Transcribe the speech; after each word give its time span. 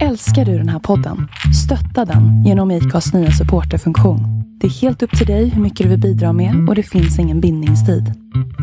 Älskar 0.00 0.44
du 0.44 0.58
den 0.58 0.68
här 0.68 0.78
podden? 0.78 1.28
Stötta 1.64 2.04
den 2.04 2.44
genom 2.44 2.70
IKAs 2.70 3.14
nya 3.14 3.30
supporterfunktion. 3.30 4.20
Det 4.60 4.66
är 4.66 4.70
helt 4.70 5.02
upp 5.02 5.18
till 5.18 5.26
dig 5.26 5.48
hur 5.48 5.62
mycket 5.62 5.84
du 5.84 5.88
vill 5.88 6.00
bidra 6.00 6.32
med 6.32 6.68
och 6.68 6.74
det 6.74 6.82
finns 6.82 7.18
ingen 7.18 7.40
bindningstid. 7.40 8.04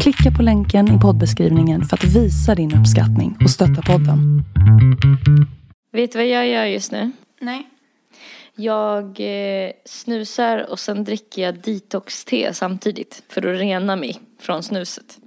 Klicka 0.01 0.31
på 0.37 0.43
länken 0.43 0.97
i 0.97 0.99
poddbeskrivningen 0.99 1.83
för 1.83 1.97
att 1.97 2.03
visa 2.03 2.55
din 2.55 2.75
uppskattning 2.79 3.37
och 3.43 3.49
stötta 3.49 3.81
podden. 3.81 4.43
Vet 5.91 6.11
du 6.11 6.17
vad 6.17 6.27
jag 6.27 6.47
gör 6.47 6.65
just 6.65 6.91
nu? 6.91 7.11
Nej. 7.41 7.67
Jag 8.55 9.05
eh, 9.19 9.71
snusar 9.85 10.71
och 10.71 10.79
sen 10.79 11.03
dricker 11.03 11.41
jag 11.41 11.61
detox-te 11.61 12.53
samtidigt 12.53 13.23
för 13.29 13.53
att 13.53 13.59
rena 13.59 13.95
mig 13.95 14.19
från 14.41 14.63
snuset. 14.63 15.17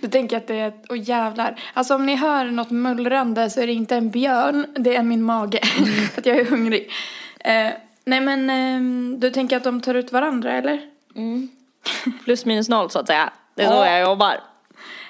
Du 0.00 0.08
tänker 0.08 0.36
att 0.36 0.46
det 0.46 0.54
är, 0.58 0.72
åh 0.88 0.98
jävlar. 1.08 1.60
Alltså 1.74 1.94
om 1.94 2.06
ni 2.06 2.14
hör 2.16 2.44
något 2.44 2.70
mullrande 2.70 3.50
så 3.50 3.60
är 3.60 3.66
det 3.66 3.72
inte 3.72 3.96
en 3.96 4.10
björn, 4.10 4.66
det 4.78 4.96
är 4.96 5.02
min 5.02 5.22
mage. 5.22 5.60
för 6.12 6.20
att 6.20 6.26
jag 6.26 6.36
är 6.36 6.44
hungrig. 6.44 6.90
Eh, 7.40 7.68
nej 8.04 8.20
men 8.20 8.50
eh, 8.50 9.18
du 9.18 9.30
tänker 9.30 9.56
att 9.56 9.64
de 9.64 9.80
tar 9.80 9.94
ut 9.94 10.12
varandra 10.12 10.52
eller? 10.52 10.80
Plus 12.24 12.44
minus 12.44 12.68
noll 12.68 12.90
så 12.90 12.98
att 12.98 13.06
säga. 13.06 13.32
Det 13.54 13.62
är 13.62 13.66
så 13.68 13.74
Ja. 13.74 13.90
jag 13.90 14.00
jobbar. 14.00 14.40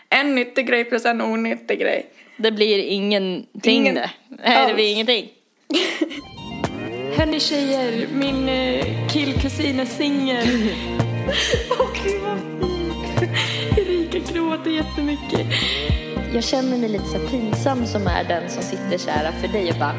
En 0.08 0.34
nyttig 0.34 0.66
grej 0.66 0.84
plus 0.84 1.04
en 1.04 1.22
onyttig 1.22 1.80
grej. 1.80 2.06
Det 2.36 2.52
blir 2.52 2.78
ingenting 2.78 3.76
Ingen- 3.76 3.94
det. 3.94 4.10
Nej, 4.28 4.68
det 4.68 4.74
blir 4.74 4.92
ingenting. 4.92 5.28
Hörni 7.16 7.40
tjejer, 7.40 8.06
min 8.14 8.48
eh, 8.48 9.08
killkusin 9.12 9.80
är 9.80 9.84
singel. 9.84 10.48
Åh 11.80 11.88
jättemycket. 14.76 15.46
Jag 16.34 16.44
känner 16.44 16.78
mig 16.78 16.88
lite 16.88 17.04
så 17.04 17.18
pinsam 17.18 17.86
som 17.86 18.06
är 18.06 18.24
den 18.24 18.50
som 18.50 18.62
sitter 18.62 18.98
så 18.98 19.10
här 19.10 19.32
för 19.32 19.48
dig 19.48 19.70
och 19.70 19.78
bara 19.78 19.94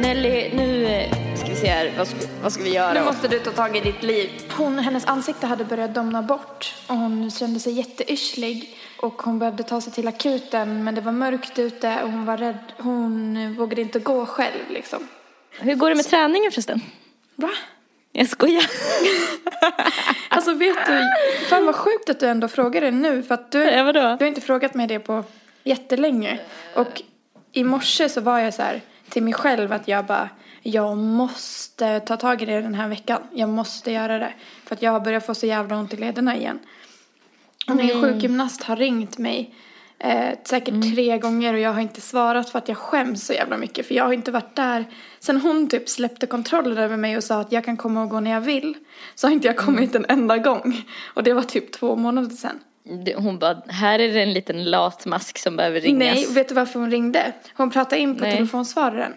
Nelly, 0.00 0.50
nu 0.54 0.84
eh, 0.86 1.36
ska 1.36 1.48
vi 1.48 1.56
se 1.56 1.66
här, 1.66 1.94
vad 1.98 2.08
ska, 2.08 2.16
vad 2.42 2.52
ska 2.52 2.62
vi 2.62 2.74
göra? 2.74 2.92
Nu 2.92 3.04
måste 3.04 3.28
du 3.28 3.38
ta 3.38 3.50
tag 3.50 3.76
i 3.76 3.80
ditt 3.80 4.02
liv. 4.02 4.30
Hon, 4.56 4.78
hennes 4.78 5.04
ansikte 5.06 5.46
hade 5.46 5.64
börjat 5.64 5.94
domna 5.94 6.22
bort 6.22 6.74
och 6.86 6.96
hon 6.96 7.30
kände 7.30 7.60
sig 7.60 7.72
jätteyrslig. 7.72 8.76
Och 9.02 9.22
hon 9.22 9.38
behövde 9.38 9.62
ta 9.62 9.80
sig 9.80 9.92
till 9.92 10.08
akuten 10.08 10.84
men 10.84 10.94
det 10.94 11.00
var 11.00 11.12
mörkt 11.12 11.58
ute 11.58 12.02
och 12.02 12.10
hon 12.10 12.24
var 12.24 12.36
rädd. 12.36 12.72
Hon 12.78 13.54
vågade 13.54 13.82
inte 13.82 13.98
gå 13.98 14.26
själv 14.26 14.70
liksom. 14.70 15.08
Hur 15.58 15.74
går 15.74 15.88
det 15.88 15.96
med 15.96 16.04
träningen 16.04 16.52
förresten? 16.52 16.80
Va? 17.36 17.50
Jag 18.12 18.28
skojar. 18.28 18.64
Alltså 20.32 20.54
vet 20.54 20.86
du, 20.86 21.10
fan 21.48 21.66
vad 21.66 21.74
sjukt 21.74 22.10
att 22.10 22.20
du 22.20 22.26
ändå 22.26 22.48
frågar 22.48 22.80
det 22.80 22.90
nu 22.90 23.22
för 23.22 23.34
att 23.34 23.52
du, 23.52 23.62
Ja, 23.62 23.92
du 23.92 24.00
har 24.00 24.22
inte 24.22 24.40
frågat 24.40 24.74
mig 24.74 24.86
det 24.86 24.98
på 24.98 25.24
jättelänge. 25.64 26.40
Och 26.74 27.02
i 27.52 27.64
morse 27.64 28.08
så 28.08 28.20
var 28.20 28.38
jag 28.38 28.54
så 28.54 28.62
här 28.62 28.80
till 29.08 29.22
mig 29.22 29.32
själv 29.32 29.72
att 29.72 29.88
jag 29.88 30.04
bara, 30.06 30.28
jag 30.62 30.96
måste 30.96 32.00
ta 32.00 32.16
tag 32.16 32.42
i 32.42 32.44
det 32.44 32.60
den 32.60 32.74
här 32.74 32.88
veckan. 32.88 33.22
Jag 33.32 33.48
måste 33.48 33.90
göra 33.90 34.18
det. 34.18 34.32
För 34.64 34.74
att 34.74 34.82
jag 34.82 34.92
har 34.92 35.00
börjat 35.00 35.26
få 35.26 35.34
så 35.34 35.46
jävla 35.46 35.76
ont 35.76 35.94
i 35.94 35.96
lederna 35.96 36.36
igen. 36.36 36.58
Och 37.68 37.76
min 37.76 38.02
sjukgymnast 38.02 38.62
har 38.62 38.76
ringt 38.76 39.18
mig 39.18 39.54
eh, 40.00 40.38
säkert 40.44 40.94
tre 40.94 41.18
gånger 41.18 41.54
och 41.54 41.60
jag 41.60 41.72
har 41.72 41.80
inte 41.80 42.00
svarat 42.00 42.50
för 42.50 42.58
att 42.58 42.68
jag 42.68 42.76
skäms 42.76 43.26
så 43.26 43.32
jävla 43.32 43.56
mycket. 43.56 43.86
För 43.86 43.94
jag 43.94 44.04
har 44.04 44.12
inte 44.12 44.30
varit 44.30 44.56
där. 44.56 44.84
Sen 45.20 45.40
hon 45.40 45.68
typ 45.68 45.88
släppte 45.88 46.26
kontrollen 46.26 46.78
över 46.78 46.96
mig 46.96 47.16
och 47.16 47.24
sa 47.24 47.40
att 47.40 47.52
jag 47.52 47.64
kan 47.64 47.76
komma 47.76 48.02
och 48.02 48.08
gå 48.10 48.20
när 48.20 48.30
jag 48.30 48.40
vill. 48.40 48.74
Så 49.14 49.26
har 49.26 49.32
inte 49.32 49.46
jag 49.46 49.56
kommit 49.56 49.94
en 49.94 50.06
enda 50.08 50.38
gång. 50.38 50.84
Och 51.14 51.22
det 51.22 51.32
var 51.32 51.42
typ 51.42 51.72
två 51.72 51.96
månader 51.96 52.30
sedan. 52.36 52.58
Det- 53.04 53.14
Hon 53.14 53.38
bara, 53.38 53.62
här 53.68 53.98
är 53.98 54.12
det 54.14 54.22
en 54.22 54.32
liten 54.32 54.64
latmask 54.64 55.38
som 55.38 55.56
behöver 55.56 55.80
ringas. 55.80 55.98
Nej, 56.14 56.26
vet 56.34 56.48
du 56.48 56.54
varför 56.54 56.80
hon 56.80 56.90
ringde? 56.90 57.32
Hon 57.56 57.70
pratade 57.70 58.00
in 58.00 58.16
på 58.16 58.22
Nej. 58.24 58.36
telefonsvararen. 58.36 59.12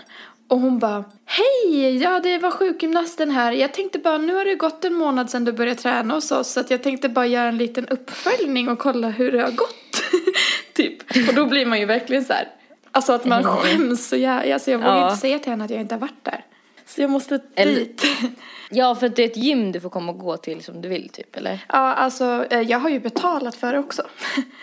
Och 0.48 0.60
hon 0.60 0.80
bara, 0.80 1.04
hej, 1.26 1.98
ja 1.98 2.20
det 2.20 2.38
var 2.38 2.52
sjukgymnasten 2.52 3.32
här. 3.32 3.52
Jag 3.52 3.74
tänkte 3.74 4.00
bara, 4.00 4.18
nu 4.18 4.34
har 4.36 4.46
det 4.46 4.56
gått 4.56 4.86
en 4.86 4.94
månad 4.94 5.30
sedan 5.30 5.46
du 5.46 5.52
började 5.52 5.80
träna 5.82 6.14
hos 6.14 6.32
oss. 6.32 6.48
Så 6.52 6.60
att 6.60 6.72
jag 6.72 6.84
tänkte 6.84 7.10
bara 7.10 7.28
göra 7.28 7.48
en 7.48 7.58
liten 7.58 7.88
uppföljning 7.88 8.70
och 8.70 8.80
kolla 8.80 9.10
hur 9.10 9.32
det 9.32 9.42
har 9.42 9.52
gått. 9.52 10.02
typ. 10.74 11.28
Och 11.30 11.36
då 11.36 11.46
blir 11.46 11.66
man 11.66 11.80
ju 11.80 11.86
verkligen 11.86 12.26
så 12.26 12.34
här. 12.34 12.48
Alltså 12.92 13.14
att 13.14 13.26
man 13.26 13.44
skäms 13.44 14.08
så 14.08 14.16
jag, 14.18 14.52
alltså 14.52 14.72
jag 14.72 14.78
vågar 14.78 14.98
Ja. 14.98 15.08
inte 15.10 15.22
säga 15.22 15.40
till 15.40 15.52
henne 15.52 15.64
att 15.66 15.72
jag 15.72 15.82
inte 15.82 15.96
har 15.96 16.00
varit 16.00 16.24
där. 16.24 16.46
Så 16.86 17.02
jag 17.02 17.10
måste 17.10 17.40
Eller- 17.56 17.76
dit. 17.76 18.04
Ja, 18.76 18.96
för 18.96 19.06
att 19.06 19.16
det 19.16 19.24
är 19.24 19.28
ett 19.28 19.38
gym 19.38 19.72
du 19.72 19.80
får 19.80 19.90
komma 19.90 20.12
och 20.12 20.20
gå 20.20 20.38
till 20.38 20.64
som 20.64 20.82
du 20.82 20.90
vill 20.90 21.10
typ, 21.10 21.36
eller? 21.36 21.60
Ja, 21.70 21.76
alltså 21.94 22.46
eh, 22.50 22.62
jag 22.62 22.80
har 22.80 22.90
ju 22.90 23.00
betalat 23.00 23.56
för 23.56 23.74
det 23.74 23.80
också. 23.80 24.04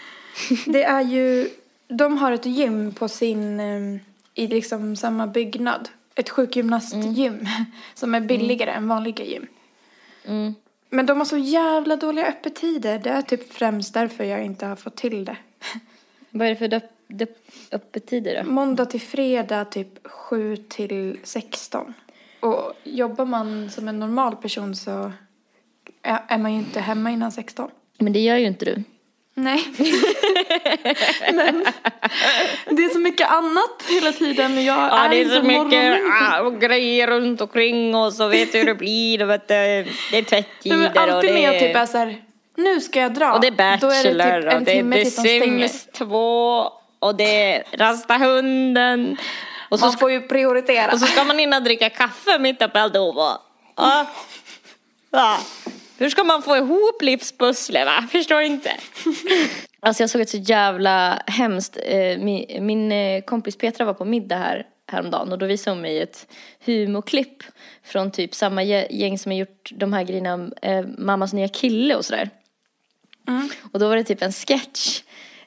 Det 0.66 0.82
är 0.84 1.00
ju, 1.00 1.48
de 1.88 2.18
har 2.18 2.32
ett 2.32 2.46
gym 2.46 2.92
på 2.94 3.08
sin, 3.08 3.60
eh, 3.60 4.00
i 4.34 4.46
liksom 4.46 4.96
samma 4.96 5.26
byggnad. 5.26 5.88
Ett 6.14 6.30
sjukgymnastgym 6.30 7.46
som 7.94 8.14
är 8.14 8.20
billigare 8.20 8.70
än 8.70 8.88
vanliga 8.88 9.24
gym. 9.24 9.46
Mm. 10.24 10.54
Men 10.90 11.06
de 11.06 11.18
har 11.18 11.24
så 11.24 11.36
jävla 11.36 11.96
dåliga 11.96 12.26
öppettider. 12.26 12.98
Det 12.98 13.10
är 13.10 13.22
typ 13.22 13.52
främst 13.52 13.94
därför 13.94 14.24
jag 14.24 14.44
inte 14.44 14.66
har 14.66 14.76
fått 14.76 14.96
till 14.96 15.24
det. 15.24 15.36
Vad 16.30 16.46
är 16.46 16.50
det 16.50 16.56
för 16.56 16.80
öppettider 17.70 18.42
då? 18.44 18.50
Måndag 18.50 18.86
till 18.86 19.00
fredag 19.00 19.64
typ 19.64 20.06
7 20.06 20.56
till 20.56 21.18
16. 21.22 21.94
Och 22.40 22.72
jobbar 22.84 23.24
man 23.24 23.70
som 23.70 23.88
en 23.88 23.98
normal 23.98 24.36
person 24.36 24.76
så 24.76 25.12
är 26.02 26.38
man 26.38 26.52
ju 26.52 26.58
inte 26.58 26.80
hemma 26.80 27.10
innan 27.10 27.32
16. 27.32 27.70
Men 27.98 28.12
det 28.12 28.20
gör 28.20 28.36
ju 28.36 28.46
inte 28.46 28.64
du. 28.64 28.84
Nej. 29.34 29.64
Men 31.32 31.64
det 32.76 32.84
är 32.84 32.92
så 32.92 32.98
mycket 32.98 33.30
annat 33.30 33.84
hela 33.88 34.12
tiden. 34.12 34.64
Jag 34.64 34.78
Ja, 34.78 35.04
är, 35.04 35.08
det 35.08 35.20
är 35.20 35.28
så 35.28 35.42
mycket 35.42 36.00
ah, 36.22 36.40
och 36.40 36.60
grejer 36.60 37.06
runt 37.06 37.40
omkring 37.40 37.94
och 37.94 38.12
så 38.12 38.28
vet 38.28 38.52
du 38.52 38.58
hur 38.58 38.66
det 38.66 38.74
blir. 38.74 39.22
Och 39.22 39.30
vet 39.30 39.48
du, 39.48 39.54
det 39.54 40.18
är 40.18 40.22
tvättider 40.22 40.76
men 40.76 40.90
och 40.90 40.96
alltid 40.96 41.30
det 41.30 41.34
när 41.34 41.52
jag 41.52 41.58
typ 41.58 41.76
är 41.76 41.86
så 41.86 41.98
här, 41.98 42.22
nu 42.56 42.80
ska 42.80 43.00
jag 43.00 43.14
dra. 43.14 43.32
Och 43.32 43.40
det 43.40 43.46
är 43.46 43.78
Då 43.80 43.90
är 43.90 44.04
det 44.04 44.14
Bachelor 44.14 44.40
typ 44.40 44.52
en 44.52 44.58
och 44.58 44.64
det 44.64 44.98
är 45.00 45.04
The. 45.04 45.10
Sims 45.10 45.86
2 45.86 46.70
och 46.98 47.14
det 47.14 47.52
är 47.54 47.64
Rasta 47.76 48.16
hunden. 48.16 49.16
Och 49.68 49.78
så, 49.78 49.86
Man 49.86 49.98
får 49.98 50.10
ju 50.10 50.20
prioritera. 50.20 50.92
och 50.92 50.98
så 50.98 51.06
ska 51.06 51.24
man 51.24 51.38
hinna 51.38 51.60
dricka 51.60 51.90
kaffe 51.90 52.38
mitt 52.38 52.62
uppe 52.62 52.78
i 52.78 52.82
alltihop. 52.82 53.16
Ja. 53.76 54.06
Ja. 55.12 55.38
Hur 56.00 56.10
ska 56.10 56.24
man 56.24 56.42
få 56.42 56.56
ihop 56.56 57.02
livspusslet? 57.02 57.88
Förstår 58.12 58.40
inte. 58.42 58.70
Alltså 59.82 60.02
jag 60.02 60.10
såg 60.10 60.20
ett 60.20 60.28
så 60.30 60.36
jävla 60.36 61.22
hemskt. 61.26 61.78
eh, 61.86 62.18
Min, 62.18 62.66
min 62.66 62.92
eh, 62.92 63.22
kompis 63.22 63.56
Petra 63.58 63.84
var 63.84 63.94
på 63.94 64.04
middag 64.04 64.36
här 64.36 64.66
häromdagen 64.92 65.32
och 65.32 65.38
då 65.38 65.46
visade 65.46 65.74
hon 65.76 65.82
mig 65.82 66.00
ett 66.00 66.26
humorklipp 66.64 67.42
från 67.84 68.10
typ 68.10 68.34
samma 68.34 68.62
gä- 68.62 68.86
gäng 68.90 69.18
som 69.18 69.32
har 69.32 69.38
gjort 69.38 69.70
de 69.74 69.92
här 69.92 70.02
grejerna 70.02 70.50
eh, 70.62 70.84
Mammas 70.98 71.32
nya 71.32 71.48
kille 71.48 71.94
och 71.94 72.04
sådär. 72.04 72.30
Och 73.72 73.78
då 73.78 73.88
var 73.88 73.96
det 73.96 74.04
typ 74.04 74.22
en 74.22 74.32
sketch 74.32 75.02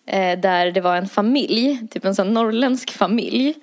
eh, 0.05 0.39
där 0.39 0.71
det 0.71 0.81
var 0.81 0.95
en 0.95 1.07
familj, 1.09 1.87
typ 1.91 2.05
en 2.05 2.15
sån 2.15 2.33
norrländsk 2.33 2.91
familj. 2.91 3.53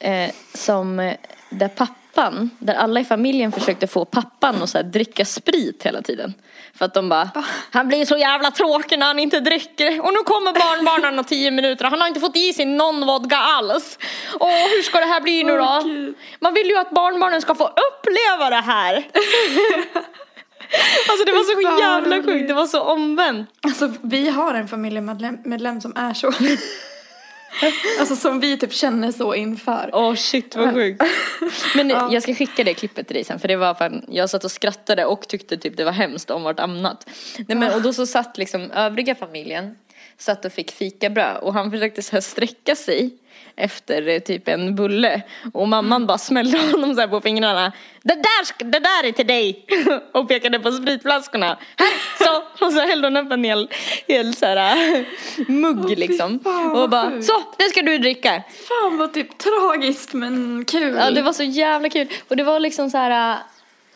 Eh, 0.00 0.30
som, 0.54 1.00
eh, 1.00 1.14
där 1.50 1.68
pappan, 2.16 2.50
där 2.58 2.74
alla 2.74 3.00
i 3.00 3.04
familjen 3.04 3.52
försökte 3.52 3.86
få 3.86 4.04
pappan 4.04 4.62
att 4.62 4.70
så 4.70 4.78
här, 4.78 4.84
dricka 4.84 5.24
sprit 5.24 5.82
hela 5.82 6.02
tiden. 6.02 6.34
För 6.74 6.84
att 6.84 6.94
de 6.94 7.08
bara, 7.08 7.30
han 7.70 7.88
blir 7.88 8.04
så 8.04 8.16
jävla 8.16 8.50
tråkig 8.50 8.98
när 8.98 9.06
han 9.06 9.18
inte 9.18 9.40
dricker. 9.40 10.00
Och 10.00 10.12
nu 10.12 10.18
kommer 10.18 10.52
barnbarnen 10.52 11.18
om 11.18 11.24
tio 11.24 11.50
minuter 11.50 11.84
och 11.84 11.90
han 11.90 12.00
har 12.00 12.08
inte 12.08 12.20
fått 12.20 12.36
i 12.36 12.52
sig 12.52 12.64
någon 12.64 13.06
vodka 13.06 13.36
alls. 13.36 13.98
Åh, 14.40 14.50
hur 14.50 14.82
ska 14.82 15.00
det 15.00 15.06
här 15.06 15.20
bli 15.20 15.44
nu 15.44 15.56
då? 15.56 15.82
Man 16.40 16.54
vill 16.54 16.66
ju 16.66 16.78
att 16.78 16.90
barnbarnen 16.90 17.42
ska 17.42 17.54
få 17.54 17.64
uppleva 17.66 18.50
det 18.50 18.62
här. 18.62 19.08
Alltså 21.08 21.24
det 21.24 21.32
var 21.32 21.44
så 21.44 21.80
jävla 21.82 22.22
sjukt, 22.22 22.48
det 22.48 22.54
var 22.54 22.66
så 22.66 22.82
omvänt. 22.82 23.50
Alltså 23.62 23.92
vi 24.02 24.28
har 24.28 24.54
en 24.54 24.68
familjemedlem 24.68 25.38
medlem 25.44 25.80
som 25.80 25.96
är 25.96 26.14
så. 26.14 26.32
alltså 28.00 28.16
som 28.16 28.40
vi 28.40 28.56
typ 28.58 28.72
känner 28.72 29.12
så 29.12 29.34
inför. 29.34 29.90
Åh 29.92 30.14
shit 30.14 30.56
vad 30.56 30.74
sjukt. 30.74 31.02
Men 31.76 31.90
Ja. 31.96 32.08
jag 32.12 32.22
ska 32.22 32.34
skicka 32.34 32.64
det 32.64 32.74
klippet 32.74 33.06
till 33.06 33.14
dig 33.14 33.24
sen 33.24 33.38
för 33.38 33.48
det 33.48 33.56
var 33.56 33.74
fan, 33.74 34.04
jag 34.08 34.30
satt 34.30 34.44
och 34.44 34.50
skrattade 34.50 35.04
och 35.04 35.28
tyckte 35.28 35.56
typ 35.56 35.76
det 35.76 35.84
var 35.84 35.92
hemskt 35.92 36.30
om 36.30 36.42
vartannat. 36.42 37.06
Nej 37.48 37.58
men 37.58 37.74
och 37.74 37.82
då 37.82 37.92
så 37.92 38.06
satt 38.06 38.38
liksom 38.38 38.70
övriga 38.70 39.14
familjen, 39.14 39.76
satt 40.18 40.44
och 40.44 40.52
fick 40.52 40.70
fikabröd 40.70 41.36
och 41.42 41.54
han 41.54 41.70
försökte 41.70 42.02
så 42.02 42.16
här 42.16 42.20
sträcka 42.20 42.76
sig 42.76 43.18
efter 43.56 44.08
eh, 44.08 44.18
typ 44.18 44.48
en 44.48 44.74
bulle 44.74 45.22
och 45.52 45.68
mamman 45.68 46.06
bara 46.06 46.18
smällde 46.18 46.58
honom 46.58 46.94
så 46.94 47.00
här 47.00 47.08
på 47.08 47.20
fingrarna. 47.20 47.72
Det 48.02 48.14
där, 48.14 48.64
det 48.64 48.78
där 48.78 49.04
är 49.04 49.12
till 49.12 49.26
dig! 49.26 49.66
Och 50.12 50.28
pekade 50.28 50.58
på 50.58 50.72
spritflaskorna. 50.72 51.58
Så! 52.18 52.64
Och 52.66 52.72
så 52.72 52.80
hällde 52.80 53.06
hon 53.06 53.16
upp 53.16 53.32
en 53.32 53.44
hel, 53.44 53.68
hel 54.08 54.34
så 54.34 54.46
här, 54.46 54.76
äh, 54.96 55.04
mugg 55.48 55.98
liksom. 55.98 56.40
fan, 56.44 56.70
vad 56.70 56.82
Och 56.82 56.90
bara, 56.90 57.22
så, 57.22 57.32
det 57.58 57.64
ska 57.64 57.82
du 57.82 57.98
dricka! 57.98 58.42
Fan 58.68 58.98
vad 58.98 59.14
typ 59.14 59.38
tragiskt 59.38 60.12
men 60.12 60.64
kul. 60.64 60.94
Ja, 60.94 61.10
det 61.10 61.22
var 61.22 61.32
så 61.32 61.42
jävla 61.42 61.88
kul. 61.88 62.08
Och 62.28 62.36
det 62.36 62.42
var 62.42 62.60
liksom 62.60 62.90
så 62.90 62.98
här, 62.98 63.32
äh, 63.32 63.38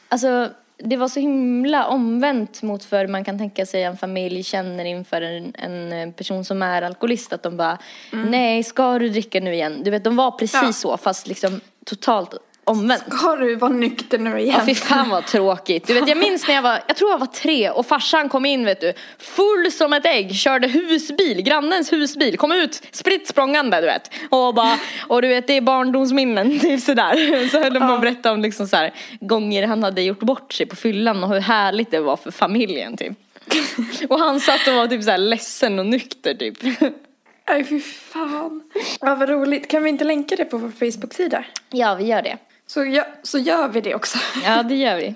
alltså 0.09 0.49
det 0.85 0.97
var 0.97 1.09
så 1.09 1.21
himla 1.21 1.87
omvänt 1.87 2.63
mot 2.63 2.85
för 2.85 3.07
man 3.07 3.25
kan 3.25 3.39
tänka 3.39 3.67
sig 3.67 3.83
en 3.83 3.97
familj 3.97 4.43
känner 4.43 4.85
inför 4.85 5.23
en, 5.23 5.55
en 5.93 6.13
person 6.13 6.45
som 6.45 6.63
är 6.63 6.83
alkoholist 6.83 7.33
att 7.33 7.43
de 7.43 7.57
bara 7.57 7.79
nej 8.11 8.63
ska 8.63 8.99
du 8.99 9.09
dricka 9.09 9.41
nu 9.41 9.55
igen? 9.55 9.83
Du 9.85 9.91
vet 9.91 10.05
de 10.05 10.17
var 10.17 10.31
precis 10.31 10.61
Ja. 10.63 10.73
så 10.73 10.97
fast 10.97 11.27
liksom 11.27 11.61
totalt 11.87 12.35
omvänt. 12.65 13.03
Har 13.13 13.37
du 13.37 13.55
varit 13.55 13.77
nykter 13.77 14.19
nu 14.19 14.41
igen? 14.41 14.55
Ja 14.59 14.65
fy 14.67 14.75
fan 14.75 15.11
vad 15.11 15.27
tråkigt. 15.27 15.87
Du 15.87 15.95
vet 15.95 16.09
jag 16.09 16.19
minns 16.19 16.49
när 16.49 16.55
jag 16.55 16.63
var, 16.63 16.83
jag 16.87 16.97
tror 16.97 17.11
jag 17.11 17.19
var 17.19 17.27
tre 17.27 17.71
och 17.71 17.87
farsan 17.87 18.29
kom 18.29 18.47
in 18.47 18.65
vet 18.65 18.81
du, 18.81 18.93
full 19.19 19.73
som 19.73 19.93
ett 19.93 20.07
ägg, 20.07 20.35
körde 20.35 20.69
husbil, 20.69 21.43
grannens 21.43 21.93
husbil, 21.93 22.39
kom 22.39 22.53
ut 22.53 22.83
spritt 22.93 23.29
språngande 23.29 23.81
du 23.81 23.87
vet. 23.87 24.11
Och 24.31 24.55
bara, 24.55 24.79
och 25.09 25.23
du 25.23 25.29
vet 25.29 25.47
det 25.47 25.57
är 25.57 25.61
barndomsminnen, 25.61 26.59
typ 26.61 26.81
sådär. 26.81 27.49
Så 27.49 27.63
höll 27.63 27.75
de 27.75 27.81
på 27.81 27.93
att 27.93 28.01
berätta 28.01 28.33
om 28.33 28.41
liksom 28.41 28.69
så 28.69 28.77
här, 28.77 28.95
gånger 29.21 29.67
han 29.67 29.83
hade 29.83 30.03
gjort 30.03 30.21
bort 30.21 30.53
sig 30.53 30.67
på 30.67 30.77
fyllan 30.77 31.25
och 31.25 31.31
hur 31.31 31.41
härligt 31.41 31.91
det 31.91 32.01
var 32.01 32.17
för 32.17 32.31
familjen 32.31 32.97
typ. 32.97 33.13
Och 34.09 34.19
han 34.19 34.41
satt 34.41 34.69
och 34.69 34.75
var 34.75 34.87
typ 34.87 35.05
så 35.05 35.11
här 35.11 35.19
ledsen 35.19 35.79
och 35.79 35.87
nykter 35.87 36.35
typ. 36.35 36.59
Nej 37.49 37.65
fy 37.65 37.81
fan. 37.81 38.63
Ja 39.01 39.15
vad 39.15 39.29
roligt. 39.29 39.71
Kan 39.71 39.83
vi 39.83 39.89
inte 39.89 40.05
länka 40.05 40.37
det 40.37 40.45
på 40.45 40.59
vår 40.59 40.71
Facebook-sida? 40.71 41.45
Ja 41.71 41.95
vi 41.95 42.05
gör 42.05 42.23
det. 42.23 42.39
Så, 42.71 42.81
gö- 42.85 43.05
så 43.23 43.39
gör 43.39 43.69
vi 43.69 43.81
det 43.81 43.95
också. 43.95 44.19
Ja, 44.45 44.63
det 44.63 44.75
gör 44.75 44.97
vi. 44.97 45.07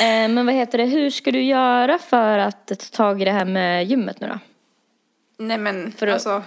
Eh, 0.00 0.28
men 0.28 0.46
vad 0.46 0.54
heter 0.54 0.78
det, 0.78 0.84
hur 0.84 1.10
ska 1.10 1.30
du 1.32 1.42
göra 1.42 1.98
för 1.98 2.38
att 2.38 2.66
ta 2.66 2.74
tag 2.74 3.22
i 3.22 3.24
det 3.24 3.30
här 3.30 3.44
med 3.44 3.86
gymmet 3.86 4.20
nu 4.20 4.28
då? 4.28 4.38
Nej 5.44 5.58
men 5.58 5.92
För 5.92 6.06
att- 6.06 6.14
alltså. 6.14 6.42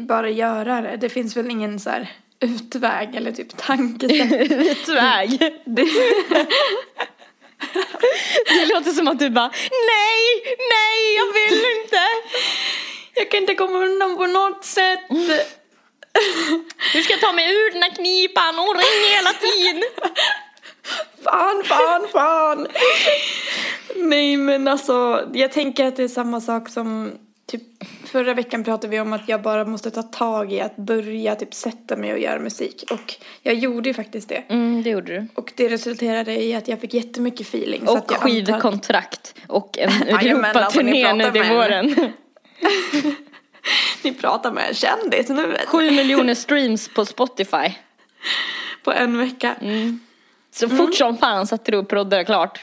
Bara 0.00 0.30
göra 0.30 0.80
det. 0.80 0.96
Det 0.96 1.08
finns 1.08 1.36
väl 1.36 1.50
ingen 1.50 1.80
så 1.80 1.90
här 1.90 2.10
utväg 2.40 3.16
eller 3.16 3.32
typ 3.32 3.56
tankesätt. 3.56 4.32
Utväg. 4.52 5.38
det, 5.64 5.82
Det 8.46 8.66
låter 8.74 8.90
som 8.90 9.08
att 9.08 9.18
du 9.18 9.30
bara, 9.30 9.50
nej, 9.70 10.56
nej, 10.58 11.16
jag 11.16 11.32
vill 11.32 11.64
inte. 11.82 12.00
jag 13.14 13.30
kan 13.30 13.40
inte 13.40 13.54
komma 13.54 13.78
undan 13.78 14.16
på 14.16 14.26
något 14.26 14.64
sätt. 14.64 15.00
Du 16.92 17.02
ska 17.02 17.16
ta 17.16 17.32
mig 17.32 17.50
ur 17.50 17.72
den 17.72 17.82
här 17.82 17.90
knipan 17.94 18.58
och 18.58 18.74
ring 18.74 19.14
hela 19.16 19.32
tiden. 19.32 19.82
Fan, 21.24 21.62
fan, 21.64 22.08
fan. 22.12 22.66
Nej 23.96 24.36
men 24.36 24.68
alltså, 24.68 25.28
jag 25.34 25.52
tänker 25.52 25.84
att 25.84 25.96
det 25.96 26.02
är 26.02 26.08
samma 26.08 26.40
sak 26.40 26.68
som 26.68 27.12
typ 27.46 27.62
förra 28.06 28.34
veckan 28.34 28.64
pratade 28.64 28.88
vi 28.88 29.00
om 29.00 29.12
att 29.12 29.28
jag 29.28 29.42
bara 29.42 29.64
måste 29.64 29.90
ta 29.90 30.02
tag 30.02 30.52
i 30.52 30.60
att 30.60 30.76
börja 30.76 31.34
typ 31.34 31.54
sätta 31.54 31.96
mig 31.96 32.12
och 32.12 32.18
göra 32.18 32.38
musik. 32.38 32.84
Och 32.90 33.14
jag 33.42 33.54
gjorde 33.54 33.88
ju 33.88 33.94
faktiskt 33.94 34.28
det. 34.28 34.42
Mm, 34.48 34.82
det 34.82 34.90
gjorde 34.90 35.12
du. 35.12 35.26
Och 35.34 35.52
det 35.56 35.68
resulterade 35.68 36.42
i 36.42 36.54
att 36.54 36.68
jag 36.68 36.80
fick 36.80 36.94
jättemycket 36.94 37.46
feeling. 37.46 37.86
så 37.86 37.92
Och 37.92 37.98
att 37.98 38.10
jag 38.10 38.16
antar- 38.16 38.28
skivkontrakt 38.28 39.34
och 39.46 39.78
en 39.78 39.88
alltså, 40.12 40.28
Europaturné 40.28 41.12
nu 41.12 41.30
till 41.30 41.42
våren. 41.42 41.94
Ni 44.02 44.14
pratar 44.14 44.52
med 44.52 44.68
en 44.68 44.74
kändis 44.74 45.28
nu. 45.28 45.56
Sju 45.66 45.90
miljoner 45.90 46.34
streams 46.34 46.88
på 46.88 47.04
Spotify. 47.04 47.72
På 48.84 48.92
en 48.92 49.18
vecka. 49.18 49.56
Så 50.50 50.68
fort 50.68 50.94
som 50.94 51.18
fan 51.18 51.46
satte 51.46 51.70
du 51.70 51.76
och 51.76 51.88
proddade 51.88 52.24
klart. 52.24 52.60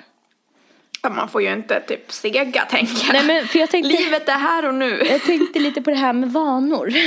Ja, 1.02 1.10
man 1.10 1.30
får 1.30 1.42
ju 1.42 1.54
inte 1.54 1.80
typ 1.80 2.12
sega 2.12 2.66
tänker 2.66 3.06
jag. 3.06 3.14
Nej 3.14 3.26
men 3.26 3.48
för 3.48 3.60
jag 3.60 3.70
tänkte, 3.70 3.92
Livet 3.98 4.30
är 4.30 4.34
här 4.34 4.66
och 4.68 4.74
nu. 4.74 5.04
jag 5.10 5.22
tänkte 5.24 5.60
lite 5.60 5.82
på 5.82 5.90
det 5.90 5.96
här 5.96 6.14
med 6.14 6.32
vanor. 6.34 6.90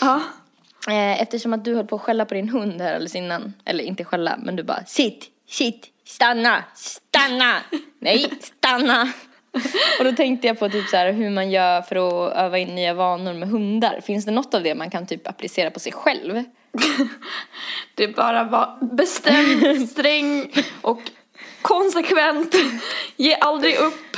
Ja. 0.00 0.20
Eh, 0.88 1.22
Eftersom 1.22 1.52
att 1.52 1.64
du 1.64 1.74
höll 1.74 1.86
på 1.86 1.96
att 1.96 2.02
skälla 2.02 2.24
på 2.24 2.34
din 2.34 2.48
hund 2.48 2.80
här 2.80 2.92
alldeles 2.94 3.14
innan. 3.14 3.54
Eller 3.64 3.84
inte 3.84 4.04
skälla, 4.04 4.36
men 4.42 4.56
du 4.56 4.62
bara 4.62 4.84
sitt, 4.84 5.26
sitt, 5.48 5.86
stanna, 6.06 6.64
stanna, 6.74 7.56
nej, 7.98 8.30
stanna. 8.40 9.12
Och 9.98 10.04
då 10.04 10.12
tänkte 10.12 10.46
jag 10.46 10.58
på 10.58 10.68
typ 10.68 10.88
så 10.88 10.96
här 10.96 11.12
hur 11.12 11.30
man 11.30 11.50
gör 11.50 11.82
för 11.82 11.96
att 11.96 12.36
öva 12.36 12.58
in 12.58 12.74
nya 12.74 12.94
vanor 12.94 13.32
med 13.32 13.48
hundar. 13.48 14.00
Finns 14.00 14.24
det 14.24 14.30
något 14.30 14.54
av 14.54 14.62
det 14.62 14.74
man 14.74 14.90
kan 14.90 15.06
typ 15.06 15.28
applicera 15.28 15.70
på 15.70 15.80
sig 15.80 15.92
själv? 15.92 16.44
Det 17.94 18.04
är 18.04 18.08
bara 18.08 18.44
var 18.44 18.78
bestämd, 18.80 19.88
sträng 19.90 20.52
och 20.82 21.00
konsekvent. 21.62 22.54
Ge 23.16 23.34
aldrig 23.34 23.76
upp. 23.76 24.16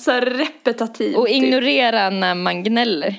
Så 0.00 0.10
här 0.10 0.20
repetitiv. 0.20 1.16
Och 1.16 1.26
typ. 1.26 1.34
ignorera 1.34 2.10
när 2.10 2.34
man 2.34 2.62
gnäller. 2.62 3.16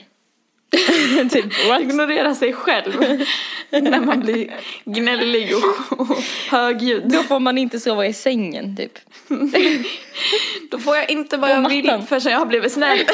typ? 1.32 1.46
Ignorera 1.82 2.36
sig 2.36 2.54
själv. 2.54 2.94
när 3.70 4.00
man 4.00 4.20
blir 4.20 4.54
gnällig 4.86 5.56
och, 5.56 6.00
och 6.00 6.18
högljudd. 6.50 7.04
Då 7.12 7.24
får 7.24 7.40
man 7.40 7.58
inte 7.58 7.80
sova 7.80 8.06
i 8.06 8.14
sängen 8.14 8.78
typ. 8.78 9.00
Då 10.72 10.80
får 10.80 10.96
jag 10.96 11.10
inte 11.10 11.38
vad 11.38 11.52
jag 11.52 11.70
vill 11.70 12.04
förrän 12.10 12.32
jag 12.32 12.40
har 12.40 12.46
blivit 12.46 12.72
snäll. 12.72 13.06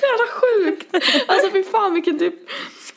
Så 0.00 0.06
jävla 0.06 0.26
sjukt. 0.32 0.94
Alltså 1.26 1.50
fy 1.50 1.64
fan 1.64 1.94
vilken 1.94 2.18
typ 2.18 2.34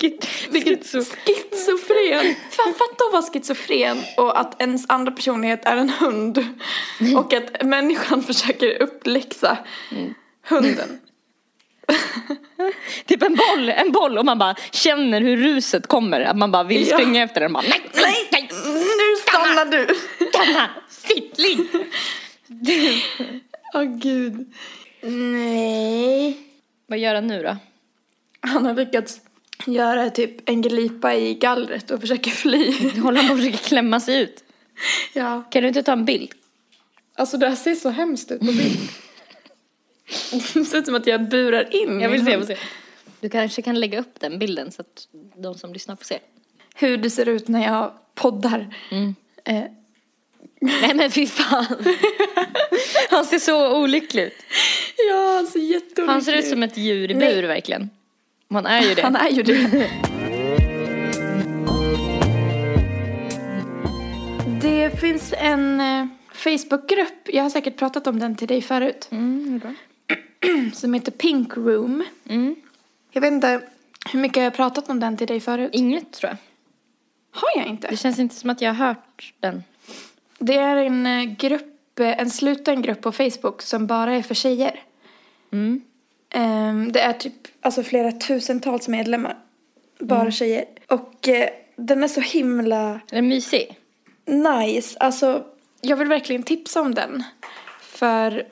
Skit, 0.02 0.28
Vilken 0.50 0.78
schizo. 0.78 1.00
schizofren. 1.26 2.36
Fan, 2.52 2.74
fatta 2.74 3.04
att 3.08 3.12
vara 3.14 3.22
schizofren 3.22 3.98
och 4.18 4.40
att 4.40 4.62
ens 4.62 4.86
andra 4.90 5.12
personlighet 5.12 5.66
är 5.66 5.78
en 5.78 5.90
hund. 5.90 6.46
Och 7.18 7.34
att 7.34 7.64
människan 7.64 8.24
försöker 8.24 8.82
uppläxa 8.82 9.58
hunden. 10.50 11.00
Typ 13.06 13.24
en 13.24 13.36
boll, 13.36 13.70
en 13.70 13.92
boll 13.92 14.18
och 14.18 14.26
man 14.26 14.40
bara 14.40 14.56
känner 14.72 15.22
hur 15.22 15.38
ruset 15.38 15.88
kommer. 15.88 16.22
Att 16.22 16.38
man 16.38 16.52
bara 16.52 16.64
vill 16.64 16.88
Ja. 16.88 16.98
springa 16.98 17.24
efter 17.24 17.42
den. 17.42 17.54
Bara, 17.54 17.64
nej, 17.70 17.82
nej, 17.94 18.28
nej, 18.32 18.50
Nu 18.74 19.16
stannar 19.22 19.66
du! 19.66 19.88
stanna, 20.30 20.70
fittling. 21.08 21.68
Åh 23.74 23.84
gud. 23.84 24.54
Nej. 25.02 26.38
Vad 26.88 27.00
gör 27.00 27.16
han 27.16 27.28
nu 27.28 27.44
då? 27.44 27.58
Han 28.42 28.66
har 28.66 28.74
lyckats 28.74 29.20
göra 29.66 30.10
typ 30.10 30.50
en 30.50 30.62
glipa 30.62 31.16
i 31.16 31.34
gallret 31.34 31.92
och 31.92 32.02
försöker 32.02 32.32
fly. 32.42 32.74
Håller 33.02 33.18
han 33.18 33.28
på 33.28 33.34
att 33.34 33.40
försöka 33.40 33.58
klämma 33.58 34.00
sig 34.00 34.22
ut? 34.22 34.44
Ja. 35.14 35.44
Kan 35.52 35.62
du 35.62 35.68
inte 35.68 35.84
ta 35.84 35.92
en 35.92 36.06
bild? 36.06 36.32
Alltså 37.16 37.38
det 37.38 37.50
här 37.50 37.56
ser 37.56 37.76
så 37.76 37.90
hemskt 37.90 38.32
ut 38.32 38.40
på 38.40 38.46
bild. 38.46 38.80
Det 40.54 40.66
ser 40.66 40.78
ut 40.78 40.86
som 40.86 40.96
att 40.96 41.08
jag 41.08 41.30
burar 41.30 41.76
in 41.76 42.00
Jag 42.00 42.10
vill 42.10 42.26
se, 42.26 42.32
jag 42.32 42.38
vill 42.38 42.48
se. 42.48 42.58
Du 43.20 43.30
kanske 43.30 43.62
kan 43.62 43.80
lägga 43.80 44.00
upp 44.00 44.20
den 44.20 44.40
bilden 44.40 44.72
så 44.72 44.82
att 44.82 45.08
de 45.36 45.56
som 45.58 45.74
lyssnar 45.74 45.96
får 45.96 46.06
se. 46.06 46.20
Hur 46.76 46.98
det 46.98 47.10
ser 47.10 47.30
ut 47.30 47.48
när 47.48 47.64
jag 47.64 47.94
poddar. 48.16 48.76
Eh, 49.46 49.64
Nej 50.62 50.94
men 50.96 51.12
fy 51.12 51.28
fan. 51.28 51.66
Han 53.10 53.26
ser 53.26 53.40
så 53.40 53.78
olycklig 53.78 54.24
ut. 54.24 54.34
ja, 55.10 55.34
han 55.38 55.48
ser 55.48 55.60
jätteolycklig 55.60 56.06
Han 56.08 56.22
ser 56.22 56.34
ut 56.38 56.48
som 56.48 56.64
ett 56.64 56.78
djur 56.78 57.12
i 57.12 57.14
Nej. 57.14 57.36
bur 57.36 57.44
verkligen. 57.48 57.90
Man 58.52 58.66
är 58.66 58.82
ju 58.82 58.96
det. 58.96 59.02
Han 59.02 59.16
är 59.16 59.30
ju 59.30 59.44
det. 59.44 59.90
det 64.62 65.00
finns 65.00 65.34
en 65.38 65.82
eh, 65.82 66.06
Facebookgrupp, 66.34 67.30
jag 67.34 67.44
har 67.44 67.50
säkert 67.50 67.78
pratat 67.78 68.08
om 68.08 68.20
den 68.20 68.36
till 68.36 68.48
dig 68.48 68.62
förut, 68.62 69.08
Mm, 69.12 69.60
bra. 69.60 69.74
som 70.74 70.94
heter 70.94 71.12
Pink 71.12 71.58
Room. 71.58 72.04
Mm. 72.30 72.56
Jag 73.12 73.22
vet 73.22 73.34
inte 73.34 73.62
hur 74.12 74.20
mycket 74.20 74.38
jag 74.38 74.44
har 74.44 74.52
pratat 74.52 74.90
om 74.90 75.00
den 75.00 75.18
till 75.18 75.28
dig 75.28 75.40
förut. 75.40 75.70
Inget 75.74 76.14
tror 76.14 76.30
jag. 76.30 76.38
Har 77.42 77.62
jag 77.62 77.68
inte? 77.68 77.88
Det 77.88 77.98
känns 77.98 78.20
inte 78.20 78.36
som 78.36 78.50
att 78.50 78.62
jag 78.62 78.74
har 78.74 78.86
hört 78.86 79.34
den. 79.40 79.64
Det 80.40 80.58
är 80.58 80.76
en 80.76 81.06
eh, 81.06 81.24
grupp, 81.24 82.00
eh, 82.00 82.20
en 82.20 82.30
sluten 82.30 82.82
grupp 82.82 83.02
på 83.02 83.12
Facebook 83.12 83.62
som 83.62 83.88
bara 83.88 84.16
är 84.16 84.22
för 84.22 84.36
tjejer. 84.36 84.84
Mm. 85.52 85.82
Ehm, 86.32 86.92
det 86.92 87.00
är 87.00 87.14
typ 87.14 87.34
alltså 87.62 87.84
flera 87.84 88.12
tusentals 88.12 88.88
medlemmar. 88.88 89.38
Bara 90.00 90.32
tjejer. 90.32 90.66
Och 90.88 91.28
eh, 91.28 91.50
den 91.76 92.04
är 92.04 92.08
så 92.08 92.22
himla 92.22 92.90
Är 93.12 93.16
den 93.16 93.28
mysig? 93.28 93.78
nice. 94.26 94.98
Alltså, 95.00 95.44
jag 95.82 95.98
vill 95.98 96.08
verkligen 96.08 96.44
tipsa 96.44 96.82
om 96.82 96.94
den. 96.94 97.24
För 97.82 98.44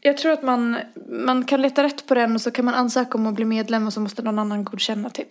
jag 0.00 0.16
tror 0.16 0.32
att 0.32 0.42
man, 0.42 0.76
man 1.08 1.44
kan 1.44 1.62
leta 1.62 1.82
rätt 1.82 2.06
på 2.06 2.14
den 2.14 2.34
och 2.34 2.40
så 2.40 2.50
kan 2.50 2.64
man 2.64 2.74
ansöka 2.74 3.18
om 3.18 3.26
att 3.26 3.34
bli 3.34 3.44
medlem 3.44 3.86
och 3.86 3.92
så 3.92 4.00
måste 4.00 4.22
någon 4.22 4.38
annan 4.38 4.64
godkänna 4.64 5.10
typ. 5.10 5.30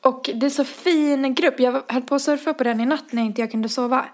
Och 0.00 0.30
det 0.34 0.46
är 0.46 0.50
så 0.50 0.64
fin 0.64 1.34
grupp. 1.34 1.60
Jag 1.60 1.82
höll 1.88 2.02
på 2.02 2.14
att 2.14 2.22
surfa 2.22 2.54
på 2.54 2.64
den 2.64 2.80
i 2.80 2.86
natt 2.86 3.12
när 3.12 3.22
inte 3.22 3.40
jag 3.40 3.50
kunde 3.50 3.68
sova. 3.68 4.04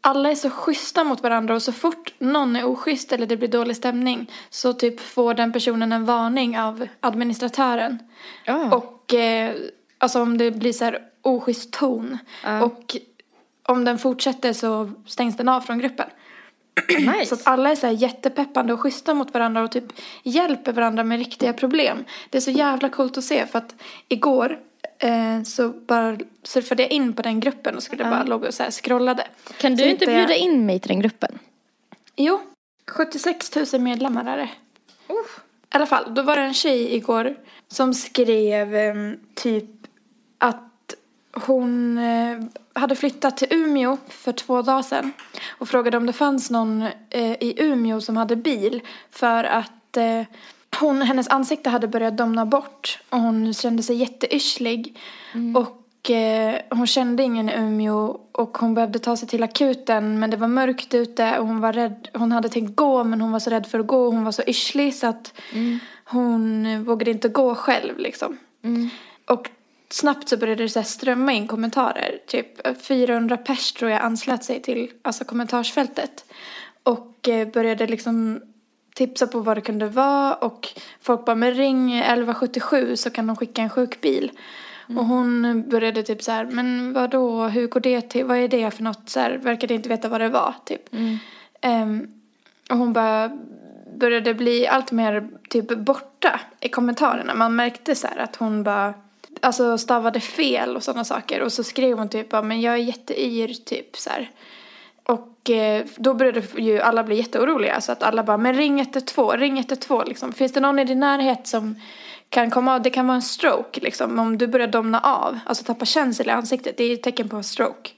Alla 0.00 0.30
är 0.30 0.34
så 0.34 0.50
schyssta 0.50 1.04
mot 1.04 1.22
varandra 1.22 1.54
och 1.54 1.62
så 1.62 1.72
fort 1.72 2.14
någon 2.18 2.56
är 2.56 2.64
oschysst 2.64 3.12
eller 3.12 3.26
det 3.26 3.36
blir 3.36 3.48
dålig 3.48 3.76
stämning 3.76 4.30
så 4.50 4.72
typ 4.72 5.00
får 5.00 5.34
den 5.34 5.52
personen 5.52 5.92
en 5.92 6.04
varning 6.04 6.58
av 6.58 6.86
administratören. 7.00 7.98
Ja. 8.44 8.76
Och 8.76 9.14
eh, 9.14 9.54
alltså 9.98 10.22
om 10.22 10.38
det 10.38 10.50
blir 10.50 10.72
så 10.72 10.84
här 10.84 10.98
oschysst 11.22 11.72
ton. 11.72 12.18
Ja. 12.44 12.64
Och 12.64 12.96
om 13.62 13.84
den 13.84 13.98
fortsätter 13.98 14.52
så 14.52 14.90
stängs 15.06 15.36
den 15.36 15.48
av 15.48 15.60
från 15.60 15.78
gruppen. 15.78 16.06
nice. 16.88 17.26
Så 17.26 17.34
att 17.34 17.46
alla 17.46 17.70
är 17.70 17.74
så 17.74 17.86
här 17.86 17.94
jättepeppande 17.94 18.72
och 18.72 18.80
schyssta 18.80 19.14
mot 19.14 19.34
varandra 19.34 19.62
och 19.62 19.72
typ 19.72 19.84
hjälper 20.22 20.72
varandra 20.72 21.04
med 21.04 21.18
riktiga 21.18 21.52
problem. 21.52 22.04
Det 22.30 22.38
är 22.38 22.42
så 22.42 22.50
jävla 22.50 22.88
coolt 22.88 23.18
att 23.18 23.24
se 23.24 23.46
för 23.46 23.58
att 23.58 23.74
igår 24.08 24.58
Eh, 24.98 25.42
så 25.42 25.68
bara 25.68 26.18
surfade 26.42 26.82
jag 26.82 26.92
in 26.92 27.12
på 27.12 27.22
den 27.22 27.40
gruppen 27.40 27.76
och 27.76 27.82
skulle 27.82 28.04
bara 28.04 28.22
logga 28.24 28.48
och 28.48 28.54
så 28.54 28.62
här 28.62 28.70
scrollade. 28.70 29.26
Kan 29.58 29.76
Så 29.76 29.82
du 29.84 29.90
inte 29.90 30.04
hittade 30.04 30.12
jag- 30.18 30.28
bjuda 30.28 30.34
in 30.40 30.66
mig 30.66 30.78
till 30.80 30.88
den 30.88 31.00
gruppen? 31.00 31.38
Jo, 32.16 32.40
76 32.90 33.72
000 33.72 33.82
medlemmar 33.82 34.24
är 34.24 34.36
det. 34.36 34.48
I 35.08 35.76
alla 35.76 35.86
fall, 35.86 36.14
då 36.14 36.22
var 36.22 36.36
det 36.36 36.42
en 36.42 36.54
tjej 36.54 36.94
igår 36.96 37.36
som 37.68 37.94
skrev 37.94 38.74
em, 38.74 39.18
typ 39.34 39.64
att 40.38 40.94
hon 41.32 41.98
eh, 41.98 42.38
hade 42.72 42.96
flyttat 42.96 43.36
till 43.36 43.48
Umeå 43.50 43.96
för 44.08 44.32
två 44.32 44.62
dagar 44.62 44.82
sedan 44.82 45.12
och 45.48 45.68
frågade 45.68 45.96
om 45.96 46.06
det 46.06 46.12
fanns 46.12 46.50
någon 46.50 46.82
eh, 47.10 47.32
i 47.32 47.54
Umeå 47.56 48.00
som 48.00 48.16
hade 48.16 48.36
bil 48.36 48.80
för 49.10 49.44
att 49.44 49.96
hon, 50.80 51.02
hennes 51.02 51.28
ansikte 51.28 51.70
hade 51.70 51.88
börjat 51.88 52.16
domna 52.16 52.46
bort 52.46 52.98
och 53.10 53.20
hon 53.20 53.54
kände 53.54 53.82
sig 53.82 53.96
jätteyrslig. 53.96 54.98
Och 55.56 56.10
eh, 56.10 56.60
hon 56.70 56.86
kände 56.86 57.22
ingen 57.22 57.48
i 57.48 57.54
Umeå 57.56 58.20
och 58.32 58.58
hon 58.58 58.74
behövde 58.74 58.98
ta 58.98 59.16
sig 59.16 59.28
till 59.28 59.42
akuten 59.42 60.18
men 60.18 60.30
det 60.30 60.36
var 60.36 60.48
mörkt 60.48 60.94
ute 60.94 61.38
och 61.38 61.46
hon 61.46 61.60
var 61.60 61.72
rädd. 61.72 62.08
Hon 62.12 62.32
hade 62.32 62.48
tänkt 62.48 62.76
gå 62.76 63.04
men 63.04 63.20
hon 63.20 63.32
var 63.32 63.38
så 63.38 63.50
rädd 63.50 63.66
för 63.66 63.80
att 63.80 63.86
gå 63.86 64.06
och 64.06 64.12
hon 64.12 64.24
var 64.24 64.32
så 64.32 64.42
yrslig 64.46 64.94
så 64.94 65.06
att 65.06 65.32
hon 66.04 66.66
eh, 66.66 66.80
vågade 66.80 67.10
inte 67.10 67.28
gå 67.28 67.54
själv 67.54 67.98
liksom. 67.98 68.38
Och 69.26 69.50
snabbt 69.90 70.28
så 70.28 70.36
började 70.36 70.62
det 70.62 70.68
så 70.68 70.82
strömma 70.82 71.32
in 71.32 71.46
kommentarer. 71.46 72.18
Typ 72.26 72.82
400 72.82 73.36
pers 73.36 73.72
tror 73.72 73.90
jag 73.90 74.02
anslöt 74.02 74.44
sig 74.44 74.62
till 74.62 74.90
alltså 75.02 75.24
kommentarsfältet. 75.24 76.24
Och 76.82 77.28
eh, 77.28 77.48
började 77.48 77.86
liksom 77.86 78.40
tipsa 78.98 79.26
på 79.26 79.40
vad 79.40 79.56
det 79.56 79.60
kunde 79.60 79.88
vara 79.88 80.34
och 80.34 80.68
folk 81.00 81.24
bara 81.24 81.36
men 81.36 81.54
ring 81.54 81.98
1177 81.98 82.96
så 82.96 83.10
kan 83.10 83.26
de 83.26 83.36
skicka 83.36 83.62
en 83.62 83.70
sjukbil. 83.70 84.30
Och 84.96 85.04
hon 85.04 85.64
började 85.68 86.02
typ 86.02 86.22
så 86.22 86.32
här, 86.32 86.44
men 86.44 86.92
vad 86.92 87.10
då, 87.10 87.42
hur 87.42 87.66
går 87.66 87.80
det 87.80 88.00
till, 88.00 88.24
vad 88.24 88.36
är 88.36 88.48
det 88.48 88.70
för 88.70 88.82
något, 88.82 89.08
så 89.08 89.20
här, 89.20 89.38
verkade 89.38 89.74
inte 89.74 89.88
veta 89.88 90.08
vad 90.08 90.20
det 90.20 90.28
var 90.28 90.54
typ. 90.64 90.94
Ehm, 91.60 92.08
och 92.70 92.76
hon 92.76 92.92
bara 92.92 93.30
började 93.96 94.34
bli 94.34 94.66
allt 94.66 94.92
mer 94.92 95.28
typ 95.48 95.68
borta 95.68 96.40
i 96.60 96.68
kommentarerna. 96.68 97.34
Man 97.34 97.56
märkte 97.56 97.94
så 97.94 98.06
här 98.06 98.16
att 98.18 98.36
hon 98.36 98.62
bara 98.62 98.94
alltså 99.40 99.78
stavade 99.78 100.20
fel 100.20 100.76
och 100.76 100.82
sådana 100.82 101.04
saker. 101.04 101.42
Och 101.42 101.52
så 101.52 101.64
skrev 101.64 101.98
hon 101.98 102.08
typ 102.08 102.32
men 102.32 102.60
jag 102.60 102.74
är 102.74 102.78
jätteyr 102.78 103.48
typ 103.64 103.96
så 103.96 104.10
här. 104.10 104.30
Och 105.08 105.50
eh, 105.50 105.86
då 105.96 106.14
började 106.14 106.42
ju 106.56 106.80
alla 106.80 107.04
bli 107.04 107.16
jätteoroliga. 107.16 107.80
Så 107.80 107.92
att 107.92 108.02
alla 108.02 108.22
bara, 108.22 108.36
men 108.36 108.54
ring 108.54 108.80
112, 108.80 109.40
ring 109.40 109.58
112 109.58 110.08
liksom. 110.08 110.32
Finns 110.32 110.52
det 110.52 110.60
någon 110.60 110.78
i 110.78 110.84
din 110.84 111.00
närhet 111.00 111.46
som 111.46 111.80
kan 112.28 112.50
komma 112.50 112.74
av, 112.74 112.82
det 112.82 112.90
kan 112.90 113.06
vara 113.06 113.14
en 113.14 113.22
stroke 113.22 113.80
liksom. 113.80 114.18
Om 114.18 114.38
du 114.38 114.46
börjar 114.46 114.66
domna 114.66 115.00
av, 115.00 115.38
alltså 115.46 115.64
tappa 115.64 115.84
känsel 115.84 116.26
i 116.26 116.30
ansiktet. 116.30 116.76
Det 116.76 116.84
är 116.84 116.94
ett 116.94 117.02
tecken 117.02 117.28
på 117.28 117.36
en 117.36 117.44
stroke. 117.44 117.90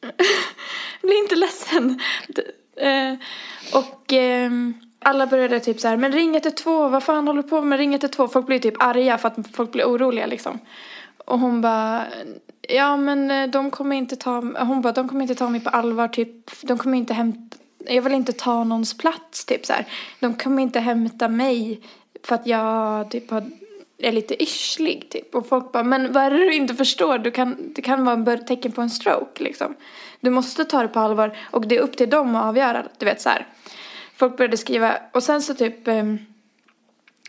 Bli 1.02 1.18
inte 1.18 1.36
ledsen. 1.36 2.00
Eh, 2.76 3.14
och 3.74 4.12
ehm, 4.12 4.74
alla 4.98 5.26
började 5.26 5.60
typ 5.60 5.80
så 5.80 5.88
här, 5.88 5.96
men 5.96 6.12
ring 6.12 6.36
112, 6.36 6.92
vad 6.92 7.02
fan 7.02 7.26
håller 7.26 7.42
du 7.42 7.48
på 7.48 7.62
med? 7.62 7.78
Ring 7.78 7.94
112. 7.94 8.28
Folk 8.28 8.46
blir 8.46 8.58
typ 8.58 8.82
arga 8.82 9.18
för 9.18 9.28
att 9.28 9.36
folk 9.52 9.72
blir 9.72 9.84
oroliga 9.84 10.26
liksom. 10.26 10.60
Och 11.24 11.38
hon 11.38 11.60
bara, 11.60 12.06
ja 12.68 12.96
men 12.96 13.30
eh, 13.30 13.50
de 13.50 13.70
kommer 13.70 13.96
inte 13.96 14.16
ta, 14.16 14.42
hon 14.58 14.80
bara, 14.82 14.92
de 14.92 15.08
kommer 15.08 15.22
inte 15.22 15.34
ta 15.34 15.48
mig 15.48 15.60
på 15.60 15.70
allvar 15.70 16.08
typ. 16.08 16.60
De 16.62 16.78
kommer 16.78 16.98
inte 16.98 17.14
hämta, 17.14 17.56
jag 17.78 18.02
vill 18.02 18.14
inte 18.14 18.32
ta 18.32 18.64
någons 18.64 18.98
plats 18.98 19.44
typ 19.44 19.66
så 19.66 19.72
här. 19.72 19.86
De 20.20 20.34
kommer 20.34 20.62
inte 20.62 20.80
hämta 20.80 21.28
mig 21.28 21.80
för 22.22 22.34
att 22.34 22.46
jag 22.46 23.10
typ 23.10 23.30
har, 23.30 23.44
är 23.98 24.12
lite 24.12 24.42
yrslig 24.42 25.08
typ. 25.10 25.34
Och 25.34 25.48
folk 25.48 25.72
bara, 25.72 25.82
men 25.82 26.12
vad 26.12 26.22
är 26.22 26.30
det 26.30 26.36
du 26.36 26.54
inte 26.54 26.74
förstår? 26.74 27.18
Du 27.18 27.30
kan, 27.30 27.72
det 27.74 27.82
kan 27.82 28.04
vara 28.04 28.32
en 28.32 28.46
tecken 28.46 28.72
på 28.72 28.82
en 28.82 28.90
stroke 28.90 29.44
liksom. 29.44 29.74
Du 30.20 30.30
måste 30.30 30.64
ta 30.64 30.82
det 30.82 30.88
på 30.88 31.00
allvar 31.00 31.36
och 31.50 31.66
det 31.66 31.76
är 31.76 31.80
upp 31.80 31.96
till 31.96 32.10
dem 32.10 32.36
att 32.36 32.44
avgöra, 32.44 32.84
du 32.98 33.06
vet 33.06 33.20
så 33.20 33.28
här. 33.28 33.46
Folk 34.16 34.36
började 34.36 34.56
skriva 34.56 34.96
och 35.12 35.22
sen 35.22 35.42
så 35.42 35.54
typ 35.54 35.88
eh, 35.88 36.04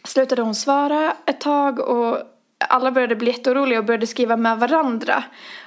slutade 0.03 0.41
hon 0.41 0.55
svara 0.55 1.13
ett 1.25 1.41
tag 1.41 1.79
och 1.79 2.17
alla 2.69 2.91
började 2.91 3.15
bli 3.15 3.31
jätteoroliga 3.31 3.79
och 3.79 3.85
började 3.85 4.07
skriva 4.07 4.37
med 4.37 4.57
varandra. 4.59 5.23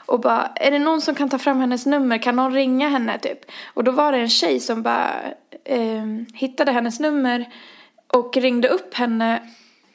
Och 0.07 0.21
bara, 0.21 0.47
är 0.55 0.71
det 0.71 0.79
någon 0.79 1.01
som 1.01 1.15
kan 1.15 1.29
ta 1.29 1.39
fram 1.39 1.61
hennes 1.61 1.87
nummer? 1.87 2.19
Kan 2.19 2.37
någon 2.37 2.53
ringa 2.53 2.89
henne 2.89 3.19
typ? 3.19 3.39
Och 3.75 3.85
då 3.85 3.93
var 3.93 4.13
det 4.13 4.19
en 4.19 4.29
tjej 4.29 4.61
som 4.61 4.83
bara 4.83 5.11
ehm, 5.65 6.27
hittade 6.35 6.73
hennes 6.73 7.01
nummer 7.01 7.49
och 8.07 8.37
ringde 8.37 8.69
upp 8.69 8.95
henne. 8.95 9.43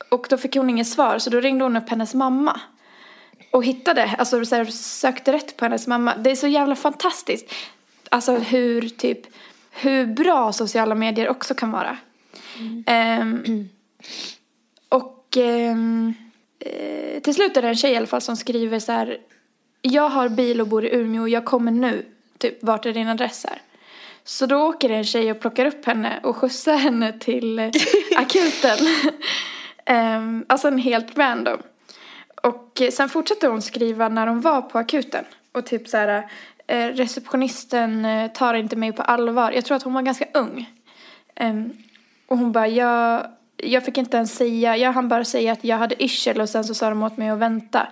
Och 0.10 0.28
då 0.30 0.38
fick 0.38 0.56
hon 0.56 0.70
inget 0.70 0.88
svar 0.88 1.20
så 1.20 1.30
då 1.30 1.40
ringde 1.40 1.66
hon 1.66 1.78
upp 1.78 1.90
hennes 1.90 2.14
mamma. 2.14 2.60
Och 3.52 3.66
hittade, 3.66 4.16
alltså 4.18 4.46
så 4.46 4.56
här, 4.56 4.66
sökte 4.66 5.34
rätt 5.34 5.58
på 5.58 5.66
hennes 5.66 5.88
mamma. 5.88 6.16
Det 6.16 6.32
är 6.32 6.36
så 6.36 6.48
jävla 6.48 6.76
fantastiskt. 6.76 7.54
Alltså 8.10 8.36
hur 8.36 8.90
typ, 8.90 9.20
hur 9.72 10.06
bra 10.06 10.54
sociala 10.54 10.96
medier 10.96 11.30
också 11.30 11.54
kan 11.54 11.72
vara. 11.72 11.98
Ehm, 12.86 13.70
och 14.90 15.38
ehm, 15.38 16.14
eh, 16.66 17.22
till 17.22 17.34
slut 17.34 17.58
är 17.58 17.62
det 17.62 17.68
en 17.68 17.76
tjej 17.76 17.92
i 17.92 17.96
alla 17.96 18.08
fall 18.08 18.22
som 18.22 18.36
skriver 18.36 18.80
så 18.80 18.92
här. 18.92 19.18
Jag 19.82 20.10
har 20.10 20.30
bil 20.30 20.62
och 20.62 20.68
bor 20.68 20.86
i 20.86 20.96
Umeå. 20.96 21.28
Jag 21.28 21.46
kommer 21.46 21.72
nu. 21.72 22.06
Typ, 22.38 22.64
vart 22.64 22.86
är 22.86 22.94
din 22.94 23.08
adress 23.08 23.46
här? 23.50 23.62
Så 24.24 24.46
då 24.46 24.58
åker 24.58 24.90
en 24.90 25.04
tjej 25.04 25.32
och 25.32 25.40
plockar 25.40 25.66
upp 25.66 25.86
henne 25.86 26.20
och 26.24 26.38
skjutsar 26.38 26.76
henne 26.76 27.20
till 27.20 27.60
eh, 27.60 27.72
akuten. 28.18 28.78
Ehm, 29.86 30.46
alltså 30.50 30.68
en 30.68 30.78
helt 30.78 31.18
random. 31.18 31.58
Och 32.44 32.82
eh, 32.82 32.92
sen 32.92 33.10
fortsatte 33.10 33.48
hon 33.48 33.62
skriva 33.62 34.10
när 34.10 34.28
hon 34.28 34.42
var 34.42 34.62
på 34.62 34.80
akuten. 34.80 35.26
Och 35.52 35.66
typ 35.66 35.88
så 35.88 35.98
här, 35.98 36.30
eh, 36.68 36.88
receptionisten 36.88 38.08
tar 38.34 38.54
inte 38.54 38.76
mig 38.76 38.92
på 38.92 39.02
allvar. 39.02 39.52
Jag 39.52 39.66
tror 39.66 39.78
att 39.78 39.84
hon 39.84 39.94
var 39.94 40.02
ganska 40.02 40.26
ung. 40.34 40.70
Ehm, 41.36 41.74
och 42.28 42.38
hon 42.38 42.52
bara, 42.52 42.68
jag, 42.68 43.28
jag 43.66 43.86
fick 43.86 43.98
inte 43.98 44.18
ens 44.18 44.36
säga, 44.36 44.78
jag 44.78 44.92
hann 44.92 45.08
bara 45.08 45.26
säga 45.26 45.52
att 45.52 45.64
jag 45.64 45.78
hade 45.78 46.04
yrsel 46.04 46.42
och 46.42 46.50
sen 46.50 46.64
så 46.64 46.74
sa 46.74 46.90
de 46.90 47.04
åt 47.04 47.18
mig 47.18 47.30
att 47.30 47.40
vänta. 47.40 47.88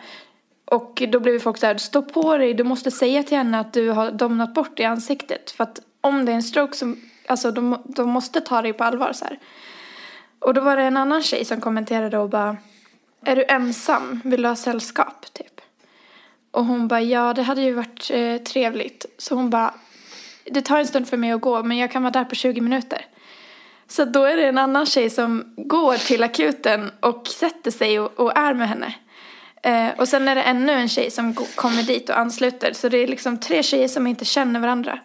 Och 0.66 1.04
då 1.10 1.20
blev 1.20 1.40
folk 1.40 1.58
så 1.58 1.66
här, 1.66 1.78
stå 1.78 2.02
på 2.02 2.38
dig, 2.38 2.54
du 2.54 2.64
måste 2.64 2.92
säga 2.92 3.24
till 3.24 3.38
henne 3.38 3.60
att 3.60 3.74
du 3.74 3.90
har 3.90 4.12
domnat 4.12 4.54
bort 4.54 4.80
i 4.80 4.84
ansiktet. 4.84 5.52
För 5.52 5.64
att 5.64 5.80
om 6.02 6.26
det 6.26 6.32
är 6.32 6.36
en 6.36 6.44
stroke 6.44 6.78
så 6.78 6.96
alltså 7.28 7.52
de, 7.52 7.82
de 7.86 8.10
måste 8.10 8.42
ta 8.42 8.62
dig 8.62 8.74
på 8.74 8.84
allvar 8.84 9.14
så 9.14 9.26
här. 9.26 9.40
Och 10.40 10.54
då 10.54 10.62
var 10.62 10.78
det 10.78 10.84
en 10.84 10.98
annan 10.98 11.24
tjej 11.24 11.46
som 11.46 11.62
kommenterade 11.62 12.18
och 12.18 12.30
bara, 12.30 12.58
är 13.26 13.36
du 13.36 13.44
ensam? 13.44 14.22
Vill 14.24 14.42
du 14.42 14.48
ha 14.48 14.56
sällskap? 14.56 15.34
Typ. 15.34 15.62
Och 16.52 16.66
hon 16.66 16.88
bara, 16.88 17.02
ja 17.02 17.34
det 17.34 17.44
hade 17.44 17.62
ju 17.62 17.74
varit 17.74 18.12
eh, 18.14 18.38
trevligt. 18.38 19.06
Så 19.18 19.36
hon 19.36 19.50
bara, 19.50 19.74
det 20.46 20.62
tar 20.62 20.80
en 20.80 20.88
stund 20.88 21.08
för 21.08 21.18
mig 21.18 21.32
att 21.32 21.42
gå 21.42 21.64
men 21.64 21.78
jag 21.78 21.92
kan 21.92 22.04
vara 22.04 22.12
där 22.12 22.26
på 22.26 22.36
20 22.36 22.62
minuter. 22.62 23.06
Så 23.92 24.06
då 24.06 24.24
är 24.24 24.38
det 24.38 24.48
en 24.48 24.58
annan 24.58 24.86
tjej 24.86 25.10
som 25.10 25.54
går 25.58 25.98
till 25.98 26.24
akuten 26.24 26.92
och 27.00 27.28
sätter 27.28 27.72
sig 27.72 28.00
och, 28.00 28.20
och 28.20 28.38
är 28.38 28.54
med 28.54 28.70
henne. 28.70 28.96
Eh, 29.64 30.00
och 30.00 30.08
sen 30.08 30.28
är 30.28 30.36
det 30.36 30.42
ännu 30.42 30.72
en 30.72 30.90
tjej 30.90 31.12
som 31.12 31.34
kommer 31.34 31.84
dit 31.84 32.10
och 32.10 32.20
ansluter. 32.20 32.74
Så 32.74 32.90
det 32.90 32.98
är 32.98 33.08
liksom 33.08 33.38
tre 33.38 33.64
tjejer 33.64 33.88
som 33.88 34.08
inte 34.08 34.26
känner 34.26 34.60
varandra. 34.60 35.00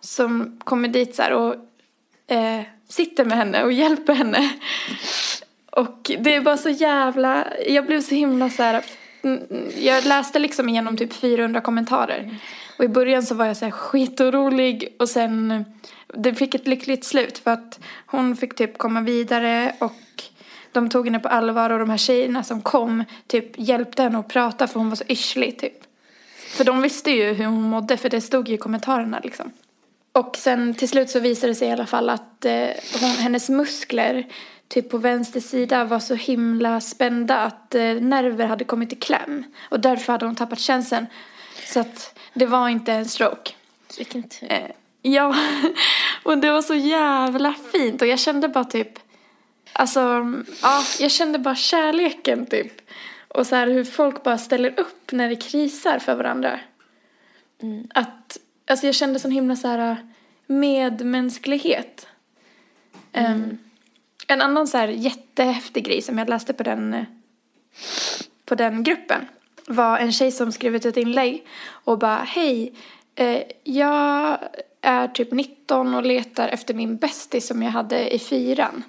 Som 0.00 0.60
kommer 0.64 0.88
dit 0.88 1.14
så 1.14 1.22
här 1.22 1.32
och 1.32 1.54
eh, 2.36 2.60
sitter 2.88 3.24
med 3.24 3.38
henne 3.38 3.64
och 3.64 3.72
hjälper 3.72 4.14
henne. 4.14 4.50
Och 5.70 6.10
det 6.18 6.34
är 6.34 6.40
bara 6.40 6.56
så 6.56 6.70
jävla, 6.70 7.46
jag 7.68 7.86
blev 7.86 8.00
så 8.00 8.14
himla 8.14 8.50
så 8.50 8.62
här, 8.62 8.84
jag 9.78 10.04
läste 10.04 10.38
liksom 10.38 10.68
igenom 10.68 10.96
typ 10.96 11.12
400 11.12 11.60
kommentarer. 11.60 12.38
Och 12.78 12.84
i 12.84 12.88
början 12.88 13.22
så 13.22 13.34
var 13.34 13.46
jag 13.46 13.56
så 13.56 13.64
här 13.64 13.72
skitorolig 13.72 14.96
och 14.98 15.08
sen, 15.08 15.64
det 16.14 16.34
fick 16.34 16.54
ett 16.54 16.66
lyckligt 16.66 17.04
slut 17.04 17.38
för 17.38 17.50
att 17.50 17.80
hon 18.06 18.36
fick 18.36 18.54
typ 18.54 18.78
komma 18.78 19.00
vidare 19.00 19.76
och 19.78 19.92
de 20.72 20.90
tog 20.90 21.06
henne 21.06 21.18
på 21.18 21.28
allvar 21.28 21.70
och 21.70 21.78
de 21.78 21.90
här 21.90 21.96
tjejerna 21.96 22.42
som 22.42 22.62
kom 22.62 23.04
typ 23.26 23.58
hjälpte 23.58 24.02
henne 24.02 24.18
att 24.18 24.28
prata 24.28 24.66
för 24.66 24.80
hon 24.80 24.88
var 24.88 24.96
så 24.96 25.04
yrslig 25.08 25.58
typ. 25.58 25.84
För 26.36 26.64
de 26.64 26.82
visste 26.82 27.10
ju 27.10 27.32
hur 27.32 27.44
hon 27.44 27.62
mådde 27.62 27.96
för 27.96 28.08
det 28.08 28.20
stod 28.20 28.48
ju 28.48 28.54
i 28.54 28.58
kommentarerna 28.58 29.20
liksom. 29.24 29.52
Och 30.12 30.36
sen 30.36 30.74
till 30.74 30.88
slut 30.88 31.10
så 31.10 31.20
visade 31.20 31.50
det 31.50 31.54
sig 31.54 31.68
i 31.68 31.70
alla 31.70 31.86
fall 31.86 32.10
att 32.10 32.44
eh, 32.44 32.68
hon, 33.00 33.10
hennes 33.10 33.48
muskler 33.48 34.26
typ 34.68 34.90
på 34.90 34.98
vänster 34.98 35.40
sida 35.40 35.84
var 35.84 35.98
så 35.98 36.14
himla 36.14 36.80
spända 36.80 37.38
att 37.38 37.74
eh, 37.74 37.94
nerver 37.94 38.46
hade 38.46 38.64
kommit 38.64 38.92
i 38.92 38.96
kläm. 38.96 39.44
Och 39.70 39.80
därför 39.80 40.12
hade 40.12 40.26
hon 40.26 40.36
tappat 40.36 40.58
känseln. 40.58 41.06
Så 41.66 41.80
att 41.80 42.18
det 42.34 42.46
var 42.46 42.68
inte 42.68 42.92
en 42.92 43.06
stroke. 43.06 43.52
Vilken 43.98 44.22
tur. 44.22 44.52
Eh, 44.52 44.70
ja, 45.14 45.34
och 46.22 46.38
det 46.38 46.50
var 46.50 46.62
så 46.62 46.74
jävla 46.74 47.54
fint. 47.72 48.02
Och 48.02 48.08
jag 48.08 48.18
kände 48.18 48.48
bara 48.48 48.64
typ, 48.64 48.98
alltså, 49.72 50.00
ja, 50.62 50.82
jag 51.00 51.10
kände 51.10 51.38
bara 51.38 51.54
kärleken 51.54 52.46
typ. 52.46 52.90
Och 53.28 53.46
så 53.46 53.56
här 53.56 53.66
hur 53.66 53.84
folk 53.84 54.22
bara 54.22 54.38
ställer 54.38 54.80
upp 54.80 55.12
när 55.12 55.28
det 55.28 55.36
krisar 55.36 55.98
för 55.98 56.14
varandra. 56.14 56.60
Att, 57.94 58.38
alltså 58.66 58.86
jag 58.86 58.94
kände 58.94 59.18
sån 59.18 59.30
himla 59.30 59.56
så 59.56 59.68
här 59.68 59.96
medmänsklighet. 60.46 62.06
Em, 63.12 63.58
en 64.28 64.42
annan 64.42 64.68
så 64.68 64.78
här 64.78 64.88
jättehäftig 64.88 65.84
grej 65.84 66.02
som 66.02 66.18
jag 66.18 66.28
läste 66.28 66.52
på 66.52 66.62
den, 66.62 67.06
på 68.44 68.54
den 68.54 68.82
gruppen 68.82 69.28
var 69.66 69.98
en 69.98 70.12
tjej 70.12 70.32
som 70.32 70.52
skrivit 70.52 70.84
ett 70.84 70.96
inlägg 70.96 71.46
och 71.68 71.98
bara 71.98 72.16
hej, 72.16 72.72
eh, 73.14 73.42
jag 73.64 74.38
är 74.86 75.08
typ 75.08 75.32
19 75.32 75.94
och 75.94 76.02
letar 76.02 76.48
efter 76.48 76.74
min 76.74 76.96
bästis 76.96 77.46
som 77.46 77.62
jag 77.62 77.70
hade 77.70 78.14
i 78.14 78.18
fyran. 78.18 78.82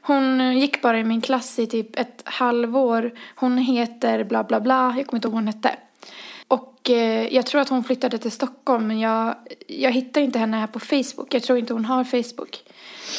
Hon 0.00 0.58
gick 0.58 0.82
bara 0.82 0.98
i 0.98 1.04
min 1.04 1.20
klass 1.20 1.58
i 1.58 1.66
typ 1.66 1.98
ett 1.98 2.22
halvår. 2.24 3.12
Hon 3.34 3.58
heter 3.58 4.24
bla 4.24 4.44
bla 4.44 4.60
bla, 4.60 4.94
jag 4.96 5.06
kommer 5.06 5.18
inte 5.18 5.28
ihåg 5.28 5.32
vad 5.32 5.42
hon 5.42 5.46
hette. 5.46 5.76
Och 6.48 6.90
eh, 6.90 7.34
jag 7.34 7.46
tror 7.46 7.60
att 7.60 7.68
hon 7.68 7.84
flyttade 7.84 8.18
till 8.18 8.30
Stockholm 8.30 8.86
men 8.86 9.00
jag, 9.00 9.34
jag 9.66 9.92
hittar 9.92 10.20
inte 10.20 10.38
henne 10.38 10.56
här 10.56 10.66
på 10.66 10.80
Facebook. 10.80 11.34
Jag 11.34 11.42
tror 11.42 11.58
inte 11.58 11.72
hon 11.72 11.84
har 11.84 12.04
Facebook. 12.04 12.62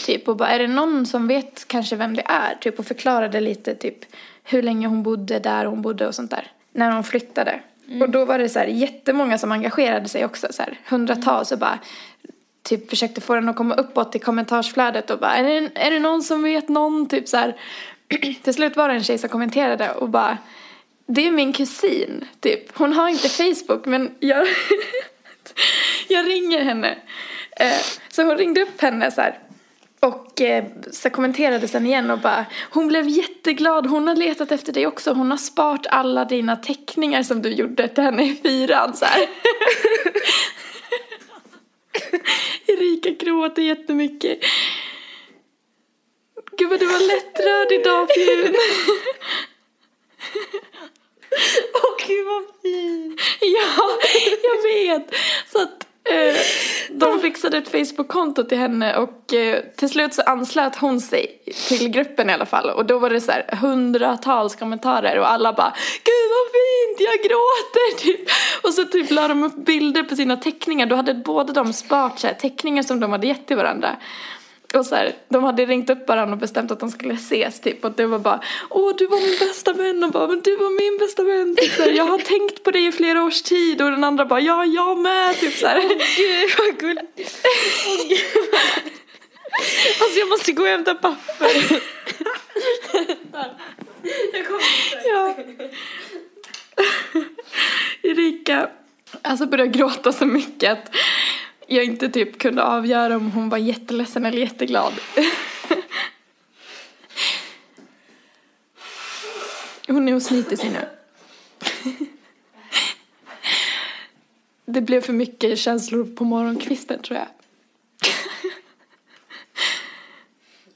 Typ 0.05 0.27
och 0.27 0.37
bara, 0.37 0.49
är 0.49 0.59
det 0.59 0.67
någon 0.67 1.05
som 1.05 1.27
vet 1.27 1.67
kanske 1.67 1.95
vem 1.95 2.15
det 2.15 2.23
är? 2.25 2.55
Typ 2.55 2.79
och 2.79 2.85
förklarade 2.85 3.41
lite 3.41 3.75
typ 3.75 3.97
hur 4.43 4.61
länge 4.63 4.87
hon 4.87 5.03
bodde 5.03 5.39
där 5.39 5.65
hon 5.65 5.81
bodde 5.81 6.07
och 6.07 6.15
sånt 6.15 6.31
där. 6.31 6.51
När 6.73 6.91
hon 6.91 7.03
flyttade. 7.03 7.59
Och 8.01 8.09
då 8.09 8.25
var 8.25 8.39
det 8.39 8.49
så 8.49 8.59
här 8.59 8.67
jättemånga 8.67 9.37
som 9.37 9.51
engagerade 9.51 10.09
sig 10.09 10.25
också 10.25 10.47
så 10.51 10.61
här 10.61 10.79
hundratals 10.89 11.51
och 11.51 11.59
bara 11.59 11.79
typ 12.65 12.89
försökte 12.89 13.21
få 13.21 13.35
den 13.35 13.49
att 13.49 13.55
komma 13.55 13.75
uppåt 13.75 14.15
i 14.15 14.19
kommentarsflödet 14.19 15.09
och 15.09 15.19
bara 15.19 15.35
är 15.35 15.43
det, 15.43 15.71
är 15.75 15.91
det 15.91 15.99
någon 15.99 16.23
som 16.23 16.43
vet 16.43 16.69
någon? 16.69 17.07
Typ 17.09 17.27
så 17.27 17.37
här. 17.37 17.55
till 18.43 18.53
slut 18.53 18.75
var 18.75 18.87
det 18.89 18.93
en 18.93 19.03
tjej 19.03 19.17
som 19.17 19.29
kommenterade 19.29 19.91
och 19.91 20.09
bara 20.09 20.37
det 21.07 21.27
är 21.27 21.31
min 21.31 21.53
kusin. 21.53 22.27
Typ. 22.39 22.77
Hon 22.77 22.93
har 22.93 23.09
inte 23.09 23.29
Facebook 23.29 23.85
men 23.85 24.15
jag 24.19 24.47
jag 26.07 26.27
ringer 26.27 26.63
henne. 26.63 26.97
Eh, 27.57 27.81
så 28.09 28.23
hon 28.23 28.37
ringde 28.37 28.61
upp 28.61 28.81
henne 28.81 29.11
så 29.11 29.21
här 29.21 29.39
och 29.99 30.41
eh, 30.41 30.65
så 30.91 31.09
kommenterade 31.09 31.67
sen 31.67 31.85
igen 31.85 32.11
och 32.11 32.19
bara 32.19 32.45
Hon 32.69 32.87
blev 32.87 33.07
jätteglad, 33.07 33.87
hon 33.87 34.07
har 34.07 34.15
letat 34.15 34.51
efter 34.51 34.73
dig 34.73 34.87
också. 34.87 35.13
Hon 35.13 35.31
har 35.31 35.37
sparat 35.37 35.87
alla 35.89 36.25
dina 36.25 36.55
teckningar 36.55 37.23
som 37.23 37.41
du 37.41 37.49
gjorde 37.49 37.87
till 37.87 38.03
henne 38.03 38.23
i 38.23 38.35
fyran. 38.35 38.95
Så 38.95 39.05
här. 39.05 39.27
Erika 42.75 43.09
gråter 43.09 43.61
jättemycket. 43.61 44.39
Gud 46.57 46.69
vad 46.69 46.79
du 46.79 46.85
var 46.85 47.07
lättrörd 47.07 47.71
idag 47.71 48.07
Fjun 48.15 48.55
Åh 51.73 52.07
gud 52.07 52.25
vad 52.25 52.43
fint. 52.61 53.21
Ja, 53.41 53.97
jag 54.43 54.63
vet. 54.63 55.15
Så 55.51 55.61
att 55.61 55.84
Eh, 56.09 56.35
de 56.89 57.19
fixade 57.19 57.57
ett 57.57 57.71
Facebook-konto 57.71 58.43
till 58.43 58.57
henne 58.57 58.97
och 58.97 59.33
eh, 59.33 59.63
till 59.75 59.89
slut 59.89 60.13
så 60.13 60.21
anslöt 60.21 60.75
hon 60.75 61.01
sig 61.01 61.41
till 61.67 61.89
gruppen 61.89 62.29
i 62.29 62.33
alla 62.33 62.45
fall 62.45 62.69
och 62.69 62.85
då 62.85 62.99
var 62.99 63.09
det 63.09 63.21
så 63.21 63.31
här 63.31 63.55
hundratals 63.61 64.55
kommentarer 64.55 65.19
och 65.19 65.31
alla 65.31 65.53
bara 65.53 65.73
Gud 66.03 66.29
vad 66.29 66.51
fint, 66.51 67.09
jag 67.09 67.31
gråter 67.31 67.97
typ. 68.03 68.29
Och 68.63 68.73
så 68.73 68.85
typ 68.85 69.11
la 69.11 69.27
de 69.27 69.43
upp 69.43 69.55
bilder 69.55 70.03
på 70.03 70.15
sina 70.15 70.37
teckningar, 70.37 70.85
då 70.85 70.95
hade 70.95 71.13
båda 71.13 71.53
de 71.53 71.73
sparat 71.73 72.19
så 72.19 72.27
här, 72.27 72.33
teckningar 72.33 72.83
som 72.83 72.99
de 72.99 73.11
hade 73.11 73.27
gett 73.27 73.47
till 73.47 73.57
varandra. 73.57 73.95
Och 74.75 74.85
så 74.85 74.95
här, 74.95 75.15
de 75.29 75.43
hade 75.43 75.65
ringt 75.65 75.89
upp 75.89 76.07
varandra 76.07 76.33
och 76.33 76.39
bestämt 76.39 76.71
att 76.71 76.79
de 76.79 76.91
skulle 76.91 77.13
ses 77.13 77.59
typ 77.59 77.85
och 77.85 77.91
det 77.91 78.05
var 78.05 78.19
bara 78.19 78.39
Åh 78.69 78.95
du 78.97 79.07
var 79.07 79.21
min 79.21 79.39
bästa 79.39 79.73
vän 79.73 80.03
och 80.03 80.11
bara 80.11 80.27
men 80.27 80.41
du 80.41 80.55
var 80.55 80.91
min 80.91 80.97
bästa 80.99 81.23
vän 81.23 81.55
typ 81.55 81.71
så 81.71 81.81
här, 81.81 81.91
Jag 81.91 82.05
har 82.05 82.17
tänkt 82.17 82.63
på 82.63 82.71
dig 82.71 82.85
i 82.85 82.91
flera 82.91 83.23
års 83.23 83.41
tid 83.41 83.81
och 83.81 83.91
den 83.91 84.03
andra 84.03 84.25
bara 84.25 84.39
ja 84.39 84.65
jag 84.65 84.97
med 84.97 85.39
typ 85.39 85.53
så 85.53 85.67
här. 85.67 85.81
Gud 86.17 86.51
vad 86.57 86.79
gulligt. 86.79 87.37
Åh, 87.87 88.07
gud. 88.09 88.19
Alltså 90.01 90.19
jag 90.19 90.29
måste 90.29 90.51
gå 90.51 90.63
och 90.63 90.69
hämta 90.69 90.95
papper. 90.95 91.81
Jag 94.33 94.47
kommer 94.47 94.61
Ja. 95.05 95.35
Erika 98.01 98.69
alltså 99.21 99.45
började 99.45 99.71
gråta 99.71 100.11
så 100.11 100.25
mycket 100.25 100.71
att 100.71 100.95
jag 101.67 101.85
inte 101.85 102.09
typ 102.09 102.39
kunde 102.39 102.63
avgöra 102.63 103.15
om 103.15 103.31
hon 103.31 103.49
var 103.49 103.57
jätteledsen 103.57 104.25
eller 104.25 104.37
jätteglad. 104.37 104.93
Hon 109.87 110.09
är 110.09 110.13
hos 110.13 110.25
snyter 110.25 110.55
sig 110.55 110.69
nu. 110.69 110.89
Det 114.65 114.81
blev 114.81 115.01
för 115.01 115.13
mycket 115.13 115.59
känslor 115.59 116.15
på 116.15 116.23
morgonkvisten 116.23 117.01
tror 117.01 117.19
jag. 117.19 117.27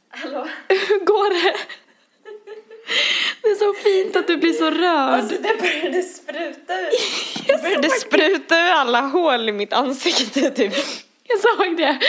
Hallå? 0.09 0.47
Hur 0.67 1.05
går 1.05 1.29
det? 1.43 1.57
Det 3.41 3.47
är 3.47 3.55
så 3.69 3.83
fint 3.83 4.15
att 4.15 4.27
du 4.27 4.37
blir 4.37 4.53
så 4.53 4.71
rörd. 4.71 5.19
Alltså 5.19 5.35
det 5.41 5.61
började 5.61 6.03
spruta 6.03 6.79
ut. 6.79 7.45
Det 7.47 7.61
började 7.61 7.89
spruta 7.89 8.55
ur 8.59 8.71
alla 8.71 9.01
hål 9.01 9.49
i 9.49 9.51
mitt 9.51 9.73
ansikte 9.73 10.49
typ. 10.51 10.73
Jag 11.31 11.39
såg 11.39 11.77
det. 11.77 11.99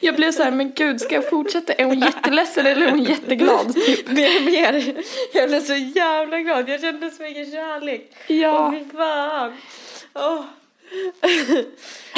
Jag 0.00 0.16
blev 0.16 0.32
så 0.32 0.42
här, 0.42 0.50
men 0.50 0.72
gud, 0.72 1.00
ska 1.00 1.14
jag 1.14 1.30
fortsätta? 1.30 1.72
Är 1.72 1.84
hon 1.84 2.00
jätteledsen 2.00 2.66
eller 2.66 2.86
är 2.86 2.90
hon 2.90 3.04
jätteglad? 3.04 3.74
Typ. 3.86 4.08
Mer 4.08 4.40
mer. 4.40 4.94
Jag 5.34 5.48
blev 5.48 5.60
så 5.60 5.74
jävla 5.74 6.40
glad. 6.40 6.68
Jag 6.68 6.80
kände 6.80 7.10
så 7.10 7.22
mycket 7.22 7.52
kärlek. 7.52 8.12
Ja. 8.26 8.66
Åh 8.66 8.78
fy 8.78 8.96
fan. 8.96 9.52
Åh. 10.14 10.44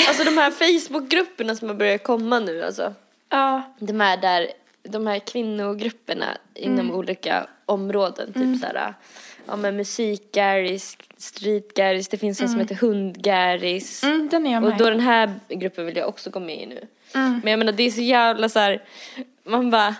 Alltså 0.08 0.24
de 0.24 0.38
här 0.38 0.50
Facebookgrupperna 0.50 1.54
som 1.54 1.68
har 1.68 1.74
börjat 1.74 2.02
komma 2.02 2.38
nu 2.38 2.62
alltså. 2.62 2.94
Ja. 3.28 3.62
De 3.78 4.00
här 4.00 4.16
där, 4.16 4.48
de 4.88 5.06
här 5.06 5.18
kvinnogrupperna 5.18 6.38
inom 6.54 6.80
Mm. 6.80 6.94
olika 6.96 7.46
områden. 7.66 8.32
Typ 8.32 8.60
såhär, 8.60 8.94
ja 9.46 9.56
men 9.56 9.76
musikgaris, 9.76 10.96
streetgaris, 11.16 12.08
det 12.08 12.18
finns 12.18 12.40
en 12.40 12.48
som 12.48 12.60
heter 12.60 12.74
hundgaris. 12.74 14.02
Mm, 14.04 14.28
den 14.28 14.46
är 14.46 14.52
jag 14.52 14.62
Och 14.64 14.68
med 14.68 14.78
då 14.78 14.86
i. 14.86 14.90
den 14.90 15.00
här 15.00 15.34
gruppen 15.48 15.86
vill 15.86 15.96
jag 15.96 16.08
också 16.08 16.30
gå 16.30 16.40
med 16.40 16.62
i 16.62 16.66
nu. 16.66 16.86
Mm. 17.14 17.40
Men 17.44 17.50
jag 17.50 17.58
menar 17.58 17.72
det 17.72 17.82
är 17.82 17.90
så 17.90 18.00
jävla 18.00 18.48
så 18.48 18.58
här, 18.58 18.82
man 19.44 19.70
bara, 19.70 19.94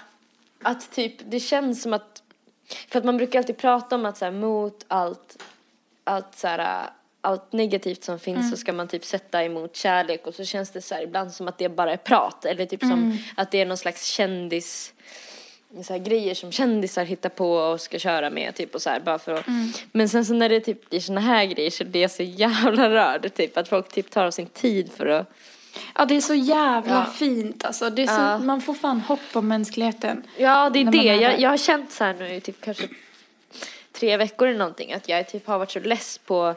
att 0.62 0.90
typ 0.92 1.14
det 1.24 1.40
känns 1.40 1.82
som 1.82 1.92
att, 1.92 2.22
för 2.88 2.98
att 2.98 3.04
man 3.04 3.16
brukar 3.16 3.38
alltid 3.38 3.56
prata 3.56 3.94
om 3.94 4.06
att 4.06 4.16
så 4.18 4.24
här, 4.24 4.32
mot 4.32 4.84
allt, 4.88 5.42
allt 6.04 6.34
så 6.38 6.48
här, 6.48 6.86
allt 7.20 7.52
negativt 7.52 8.04
som 8.04 8.18
finns 8.18 8.38
Mm. 8.38 8.50
så 8.50 8.56
ska 8.56 8.72
man 8.72 8.88
typ 8.88 9.04
sätta 9.04 9.44
emot 9.44 9.76
kärlek 9.76 10.26
och 10.26 10.34
så 10.34 10.44
känns 10.44 10.70
det 10.70 10.80
så 10.82 10.94
här 10.94 11.02
ibland 11.02 11.32
som 11.32 11.48
att 11.48 11.58
det 11.58 11.68
bara 11.68 11.92
är 11.92 11.96
prat 11.96 12.44
eller 12.44 12.66
typ 12.66 12.82
Mm. 12.82 12.96
som 12.96 13.18
att 13.36 13.50
det 13.50 13.60
är 13.60 13.66
någon 13.66 13.76
slags 13.76 14.04
kändis 14.06 14.92
så 15.84 15.92
här 15.92 16.00
grejer 16.00 16.34
som 16.34 16.52
kändisar 16.52 17.04
hittar 17.04 17.28
på 17.28 17.50
och 17.52 17.80
ska 17.80 17.98
köra 17.98 18.30
med 18.30 18.54
typ 18.54 18.74
och 18.74 18.82
så 18.82 18.90
här 18.90 19.00
bara 19.00 19.18
för 19.18 19.34
att 19.34 19.46
Mm. 19.48 19.72
men 19.92 20.08
sen 20.08 20.24
så 20.24 20.34
när 20.34 20.48
det 20.48 20.60
typ 20.60 20.90
blir 20.90 21.00
såna 21.00 21.20
här 21.20 21.44
grejer 21.44 21.70
så 21.70 21.84
blir 21.84 22.02
jag 22.02 22.10
så 22.10 22.22
jävla 22.22 22.90
rörd 22.90 23.34
typ 23.34 23.56
att 23.56 23.68
folk 23.68 23.88
typ 23.92 24.10
tar 24.10 24.30
sin 24.30 24.46
tid 24.46 24.92
för 24.92 25.06
att 25.06 25.32
Ja, 25.94 26.04
det 26.04 26.16
är 26.16 26.20
så 26.20 26.34
jävla 26.34 26.94
Ja. 27.06 27.12
fint 27.12 27.64
alltså. 27.64 27.90
Det 27.90 28.02
är 28.02 28.06
så, 28.06 28.12
Ja. 28.12 28.38
Man 28.38 28.60
får 28.60 28.74
fan 28.74 29.00
hopp 29.00 29.20
om 29.32 29.48
mänskligheten. 29.48 30.22
Ja, 30.38 30.70
det 30.70 30.78
är 30.80 30.84
det. 30.84 31.08
är 31.08 31.14
Jag, 31.20 31.40
jag 31.40 31.50
har 31.50 31.56
känt 31.56 31.92
så 31.92 32.04
här 32.04 32.14
nu 32.14 32.34
i 32.34 32.40
typ 32.40 32.60
kanske 32.60 32.88
tre 33.92 34.16
veckor 34.16 34.48
eller 34.48 34.58
någonting 34.58 34.92
att 34.92 35.08
jag 35.08 35.28
typ 35.28 35.46
har 35.46 35.58
varit 35.58 35.70
så 35.70 35.80
less 35.80 36.18
på 36.18 36.54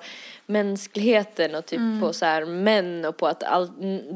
mänskligheten 0.50 1.56
och 1.56 1.66
typ 1.66 1.80
Mm. 1.80 2.02
på 2.02 2.14
så 2.14 2.26
här 2.26 2.46
män 2.46 3.06
och 3.06 3.18
på 3.18 3.28
att 3.28 3.44
all, 3.44 3.72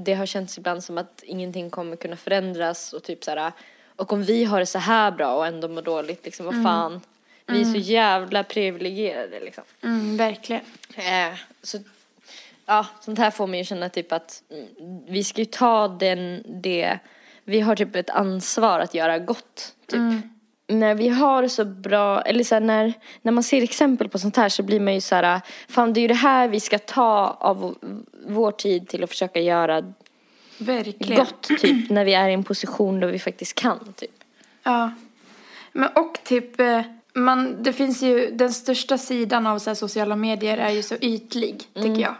det 0.06 0.14
har 0.14 0.26
känts 0.26 0.58
ibland 0.58 0.84
som 0.84 0.98
att 0.98 1.24
ingenting 1.26 1.70
kommer 1.70 1.96
kunna 1.96 2.16
förändras 2.16 2.94
och 2.94 3.04
typ 3.04 3.24
så 3.24 3.32
här 3.32 3.52
och 3.96 4.14
om 4.14 4.24
vi 4.24 4.44
har 4.44 4.60
det 4.60 4.66
så 4.66 4.80
här 4.80 5.12
bra 5.12 5.36
och 5.36 5.48
ändå 5.48 5.68
mår 5.68 5.82
dåligt 5.82 6.26
liksom 6.26 6.48
Mm. 6.48 6.64
vad 6.64 6.72
fan. 6.74 7.02
Vi 7.46 7.62
är 7.62 7.66
så 7.66 7.78
jävla 7.78 8.44
privilegierade 8.44 9.40
liksom. 9.40 9.64
Mm, 9.84 10.18
verkligen. 10.18 10.62
Eh, 10.96 11.34
så, 11.62 11.78
ja, 12.66 12.86
sånt 13.02 13.20
här 13.20 13.32
får 13.32 13.48
mig 13.48 13.60
ju 13.60 13.66
känna 13.66 13.90
typ 13.90 14.12
att 14.12 14.44
mm, 14.52 15.00
vi 15.08 15.24
ska 15.24 15.42
ju 15.42 15.46
ta 15.46 15.88
den, 15.88 16.44
det, 16.62 17.00
vi 17.44 17.60
har 17.62 17.76
typ 17.76 17.96
ett 17.96 18.10
ansvar 18.10 18.80
att 18.80 18.94
göra 18.94 19.20
gott. 19.20 19.76
Typ. 19.88 20.00
När 20.74 20.96
vi 20.96 21.10
har 21.10 21.48
så 21.48 21.66
bra, 21.66 22.22
eller 22.22 22.44
så 22.44 22.56
här, 22.56 22.60
när, 22.62 22.94
när 23.22 23.32
man 23.32 23.44
ser 23.44 23.62
exempel 23.64 24.10
på 24.10 24.20
sånt 24.20 24.38
här 24.38 24.50
så 24.50 24.64
blir 24.64 24.80
man 24.80 24.94
ju 24.94 25.02
så 25.02 25.16
här, 25.16 25.42
fan 25.68 25.94
det 25.94 26.00
är 26.00 26.02
ju 26.02 26.08
det 26.08 26.14
här 26.14 26.48
vi 26.48 26.60
ska 26.60 26.80
ta 26.80 27.38
av 27.40 27.76
vår 28.28 28.52
tid 28.52 28.88
till 28.88 29.04
att 29.04 29.10
försöka 29.10 29.40
göra 29.40 29.94
Verkligen. 30.58 31.16
gott 31.16 31.42
typ, 31.62 31.90
när 31.90 32.06
vi 32.06 32.14
är 32.14 32.30
i 32.30 32.34
en 32.34 32.44
position 32.44 33.00
där 33.00 33.08
vi 33.08 33.20
faktiskt 33.20 33.56
kan 33.56 33.94
typ. 33.96 34.24
Ja. 34.64 34.92
Men 35.72 35.90
och 35.96 36.20
typ, 36.24 36.60
eh, 36.60 36.82
man, 37.14 37.64
det 37.64 37.74
finns 37.74 38.02
ju, 38.02 38.32
den 38.32 38.54
största 38.54 38.98
sidan 38.98 39.48
av 39.48 39.60
så 39.60 39.70
här, 39.70 39.76
sociala 39.76 40.16
medier 40.16 40.58
är 40.58 40.70
ju 40.70 40.84
så 40.84 40.96
ytlig, 41.02 41.64
tycker 41.74 42.02
jag. 42.02 42.16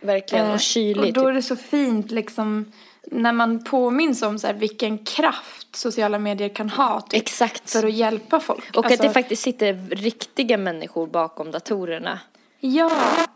Verkligen, 0.00 0.46
Eh, 0.46 0.52
och 0.54 0.60
kylig 0.60 1.04
Och 1.04 1.12
då 1.12 1.20
är 1.28 1.32
typ. 1.32 1.34
det 1.34 1.42
så 1.42 1.56
fint 1.56 2.10
liksom 2.10 2.72
när 3.10 3.32
man 3.32 3.64
påminns 3.64 4.22
om 4.22 4.38
så 4.38 4.46
här, 4.46 4.54
vilken 4.54 4.98
kraft 4.98 5.76
sociala 5.76 6.18
medier 6.18 6.48
kan 6.48 6.70
ha 6.70 7.00
typ, 7.00 7.22
Exakt. 7.22 7.70
för 7.70 7.86
att 7.86 7.92
hjälpa 7.92 8.40
folk. 8.40 8.76
Och 8.76 8.84
Alltså, 8.84 8.94
att 8.94 9.08
det 9.08 9.14
faktiskt 9.14 9.42
sitter 9.42 9.74
riktiga 9.90 10.58
människor 10.58 11.06
bakom 11.06 11.50
datorerna. 11.50 12.18
Ja, 12.60 12.90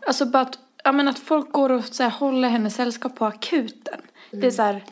alltså 0.07 0.25
bara 0.25 0.41
att, 0.43 0.59
ja, 0.83 0.91
men 0.91 1.07
att 1.07 1.19
folk 1.19 1.51
går 1.51 1.71
och 1.71 1.85
så 1.85 2.03
här, 2.03 2.09
håller 2.09 2.49
henne 2.49 2.69
sällskap 2.69 3.15
på 3.15 3.25
akuten. 3.25 4.01
Det 4.31 4.37
Mm. 4.37 4.47
är 4.47 4.51
så 4.51 4.61
här, 4.61 4.83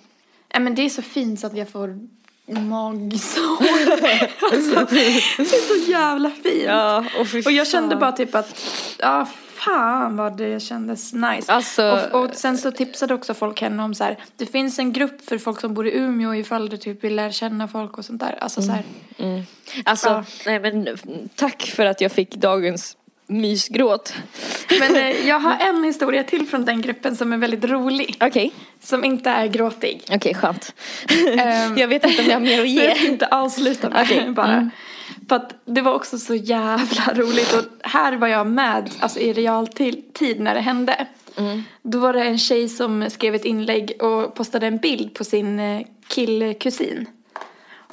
ja, 0.53 0.59
men 0.59 0.75
det 0.75 0.81
är 0.81 0.89
så 0.89 1.01
fint 1.01 1.39
så 1.39 1.47
att 1.47 1.57
jag 1.57 1.69
får 1.69 1.99
magsår. 2.45 3.57
alltså, 4.53 4.95
det 4.95 5.07
är 5.07 5.83
så 5.85 5.91
jävla 5.91 6.29
fint. 6.29 6.63
Ja, 6.65 6.97
och, 7.19 7.27
Och 7.45 7.51
jag 7.51 7.67
kände 7.67 7.95
bara 7.95 8.11
typ 8.11 8.35
att, 8.35 8.61
ja 8.99 9.27
fan 9.57 10.17
vad 10.17 10.37
det 10.37 10.59
kändes 10.59 11.13
nice. 11.13 11.51
Alltså- 11.51 11.99
och, 12.11 12.23
och 12.23 12.35
sen 12.35 12.57
så 12.57 12.71
tipsade 12.71 13.13
också 13.13 13.33
folk 13.33 13.61
henne 13.61 13.83
om 13.83 13.93
så 13.95 14.03
här, 14.03 14.17
det 14.37 14.45
finns 14.45 14.79
en 14.79 14.93
grupp 14.93 15.25
för 15.29 15.37
folk 15.37 15.59
som 15.61 15.73
bor 15.73 15.87
i 15.87 15.97
Umeå 15.97 16.35
ifall 16.35 16.69
du 16.69 16.77
typ 16.77 17.03
vill 17.03 17.15
lära 17.15 17.31
känna 17.31 17.67
folk 17.67 17.97
och 17.97 18.05
sånt 18.05 18.19
där. 18.19 18.37
Alltså 18.41 18.61
så 18.61 18.71
här, 18.71 18.83
Alltså, 19.85 20.07
Ja. 20.09 20.23
nej 20.45 20.59
men 20.59 20.97
tack 21.35 21.61
för 21.75 21.85
att 21.85 22.01
jag 22.01 22.11
fick 22.11 22.35
dagens 22.35 22.97
mysgråt. 23.29 24.13
Men 24.79 24.95
eh, 24.95 25.27
jag 25.27 25.39
har 25.39 25.57
en 25.59 25.83
historia 25.83 26.23
till 26.23 26.47
från 26.47 26.65
den 26.65 26.81
gruppen 26.81 27.15
som 27.15 27.33
är 27.33 27.37
väldigt 27.37 27.63
rolig. 27.65 28.15
Okej, 28.19 28.51
Som 28.83 29.03
inte 29.03 29.29
är 29.29 29.47
gråtig. 29.47 30.03
okej 30.11 30.33
skönt. 30.33 30.73
Ehm, 31.39 31.77
jag 31.77 31.87
vet 31.87 32.05
inte 32.05 32.21
om 32.21 32.27
jag 32.27 32.35
har 32.35 32.39
mer 32.39 32.61
att 32.61 32.67
Så 32.69 32.73
jag 32.75 32.89
ge. 32.89 32.95
tänkte 32.95 33.27
avsluta 33.27 33.89
med 33.89 34.01
Okej, 34.03 34.29
bara. 34.31 34.53
mm. 34.53 34.69
För 35.29 35.35
att 35.35 35.55
det 35.65 35.81
var 35.81 35.93
också 35.93 36.17
så 36.17 36.35
jävla 36.35 37.13
roligt 37.13 37.53
och 37.53 37.89
här 37.89 38.13
var 38.13 38.27
jag 38.27 38.47
med 38.47 38.89
alltså 38.99 39.19
i 39.19 39.33
realtid 39.33 40.39
när 40.39 40.53
det 40.53 40.61
hände. 40.61 41.07
Mm. 41.37 41.63
Då 41.81 41.99
var 41.99 42.13
det 42.13 42.23
en 42.23 42.37
tjej 42.37 42.69
som 42.69 43.09
skrev 43.09 43.35
ett 43.35 43.45
inlägg 43.45 43.91
och 44.01 44.35
postade 44.35 44.67
en 44.67 44.77
bild 44.77 45.13
på 45.13 45.23
sin 45.23 45.59
eh, 45.59 45.85
killkusin. 46.07 47.05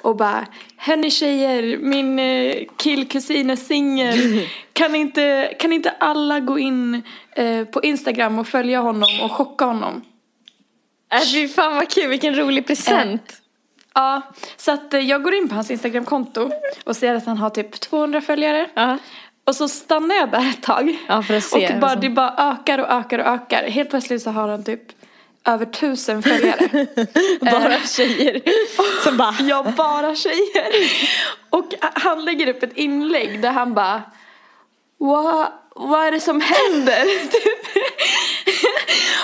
Och 0.00 0.16
bara, 0.16 0.46
hörni 0.76 1.10
tjejer, 1.10 1.78
min 1.78 2.18
eh, 2.18 2.54
killkusin 2.76 3.50
är 3.50 3.56
singel. 3.56 4.46
Kan 4.72 4.94
inte, 4.94 5.54
kan 5.58 5.72
inte 5.72 5.90
alla 5.90 6.40
gå 6.40 6.58
in 6.58 7.02
eh, 7.36 7.64
på 7.64 7.82
Instagram 7.82 8.38
och 8.38 8.48
följa 8.48 8.80
honom 8.80 9.08
och 9.22 9.32
chocka 9.32 9.64
honom? 9.64 10.02
Äh, 11.12 11.20
fy 11.32 11.48
fan 11.48 11.74
vad 11.74 11.90
kul, 11.90 12.08
vilken 12.08 12.34
rolig 12.34 12.66
present. 12.66 13.43
Ja, 13.94 14.22
så 14.56 14.72
att 14.72 14.94
eh, 14.94 15.00
jag 15.00 15.22
går 15.22 15.34
in 15.34 15.48
på 15.48 15.54
hans 15.54 15.70
Instagramkonto 15.70 16.50
och 16.84 16.96
ser 16.96 17.14
att 17.14 17.26
han 17.26 17.38
har 17.38 17.50
typ 17.50 17.80
200 17.80 18.20
följare. 18.20 18.68
Ja. 18.74 18.98
Och 19.46 19.56
så 19.56 19.68
stannar 19.68 20.14
jag 20.14 20.30
där 20.30 20.50
ett 20.50 20.62
tag. 20.62 20.96
Ja, 21.08 21.22
för 21.22 21.36
att 21.36 21.44
se, 21.44 21.74
Och 21.74 21.80
bara, 21.80 21.90
alltså. 21.90 22.00
det 22.00 22.10
bara 22.10 22.34
ökar 22.38 22.78
och 22.78 22.90
ökar 22.90 23.18
och 23.18 23.26
ökar. 23.26 23.62
Helt 23.62 23.90
plötsligt 23.90 24.22
så 24.22 24.30
har 24.30 24.48
han 24.48 24.64
typ 24.64 24.82
över 25.46 25.66
tusen 25.66 26.22
följare. 26.22 26.86
Bara 27.40 27.78
tjejer 27.80 28.40
som 29.04 29.16
bara... 29.16 29.34
Jag 29.40 29.74
bara 29.74 30.14
tjejer. 30.14 30.72
Och 31.50 31.74
han 31.80 32.24
lägger 32.24 32.48
upp 32.48 32.62
ett 32.62 32.76
inlägg 32.76 33.40
där 33.42 33.50
han 33.50 33.74
bara 33.74 34.02
Vad, 34.98 35.46
vad 35.74 36.06
är 36.06 36.12
det 36.12 36.20
som 36.20 36.40
händer? 36.40 37.04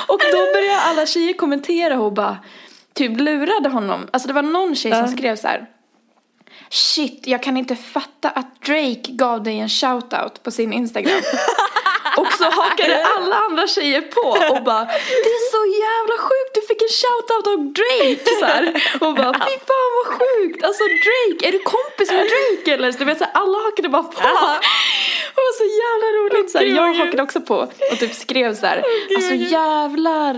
Och 0.06 0.20
då 0.32 0.38
börjar 0.38 0.78
alla 0.78 1.06
tjejer 1.06 1.32
kommentera 1.32 2.00
och 2.00 2.12
bara 2.12 2.38
typ 3.00 3.20
lurade 3.20 3.68
honom. 3.68 4.08
Alltså 4.12 4.28
det 4.28 4.34
var 4.34 4.42
någon 4.42 4.74
tjej 4.76 4.92
som 4.92 5.08
skrev 5.08 5.36
så 5.36 5.48
här. 5.48 5.66
Shit, 6.70 7.22
jag 7.26 7.42
kan 7.42 7.56
inte 7.56 7.76
fatta 7.76 8.30
att 8.30 8.62
Drake 8.62 9.12
gav 9.22 9.42
dig 9.42 9.58
en 9.58 9.68
shoutout 9.68 10.42
på 10.42 10.50
sin 10.50 10.72
Instagram. 10.72 11.22
och 12.20 12.32
så 12.32 12.44
hakade 12.44 13.06
alla 13.16 13.36
andra 13.36 13.66
tjejer 13.66 14.00
på 14.00 14.54
och 14.54 14.62
bara 14.64 14.84
Det 15.24 15.32
är 15.38 15.44
så 15.56 15.62
jävla 15.86 16.16
sjukt, 16.26 16.52
du 16.54 16.60
fick 16.68 16.82
en 16.82 16.94
shoutout 17.02 17.46
av 17.52 17.58
Drake 17.78 18.30
så 18.40 18.44
här. 18.44 18.64
Och 19.04 19.14
bara 19.14 19.32
fy 19.46 19.56
fan 19.68 19.90
vad 19.98 20.06
sjukt, 20.18 20.64
alltså 20.64 20.84
Drake, 21.04 21.48
är 21.48 21.52
du 21.52 21.58
kompis 21.58 22.10
med 22.10 22.26
Drake 22.32 22.74
eller? 22.74 22.92
Så 22.92 22.98
du 22.98 23.04
vet 23.04 23.18
så 23.18 23.24
här, 23.24 23.32
alla 23.34 23.58
hakade 23.58 23.88
bara 23.88 24.02
på. 24.02 24.20
Det 25.34 25.40
var 25.48 25.56
så 25.62 25.68
jävla 25.84 26.08
roligt 26.18 26.50
så 26.50 26.58
här. 26.58 26.64
Jag 26.64 26.94
hakade 26.94 27.22
också 27.22 27.40
på 27.40 27.56
och 27.92 27.98
typ 27.98 28.14
skrev 28.14 28.54
så 28.54 28.66
här, 28.66 28.84
alltså 29.16 29.34
jävlar, 29.34 30.34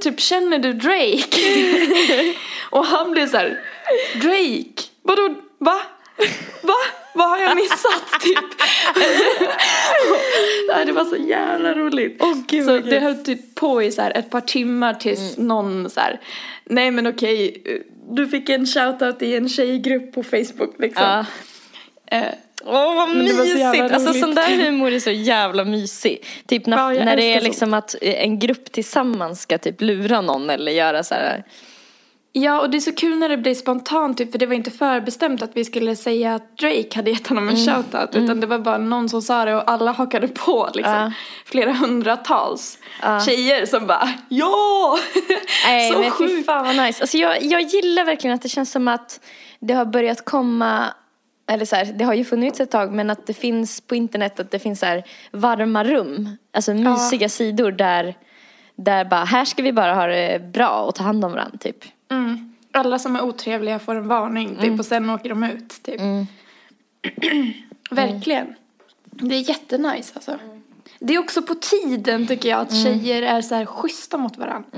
typ 0.00 0.20
känner 0.20 0.58
du 0.58 0.72
Drake? 0.72 1.40
och 2.70 2.86
han 2.86 3.10
blev 3.10 3.28
så 3.28 3.36
här, 3.36 3.60
Drake, 4.14 4.82
vadå, 5.02 5.34
va? 5.58 5.80
Va? 6.62 6.74
Vad 7.14 7.28
har 7.28 7.38
jag 7.38 7.56
missat 7.56 8.20
typ? 8.20 8.38
Nej, 10.68 10.86
det 10.86 10.92
var 10.92 11.04
så 11.04 11.16
jävla 11.16 11.74
roligt. 11.74 12.16
Åh, 12.20 12.34
gud, 12.46 12.64
så 12.64 12.78
det 12.78 13.00
höll 13.00 13.24
typ 13.24 13.54
på 13.54 13.82
i 13.82 13.92
så 13.92 14.02
här 14.02 14.16
ett 14.16 14.30
par 14.30 14.40
timmar 14.40 14.94
tills 14.94 15.36
någon 15.38 15.90
så 15.90 16.00
här, 16.00 16.20
nej 16.64 16.90
men 16.90 17.06
okej, 17.06 17.62
du 18.10 18.28
fick 18.28 18.48
en 18.48 18.66
shoutout 18.66 19.22
i 19.22 19.36
en 19.36 19.48
tjejgrupp 19.48 20.12
på 20.12 20.22
Facebook 20.22 20.74
liksom. 20.78 21.04
Ja. 21.04 21.24
Eh, 22.18 22.34
Åh 22.64 22.94
vad 22.96 23.08
Men 23.08 23.18
var 23.26 23.32
så 23.32 23.54
mysigt! 23.54 23.92
Alltså 23.94 24.10
roligt. 24.10 24.20
sån 24.20 24.34
där 24.34 24.56
humor 24.64 24.92
är 24.92 25.00
så 25.00 25.10
jävla 25.10 25.64
mysig. 25.64 26.26
Typ 26.46 26.66
när, 26.66 26.92
Ja, 26.92 27.04
när 27.04 27.16
det 27.16 27.34
är 27.34 27.40
liksom 27.40 27.74
att 27.74 27.94
eh, 28.02 28.22
en 28.24 28.38
grupp 28.38 28.72
tillsammans 28.72 29.40
ska 29.40 29.58
typ 29.58 29.80
lura 29.80 30.20
någon 30.20 30.50
eller 30.50 30.72
göra 30.72 31.04
så 31.04 31.14
här. 31.14 31.44
Ja, 32.32 32.60
och 32.60 32.70
det 32.70 32.76
är 32.78 32.80
så 32.80 32.92
kul 32.92 33.18
när 33.18 33.28
det 33.28 33.36
blir 33.36 33.54
spontant, 33.54 34.18
typ, 34.18 34.32
för 34.32 34.38
det 34.38 34.46
var 34.46 34.54
inte 34.54 34.70
förbestämt 34.70 35.42
att 35.42 35.50
vi 35.54 35.64
skulle 35.64 35.96
säga 35.96 36.34
att 36.34 36.58
Drake 36.58 36.88
hade 36.94 37.10
gett 37.10 37.26
honom 37.26 37.48
en 37.48 37.56
shoutout, 37.56 38.14
utan 38.16 38.40
det 38.40 38.46
var 38.46 38.58
bara 38.58 38.78
någon 38.78 39.08
som 39.08 39.22
sa 39.22 39.44
det 39.44 39.54
och 39.56 39.70
alla 39.70 39.92
hakade 39.92 40.28
på 40.28 40.70
liksom. 40.74 40.94
Ja. 40.94 41.12
Flera 41.46 41.72
hundratals 41.72 42.78
Ja. 43.02 43.20
tjejer 43.20 43.66
som 43.66 43.86
bara 43.86 44.08
ja! 44.28 44.98
Nej 45.66 45.92
så 45.92 45.98
men 45.98 46.04
fy 46.04 46.10
sjukt! 46.10 46.46
fan 46.46 46.66
vad 46.76 46.86
nice. 46.86 47.02
Alltså 47.02 47.16
jag, 47.16 47.42
jag 47.42 47.60
gillar 47.62 48.04
verkligen 48.04 48.34
att 48.34 48.42
det 48.42 48.48
känns 48.48 48.70
som 48.70 48.88
att 48.88 49.20
det 49.60 49.74
har 49.74 49.84
börjat 49.84 50.24
komma 50.24 50.84
eller 51.48 51.64
så 51.64 51.76
här, 51.76 51.84
det 51.84 52.04
har 52.04 52.14
ju 52.14 52.24
funnits 52.24 52.60
ett 52.60 52.70
tag 52.70 52.92
men 52.92 53.10
att 53.10 53.26
det 53.26 53.34
finns 53.34 53.80
på 53.80 53.94
internet 53.94 54.40
att 54.40 54.50
det 54.50 54.58
finns 54.58 54.80
så 54.80 54.86
här 54.86 55.04
varma 55.30 55.84
rum. 55.84 56.36
Alltså 56.52 56.74
mysiga 56.74 57.28
sidor 57.28 57.70
där, 57.72 58.14
där 58.76 59.04
bara 59.04 59.24
här 59.24 59.44
ska 59.44 59.62
vi 59.62 59.72
bara 59.72 59.94
ha 59.94 60.06
det 60.06 60.52
bra 60.52 60.82
och 60.82 60.94
ta 60.94 61.02
hand 61.04 61.24
om 61.24 61.32
varandra 61.32 61.58
typ. 61.58 61.84
Mm. 62.10 62.54
Alla 62.72 62.98
som 62.98 63.16
är 63.16 63.22
otrevliga 63.22 63.78
får 63.78 63.94
en 63.94 64.08
varning 64.08 64.56
typ, 64.60 64.78
och 64.78 64.86
sen 64.86 65.10
åker 65.10 65.28
de 65.28 65.44
ut. 65.44 65.82
Typ. 65.82 66.00
Verkligen. 67.90 68.54
Det 69.04 69.34
är 69.34 69.48
jättenice 69.48 70.12
alltså. 70.14 70.38
Det 70.98 71.14
är 71.14 71.18
också 71.18 71.42
på 71.42 71.54
tiden 71.54 72.26
tycker 72.26 72.48
jag 72.48 72.60
att 72.60 72.82
tjejer 72.82 73.22
är 73.22 73.42
så 73.42 73.54
här 73.54 73.66
schyssta 73.66 74.16
mot 74.18 74.36
varandra. 74.36 74.68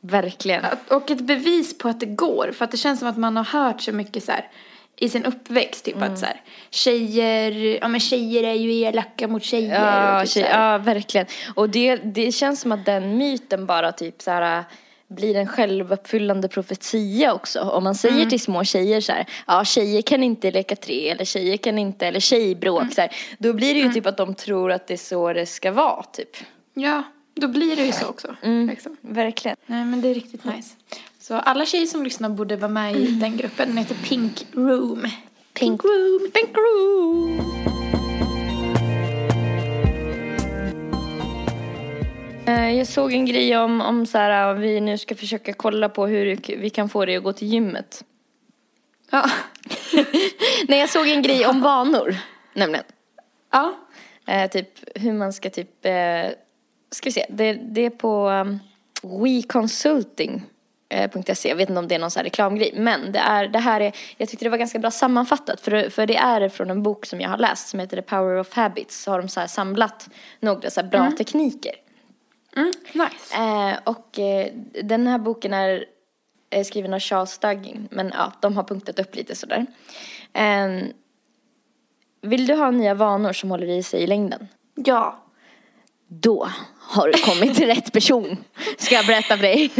Verkligen. 0.00 0.64
Att- 0.64 0.90
Och 0.92 1.10
ett 1.10 1.20
bevis 1.20 1.78
på 1.78 1.88
att 1.88 2.00
det 2.00 2.06
går. 2.06 2.52
För 2.52 2.64
att 2.64 2.70
det 2.70 2.76
känns 2.76 2.98
som 2.98 3.08
att 3.08 3.16
man 3.16 3.36
har 3.36 3.44
hört 3.44 3.80
så 3.80 3.92
mycket 3.92 4.24
så 4.24 4.32
här 4.32 4.48
i 4.96 5.08
sin 5.08 5.24
uppväxt. 5.24 5.84
Typ 5.84 6.02
att 6.02 6.18
så 6.18 6.26
här, 6.26 6.40
tjejer, 6.70 7.78
ja 7.80 7.88
men 7.88 8.00
tjejer 8.00 8.42
är 8.42 8.54
ju 8.54 8.72
elaka 8.72 9.28
mot 9.28 9.44
tjejer. 9.44 9.84
Ja, 9.84 10.20
typ 10.20 10.30
tjej, 10.30 10.48
ja 10.50 10.78
verkligen. 10.78 11.26
Och 11.54 11.70
det, 11.70 11.96
det 11.96 12.32
känns 12.32 12.60
som 12.60 12.72
att 12.72 12.84
den 12.84 13.18
myten 13.18 13.66
bara 13.66 13.92
typ 13.92 14.22
så 14.22 14.30
här 14.30 14.64
blir 15.08 15.36
en 15.36 15.46
självuppfyllande 15.46 16.48
profetia 16.48 17.34
också. 17.34 17.60
Om 17.60 17.84
man 17.84 17.94
säger 17.94 18.26
till 18.26 18.40
små 18.40 18.64
tjejer 18.64 19.00
så 19.00 19.12
här, 19.12 19.26
ja 19.46 19.64
tjejer 19.64 20.02
kan 20.02 20.22
inte 20.22 20.50
leka 20.50 20.76
tre 20.76 21.08
eller 21.08 21.24
tjejer 21.24 21.56
kan 21.56 21.78
inte, 21.78 22.06
eller 22.06 22.20
tjejbråk 22.20 22.92
så 22.92 23.00
här, 23.00 23.16
då 23.38 23.52
blir 23.52 23.74
det 23.74 23.80
ju 23.80 23.92
typ 23.92 24.06
att 24.06 24.16
de 24.16 24.34
tror 24.34 24.72
att 24.72 24.86
det 24.86 24.94
är 24.94 24.98
så 24.98 25.32
det 25.32 25.46
ska 25.46 25.72
vara 25.72 26.02
typ. 26.02 26.36
ja, 26.74 27.02
då 27.34 27.48
blir 27.48 27.76
det 27.76 27.86
ju 27.86 27.92
så 27.92 28.06
också. 28.06 28.36
Liksom. 28.42 28.96
Verkligen. 29.00 29.56
Nej 29.66 29.84
men 29.84 30.00
det 30.00 30.08
är 30.08 30.14
riktigt 30.14 30.44
nice. 30.44 30.74
Så 31.26 31.34
alla 31.34 31.66
tjejer 31.66 31.86
som 31.86 32.04
lyssnar 32.04 32.28
borde 32.28 32.56
vara 32.56 32.70
med 32.70 32.96
i 32.96 33.06
den 33.06 33.36
gruppen. 33.36 33.68
Den 33.68 33.76
heter 33.76 33.94
Pink 33.94 34.46
Room. 34.52 35.06
Pink 35.54 35.84
Room. 35.84 36.30
Pink 36.34 36.56
room. 36.56 37.40
Eh, 42.46 42.76
Jag 42.76 42.86
såg 42.86 43.12
en 43.12 43.26
grej 43.26 43.56
om, 43.58 43.80
om 43.80 44.06
så 44.06 44.18
här, 44.18 44.54
vi 44.54 44.80
nu 44.80 44.98
ska 44.98 45.14
försöka 45.14 45.52
kolla 45.52 45.88
på 45.88 46.06
hur 46.06 46.56
vi 46.56 46.70
kan 46.70 46.88
få 46.88 47.04
det 47.04 47.16
att 47.16 47.22
gå 47.24 47.32
till 47.32 47.48
gymmet. 47.48 48.04
Ja. 49.10 49.30
Nej, 50.68 50.80
jag 50.80 50.90
såg 50.90 51.08
en 51.08 51.22
grej 51.22 51.46
om 51.46 51.60
vanor, 51.60 52.16
nämligen. 52.54 52.84
Ja. 53.52 53.74
Eh, 54.26 54.50
typ 54.50 54.68
hur 54.94 55.12
man 55.12 55.32
ska 55.32 55.50
typ, 55.50 55.86
eh, 55.86 56.26
ska 56.90 57.04
vi 57.04 57.12
se, 57.12 57.26
det, 57.28 57.52
det 57.52 57.80
är 57.80 57.90
på 57.90 58.28
um, 58.28 58.58
weconsulting.se, 59.22 60.55
jag 60.88 61.56
vet 61.56 61.68
inte 61.68 61.78
om 61.78 61.88
det 61.88 61.94
är 61.94 61.98
någon 61.98 62.10
här 62.16 62.24
reklamgrej, 62.24 62.72
men 62.74 63.12
det, 63.12 63.18
är, 63.18 63.48
det 63.48 63.58
här 63.58 63.80
är, 63.80 63.96
jag 64.16 64.28
tyckte 64.28 64.44
det 64.44 64.48
var 64.48 64.58
ganska 64.58 64.78
bra 64.78 64.90
sammanfattat, 64.90 65.60
för, 65.60 65.90
för 65.90 66.06
det 66.06 66.16
är 66.16 66.48
från 66.48 66.70
en 66.70 66.82
bok 66.82 67.06
som 67.06 67.20
jag 67.20 67.30
har 67.30 67.38
läst 67.38 67.68
som 67.68 67.80
heter 67.80 67.96
The 67.96 68.02
Power 68.02 68.38
of 68.38 68.52
Habits, 68.52 69.02
så 69.02 69.10
har 69.10 69.18
de 69.18 69.28
så 69.28 69.48
samlat 69.48 70.08
några 70.40 70.70
så 70.70 70.82
bra 70.82 71.10
tekniker. 71.18 71.72
Mm, 72.56 72.72
nice. 72.92 73.36
Eh, 73.36 73.78
och 73.84 74.18
eh, 74.18 74.52
den 74.82 75.06
här 75.06 75.18
boken 75.18 75.54
är 75.54 75.84
eh, 76.50 76.64
skriven 76.64 76.94
av 76.94 77.00
Charles 77.00 77.38
Dugging. 77.38 77.88
Men 77.90 78.12
ja, 78.14 78.32
de 78.40 78.56
har 78.56 78.64
punktat 78.64 78.98
upp 78.98 79.16
lite 79.16 79.34
sådär. 79.34 79.66
Eh, 80.32 80.68
vill 82.20 82.46
du 82.46 82.54
ha 82.54 82.70
nya 82.70 82.94
vanor 82.94 83.32
som 83.32 83.50
håller 83.50 83.68
i 83.68 83.82
sig 83.82 84.02
i 84.02 84.06
längden? 84.06 84.48
Ja. 84.74 85.25
Då 86.08 86.50
har 86.80 87.08
du 87.08 87.12
kommit 87.12 87.56
till 87.56 87.66
rätt 87.66 87.92
person. 87.92 88.36
Ska 88.78 88.94
jag 88.94 89.06
berätta 89.06 89.36
för 89.36 89.42
dig. 89.42 89.70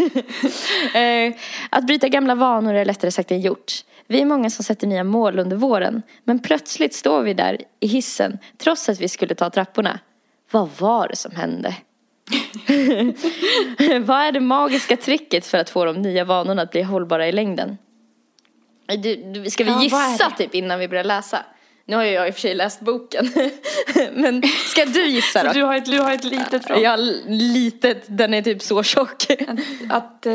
eh, 1.28 1.34
att 1.70 1.86
bryta 1.86 2.08
gamla 2.08 2.34
vanor 2.34 2.74
är 2.74 2.84
lättare 2.84 3.10
sagt 3.10 3.30
än 3.30 3.40
gjort. 3.40 3.72
Vi 4.06 4.20
är 4.20 4.24
många 4.24 4.50
som 4.50 4.64
sätter 4.64 4.86
nya 4.86 5.04
mål 5.04 5.38
under 5.38 5.56
våren. 5.56 6.02
Men 6.24 6.38
plötsligt 6.38 6.94
står 6.94 7.22
vi 7.22 7.34
där 7.34 7.60
i 7.80 7.86
hissen 7.86 8.38
trots 8.58 8.88
att 8.88 9.00
vi 9.00 9.08
skulle 9.08 9.34
ta 9.34 9.50
trapporna. 9.50 9.98
Vad 10.50 10.68
var 10.78 11.08
det 11.08 11.16
som 11.16 11.36
hände? 11.36 11.74
Vad 14.00 14.20
är 14.20 14.32
det 14.32 14.40
magiska 14.40 14.96
tricket 14.96 15.46
för 15.46 15.58
att 15.58 15.70
få 15.70 15.84
de 15.84 16.02
nya 16.02 16.24
vanorna 16.24 16.62
att 16.62 16.70
bli 16.70 16.82
hållbara 16.82 17.28
i 17.28 17.32
längden? 17.32 17.78
Du, 18.86 19.16
du, 19.16 19.50
ska 19.50 19.64
vi 19.64 19.84
gissa 19.84 20.30
typ 20.38 20.54
innan 20.54 20.78
vi 20.78 20.88
börjar 20.88 21.04
läsa? 21.04 21.44
Nu 21.88 21.96
har 21.96 22.05
ju 22.05 22.11
jag 22.11 22.29
i 22.29 22.31
och 22.31 22.35
för 22.35 22.40
sig 22.40 22.55
läst 22.55 22.81
boken. 22.81 23.33
Men 24.12 24.42
ska 24.42 24.85
du 24.85 25.07
gissa 25.07 25.44
då? 25.44 25.53
Du 25.53 25.62
har 25.62 25.77
ett, 25.77 25.85
du 25.85 26.01
har 26.01 26.12
ett 26.12 26.25
litet 26.25 26.66
från. 26.66 26.83
Jag 26.83 26.90
har 26.90 27.31
litet, 27.31 28.05
den 28.07 28.35
är 28.35 28.42
typ 28.42 28.62
så 28.62 28.83
tjock. 28.83 29.27
Att, 29.31 29.59
att 29.90 30.27
eh, 30.27 30.33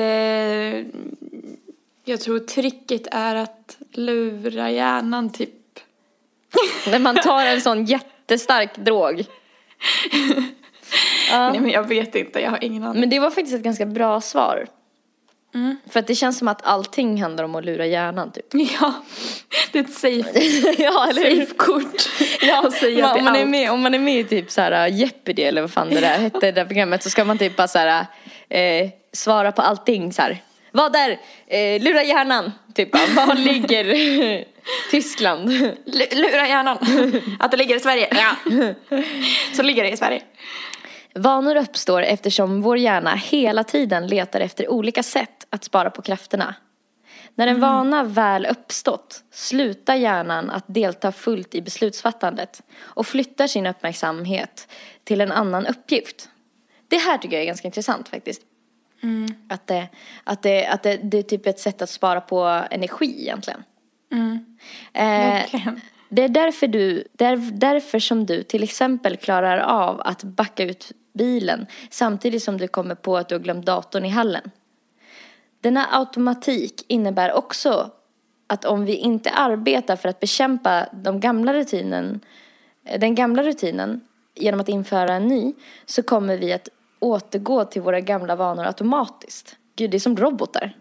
jag 2.05 2.21
tror 2.21 2.39
tricket 2.39 3.07
är 3.11 3.35
att 3.35 3.77
lura 3.91 4.71
hjärnan 4.71 5.29
typ. 5.29 5.49
När 6.87 6.99
man 6.99 7.15
tar 7.15 7.45
en 7.45 7.61
sån 7.61 7.85
jättestark 7.85 8.77
drog. 8.77 9.25
Ja. 11.31 11.51
Nej 11.51 11.59
men 11.59 11.69
jag 11.69 11.87
vet 11.87 12.15
inte, 12.15 12.39
jag 12.39 12.49
har 12.49 12.63
ingen 12.63 12.83
aning. 12.83 12.99
Men 12.99 13.09
det 13.09 13.19
var 13.19 13.29
faktiskt 13.29 13.55
ett 13.55 13.63
ganska 13.63 13.85
bra 13.85 14.21
svar. 14.21 14.67
Mm. 15.53 15.77
För 15.89 15.99
att 15.99 16.07
det 16.07 16.15
känns 16.15 16.37
som 16.37 16.47
att 16.47 16.65
allting 16.65 17.21
handlar 17.21 17.43
om 17.43 17.55
att 17.55 17.65
lura 17.65 17.85
hjärnan 17.85 18.31
typ. 18.31 18.45
Ja, 18.81 18.93
det 19.71 19.79
är 19.79 19.83
ett 19.83 19.93
safe, 19.93 20.39
ja, 20.83 21.11
safe 21.15 21.53
kort. 21.57 22.09
Ja, 22.41 22.69
man, 23.01 23.17
om, 23.17 23.23
man 23.23 23.35
är 23.35 23.45
med, 23.45 23.71
om 23.71 23.81
man 23.81 23.93
är 23.93 23.99
med 23.99 24.19
i 24.19 24.23
typ 24.23 24.51
så 24.51 24.61
här 24.61 24.87
Jeopardy 24.87 25.41
eller 25.41 25.61
vad 25.61 25.71
fan 25.71 25.89
det 25.89 25.99
där 25.99 26.17
hette, 26.19 26.39
det 26.39 26.51
där 26.51 26.65
programmet, 26.65 27.03
så 27.03 27.09
ska 27.09 27.25
man 27.25 27.37
typ 27.37 27.55
bara 27.55 27.67
så 27.67 27.79
här, 27.79 28.05
eh, 28.49 28.89
svara 29.13 29.51
på 29.51 29.61
allting 29.61 30.13
så 30.13 30.21
här. 30.21 30.43
Vad 30.71 30.95
är, 30.95 31.09
eh, 31.47 31.81
lura 31.81 32.03
hjärnan, 32.03 32.51
typ 32.75 33.15
var 33.15 33.35
ligger 33.35 33.85
Tyskland? 34.91 35.49
L- 35.51 36.03
lura 36.11 36.47
hjärnan. 36.47 36.77
Att 37.39 37.51
det 37.51 37.57
ligger 37.57 37.75
i 37.75 37.79
Sverige. 37.79 38.07
Ja. 38.11 38.57
Så 39.53 39.63
ligger 39.63 39.83
det 39.83 39.89
i 39.89 39.97
Sverige. 39.97 40.21
Vanor 41.15 41.55
uppstår 41.55 42.01
eftersom 42.01 42.61
vår 42.61 42.77
hjärna 42.77 43.15
hela 43.15 43.63
tiden 43.63 44.07
letar 44.07 44.39
efter 44.39 44.71
olika 44.71 45.03
sätt 45.03 45.47
att 45.49 45.63
spara 45.63 45.89
på 45.89 46.01
krafterna. 46.01 46.55
När 47.35 47.47
en 47.47 47.59
vana 47.59 48.03
väl 48.03 48.45
uppstått 48.45 49.23
slutar 49.31 49.95
hjärnan 49.95 50.49
att 50.49 50.63
delta 50.67 51.11
fullt 51.11 51.55
i 51.55 51.61
beslutsfattandet 51.61 52.61
och 52.79 53.07
flyttar 53.07 53.47
sin 53.47 53.67
uppmärksamhet 53.67 54.67
till 55.03 55.21
en 55.21 55.31
annan 55.31 55.67
uppgift. 55.67 56.29
Det 56.87 56.97
här 56.97 57.17
tycker 57.17 57.35
jag 57.35 57.41
är 57.41 57.47
ganska 57.47 57.67
intressant 57.67 58.09
faktiskt. 58.09 58.41
Att, 59.49 59.67
det, 59.67 59.87
att, 60.23 60.41
det, 60.41 60.67
att 60.67 60.83
det, 60.83 60.99
det 61.03 61.17
är 61.17 61.23
typ 61.23 61.47
ett 61.47 61.59
sätt 61.59 61.81
att 61.81 61.89
spara 61.89 62.21
på 62.21 62.63
energi 62.71 63.21
egentligen. 63.21 63.63
Eh, 64.93 65.05
Verkligen. 65.05 65.81
det 66.09 66.23
är 66.23 66.29
därför, 66.29 66.67
du, 66.67 67.07
där, 67.13 67.37
därför 67.53 67.99
som 67.99 68.25
du 68.25 68.43
till 68.43 68.63
exempel 68.63 69.17
klarar 69.17 69.57
av 69.57 70.01
att 70.01 70.23
backa 70.23 70.63
ut 70.63 70.91
bilen 71.13 71.65
samtidigt 71.89 72.43
som 72.43 72.57
du 72.57 72.67
kommer 72.67 72.95
på 72.95 73.17
att 73.17 73.29
du 73.29 73.35
har 73.35 73.39
glömt 73.39 73.65
datorn 73.65 74.05
i 74.05 74.09
hallen. 74.09 74.51
Denna 75.61 75.87
automatik 75.91 76.85
innebär 76.87 77.33
också 77.33 77.91
att 78.47 78.65
om 78.65 78.85
vi 78.85 78.95
inte 78.95 79.29
arbetar 79.29 79.95
för 79.95 80.09
att 80.09 80.19
bekämpa 80.19 80.87
de 80.93 81.19
gamla 81.19 81.53
rutinen, 81.53 82.19
den 82.99 83.15
gamla 83.15 83.43
rutinen 83.43 84.01
genom 84.35 84.59
att 84.59 84.69
införa 84.69 85.13
en 85.13 85.27
ny 85.27 85.53
så 85.85 86.03
kommer 86.03 86.37
vi 86.37 86.53
att 86.53 86.69
återgå 86.99 87.65
till 87.65 87.81
våra 87.81 87.99
gamla 87.99 88.35
vanor 88.35 88.65
automatiskt. 88.65 89.55
Gud, 89.75 89.91
det 89.91 89.97
är 89.97 89.99
som 89.99 90.17
robotar. 90.17 90.75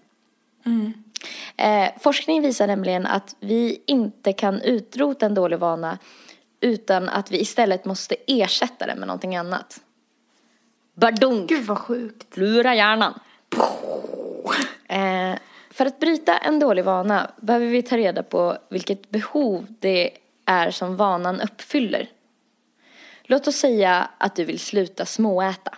Eh, 1.56 1.90
forskning 2.00 2.42
visar 2.42 2.66
nämligen 2.66 3.06
att 3.06 3.36
vi 3.40 3.82
inte 3.86 4.32
kan 4.32 4.60
utrota 4.60 5.26
en 5.26 5.34
dålig 5.34 5.58
vana 5.58 5.98
utan 6.60 7.08
att 7.08 7.30
vi 7.30 7.40
istället 7.40 7.84
måste 7.84 8.16
ersätta 8.26 8.86
den 8.86 8.98
med 8.98 9.08
någonting 9.08 9.36
annat. 9.36 9.80
Bardunk! 11.00 11.48
Gud 11.48 11.64
vad 11.64 11.78
sjukt. 11.78 12.36
Lura 12.36 12.74
hjärnan. 12.74 13.20
Eh, 14.88 15.38
för 15.70 15.86
att 15.86 16.00
bryta 16.00 16.38
en 16.38 16.58
dålig 16.58 16.84
vana 16.84 17.30
behöver 17.40 17.66
vi 17.66 17.82
ta 17.82 17.96
reda 17.96 18.22
på 18.22 18.58
vilket 18.70 19.10
behov 19.10 19.66
det 19.80 20.10
är 20.44 20.70
som 20.70 20.96
vanan 20.96 21.40
uppfyller. 21.40 22.08
Låt 23.22 23.48
oss 23.48 23.56
säga 23.56 24.10
att 24.18 24.36
du 24.36 24.44
vill 24.44 24.58
sluta 24.58 25.06
småäta. 25.06 25.76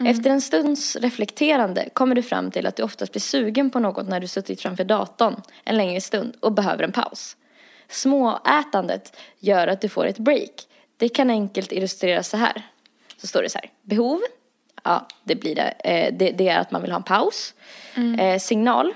Efter 0.00 0.30
en 0.30 0.40
stunds 0.40 0.96
reflekterande 0.96 1.88
kommer 1.92 2.14
du 2.14 2.22
fram 2.22 2.50
till 2.50 2.66
att 2.66 2.76
du 2.76 2.82
oftast 2.82 3.12
blir 3.12 3.20
sugen 3.20 3.70
på 3.70 3.78
något 3.78 4.08
när 4.08 4.20
du 4.20 4.26
suttit 4.26 4.60
framför 4.60 4.84
datorn 4.84 5.42
en 5.64 5.76
längre 5.76 6.00
stund 6.00 6.36
och 6.40 6.52
behöver 6.52 6.84
en 6.84 6.92
paus. 6.92 7.36
Småätandet 7.88 9.16
gör 9.38 9.68
att 9.68 9.80
du 9.80 9.88
får 9.88 10.06
ett 10.06 10.18
break. 10.18 10.66
Det 10.96 11.08
kan 11.08 11.30
enkelt 11.30 11.72
illustreras 11.72 12.28
så 12.28 12.36
här. 12.36 12.66
Så 13.20 13.26
står 13.26 13.42
det 13.42 13.50
så 13.50 13.58
här. 13.58 13.70
Behov. 13.82 14.20
Ja, 14.84 15.06
det 15.24 15.34
blir 15.34 15.54
det. 15.54 15.68
Eh, 15.68 16.14
det, 16.18 16.30
det 16.30 16.48
är 16.48 16.58
att 16.58 16.70
man 16.70 16.82
vill 16.82 16.90
ha 16.90 16.96
en 16.96 17.02
paus. 17.02 17.54
Eh, 18.18 18.38
signal. 18.38 18.94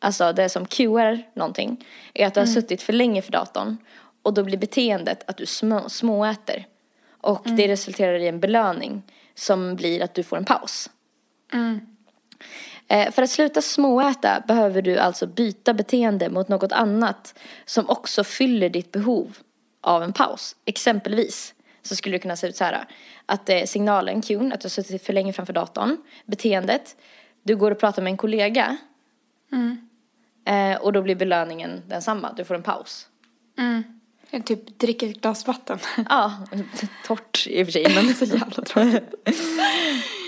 Alltså 0.00 0.32
det 0.32 0.48
som 0.48 0.66
cuear 0.66 1.22
någonting. 1.34 1.84
Är 2.14 2.26
att 2.26 2.34
du 2.34 2.40
har 2.40 2.46
suttit 2.46 2.82
för 2.82 2.92
länge 2.92 3.22
för 3.22 3.32
datorn. 3.32 3.76
Och 4.22 4.34
då 4.34 4.44
blir 4.44 4.58
beteendet 4.58 5.24
att 5.30 5.36
du 5.36 5.46
små, 5.46 5.88
småäter. 5.88 6.66
Och 7.20 7.42
det 7.44 7.68
resulterar 7.68 8.18
i 8.18 8.28
en 8.28 8.40
belöning. 8.40 9.02
Som 9.34 9.76
blir 9.76 10.02
att 10.02 10.14
du 10.14 10.22
får 10.22 10.36
en 10.36 10.44
paus. 10.44 10.90
Eh, 12.88 13.10
För 13.10 13.22
att 13.22 13.30
sluta 13.30 13.62
småäta 13.62 14.42
behöver 14.48 14.82
du 14.82 14.98
alltså 14.98 15.26
byta 15.26 15.74
beteende 15.74 16.30
mot 16.30 16.48
något 16.48 16.72
annat 16.72 17.38
som 17.64 17.88
också 17.88 18.24
fyller 18.24 18.68
ditt 18.68 18.92
behov 18.92 19.36
av 19.80 20.02
en 20.02 20.12
paus. 20.12 20.56
Exempelvis 20.64 21.54
så 21.82 21.96
skulle 21.96 22.14
det 22.14 22.18
kunna 22.18 22.36
se 22.36 22.46
ut 22.46 22.56
så 22.56 22.64
här. 22.64 22.84
Att 23.26 23.48
eh, 23.48 23.64
signalen, 23.64 24.22
cuen, 24.22 24.52
att 24.52 24.60
du 24.60 24.64
har 24.64 24.70
suttit 24.70 25.02
för 25.06 25.12
länge 25.12 25.32
framför 25.32 25.52
datorn. 25.52 25.96
Beteendet, 26.26 26.96
du 27.42 27.56
går 27.56 27.70
och 27.70 27.78
pratar 27.78 28.02
med 28.02 28.10
en 28.10 28.16
kollega. 28.16 28.76
Eh, 30.44 30.76
och 30.80 30.92
då 30.92 31.02
blir 31.02 31.14
belöningen 31.14 31.82
densamma, 31.86 32.32
du 32.32 32.44
får 32.44 32.54
en 32.54 32.62
paus. 32.62 33.08
Jag 34.30 34.46
typ 34.46 34.78
dricker 34.78 35.10
ett 35.10 35.20
glas 35.20 35.46
vatten. 35.46 35.78
Ja, 36.08 36.32
torrt 37.06 37.46
i 37.46 37.62
och 37.62 37.66
för 37.66 37.72
sig 37.72 37.86
men 37.94 38.14
så 38.14 38.24
jävla 38.24 38.62
tråkigt. 38.62 39.14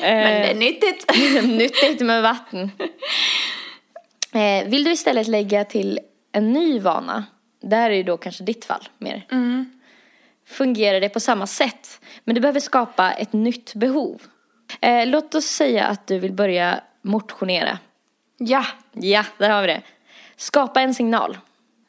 Men 0.03 0.43
det 0.43 0.51
är 0.51 0.55
nyttigt. 0.55 1.07
Nyttigt 1.45 2.01
med 2.01 2.23
vatten. 2.23 2.71
Eh, 4.33 4.69
vill 4.69 4.85
du 4.85 4.93
istället 4.93 5.29
lägga 5.29 5.65
till 5.65 6.01
en 6.33 6.53
ny 6.53 6.79
vana, 6.79 7.25
där 7.61 7.91
är 7.91 7.95
ju 7.95 8.03
då 8.03 8.17
kanske 8.17 8.45
ditt 8.45 8.65
fall 8.65 8.89
mer. 8.99 9.27
Fungerar 10.51 11.01
det 11.01 11.09
på 11.09 11.21
samma 11.21 11.47
sätt, 11.47 12.01
men 12.25 12.35
du 12.35 12.41
behöver 12.41 12.61
skapa 12.61 13.13
ett 13.13 13.33
nytt 13.33 13.75
behov. 13.75 14.23
Eh, 14.81 15.07
låt 15.07 15.35
oss 15.35 15.45
säga 15.45 15.87
att 15.87 16.07
du 16.07 16.19
vill 16.19 16.33
börja 16.33 16.81
motionera. 17.03 17.79
Ja. 18.37 18.67
Ja, 18.93 19.25
där 19.39 19.51
har 19.51 19.61
vi 19.61 19.67
det. 19.67 19.83
Skapa 20.37 20.81
en 20.81 20.95
signal. 20.95 21.39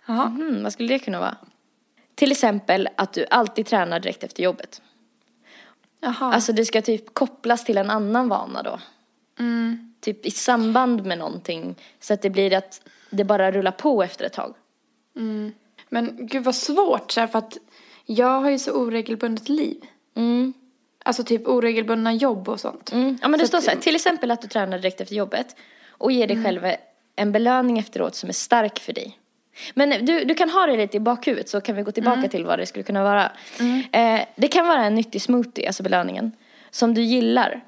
Jaha. 0.06 0.26
Mm, 0.26 0.64
vad 0.64 0.74
skulle 0.74 0.94
det 0.94 1.00
kunna 1.00 1.20
vara? 1.20 1.38
Till 2.16 2.32
exempel 2.32 2.90
att 2.96 3.14
du 3.14 3.26
alltid 3.30 3.66
tränar 3.66 4.00
direkt 4.00 4.24
efter 4.24 4.44
jobbet. 4.44 4.82
Jaha. 6.00 6.34
Alltså 6.34 6.54
det 6.54 6.66
ska 6.66 6.82
typ 6.82 7.14
kopplas 7.14 7.66
till 7.66 7.78
en 7.78 7.90
annan 7.90 8.30
vana 8.30 8.64
då. 8.64 8.80
Typ 10.02 10.26
i 10.26 10.32
samband 10.32 11.06
med 11.06 11.18
någonting. 11.18 11.76
Så 12.00 12.14
att 12.14 12.22
det 12.22 12.30
blir 12.30 12.54
att 12.54 12.82
det 13.10 13.24
bara 13.24 13.52
rullar 13.52 13.72
på 13.72 14.04
efter 14.04 14.26
ett 14.26 14.34
tag. 14.34 14.54
Men 15.90 16.28
gud 16.28 16.44
vad 16.44 16.56
svårt 16.56 17.12
så 17.12 17.20
här, 17.20 17.28
för 17.28 17.40
att 17.40 17.58
jag 18.06 18.42
har 18.42 18.50
ju 18.50 18.60
så 18.60 18.72
oregelbundet 18.72 19.50
liv. 19.50 19.78
Mm. 20.18 20.54
Alltså 21.06 21.24
typ 21.24 21.48
oregelbundna 21.48 22.14
jobb 22.14 22.50
och 22.50 22.60
sånt. 22.60 22.92
Mm. 22.92 23.18
Ja 23.22 23.28
men 23.28 23.40
det 23.40 23.46
Så 23.46 23.48
står 23.48 23.58
att- 23.58 23.64
så 23.64 23.70
här, 23.72 23.78
till 23.78 23.96
exempel 23.96 24.32
att 24.32 24.42
du 24.42 24.48
tränar 24.48 24.78
direkt 24.80 25.02
efter 25.02 25.16
jobbet. 25.16 25.56
Och 25.90 26.12
ger 26.12 26.28
dig 26.28 26.44
själv 26.44 26.62
en 27.16 27.32
belöning 27.32 27.80
efteråt 27.80 28.16
som 28.16 28.30
är 28.30 28.34
stark 28.34 28.80
för 28.80 28.94
dig. 28.94 29.18
Men 29.74 30.06
du, 30.06 30.24
du 30.24 30.36
kan 30.36 30.50
ha 30.50 30.66
det 30.66 30.78
lite 30.78 30.98
i 30.98 31.00
bakhuvudet 31.00 31.50
så 31.50 31.62
kan 31.62 31.76
vi 31.76 31.82
gå 31.82 31.92
tillbaka 31.92 32.28
till 32.28 32.46
vad 32.46 32.60
det 32.60 32.66
skulle 32.66 32.84
kunna 32.84 33.04
vara. 33.04 33.32
Eh, 33.92 34.22
det 34.36 34.48
kan 34.48 34.68
vara 34.68 34.86
en 34.86 34.96
nyttig 34.96 35.22
smoothie, 35.22 35.68
alltså 35.68 35.84
belöningen, 35.84 36.32
som 36.72 36.94
du 36.94 37.02
gillar. 37.02 37.62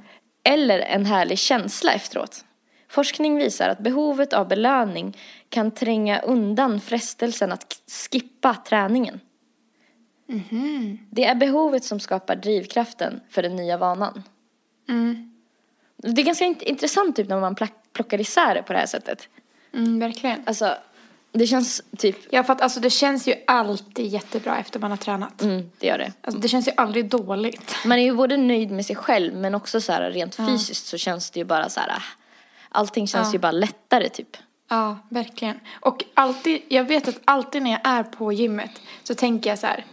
Eller 0.43 0.79
en 0.79 1.05
härlig 1.05 1.37
känsla 1.39 1.93
efteråt. 1.93 2.45
Forskning 2.89 3.37
visar 3.37 3.69
att 3.69 3.79
behovet 3.79 4.33
av 4.33 4.47
belöning 4.47 5.17
kan 5.49 5.71
tränga 5.71 6.19
undan 6.19 6.81
frestelsen 6.81 7.51
att 7.51 7.65
skippa 8.11 8.55
träningen. 8.67 9.19
Det 11.09 11.25
är 11.25 11.35
behovet 11.35 11.83
som 11.83 11.99
skapar 11.99 12.35
drivkraften 12.35 13.21
för 13.29 13.41
den 13.41 13.55
nya 13.55 13.77
vanan. 13.77 14.23
Det 15.97 16.21
är 16.21 16.25
ganska 16.25 16.45
int- 16.45 16.63
intressant 16.63 17.15
typ 17.15 17.29
när 17.29 17.39
man 17.39 17.55
plockar 17.93 18.21
isär 18.21 18.55
det 18.55 18.63
på 18.63 18.73
det 18.73 18.79
här 18.79 18.85
sättet. 18.85 19.27
Mm, 19.73 19.99
verkligen. 19.99 20.41
Alltså, 20.45 20.75
det 21.31 21.47
känns 21.47 21.81
typ, 21.97 22.17
Ja 22.29 22.43
för 22.43 22.53
att 22.53 22.61
alltså 22.61 22.79
det 22.79 22.89
känns 22.89 23.27
ju 23.27 23.33
alltid 23.47 24.05
jättebra 24.07 24.57
efter 24.57 24.79
man 24.79 24.91
har 24.91 24.97
tränat. 24.97 25.41
mm, 25.41 25.71
det 25.79 25.87
gör 25.87 25.97
det. 25.97 26.13
Alltså 26.21 26.39
det 26.41 26.47
känns 26.47 26.67
ju 26.67 26.71
aldrig 26.77 27.09
dåligt. 27.09 27.75
Man 27.85 27.99
är 27.99 28.03
ju 28.03 28.13
både 28.15 28.37
nöjd 28.37 28.71
med 28.71 28.85
sig 28.85 28.95
själv 28.95 29.35
men 29.35 29.55
också 29.55 29.81
så 29.81 29.91
här 29.91 30.11
rent 30.11 30.35
fysiskt 30.35 30.85
så 30.85 30.97
känns 30.97 31.31
det 31.31 31.39
ju 31.39 31.45
bara 31.45 31.69
så 31.69 31.79
här, 31.79 31.89
ah, 31.89 32.01
allting 32.69 33.07
känns 33.07 33.27
Ja. 33.27 33.33
ju 33.33 33.39
bara 33.39 33.51
lättare 33.51 34.09
typ. 34.09 34.37
Ja, 34.69 34.97
verkligen. 35.09 35.59
Och 35.81 36.03
alltid, 36.13 36.61
jag 36.67 36.83
vet 36.83 37.07
att 37.07 37.19
alltid 37.25 37.61
när 37.63 37.71
jag 37.71 37.81
är 37.83 38.03
på 38.03 38.33
gymmet 38.33 38.71
så 39.03 39.15
tänker 39.15 39.49
jag 39.49 39.59
så 39.59 39.67
här. 39.67 39.85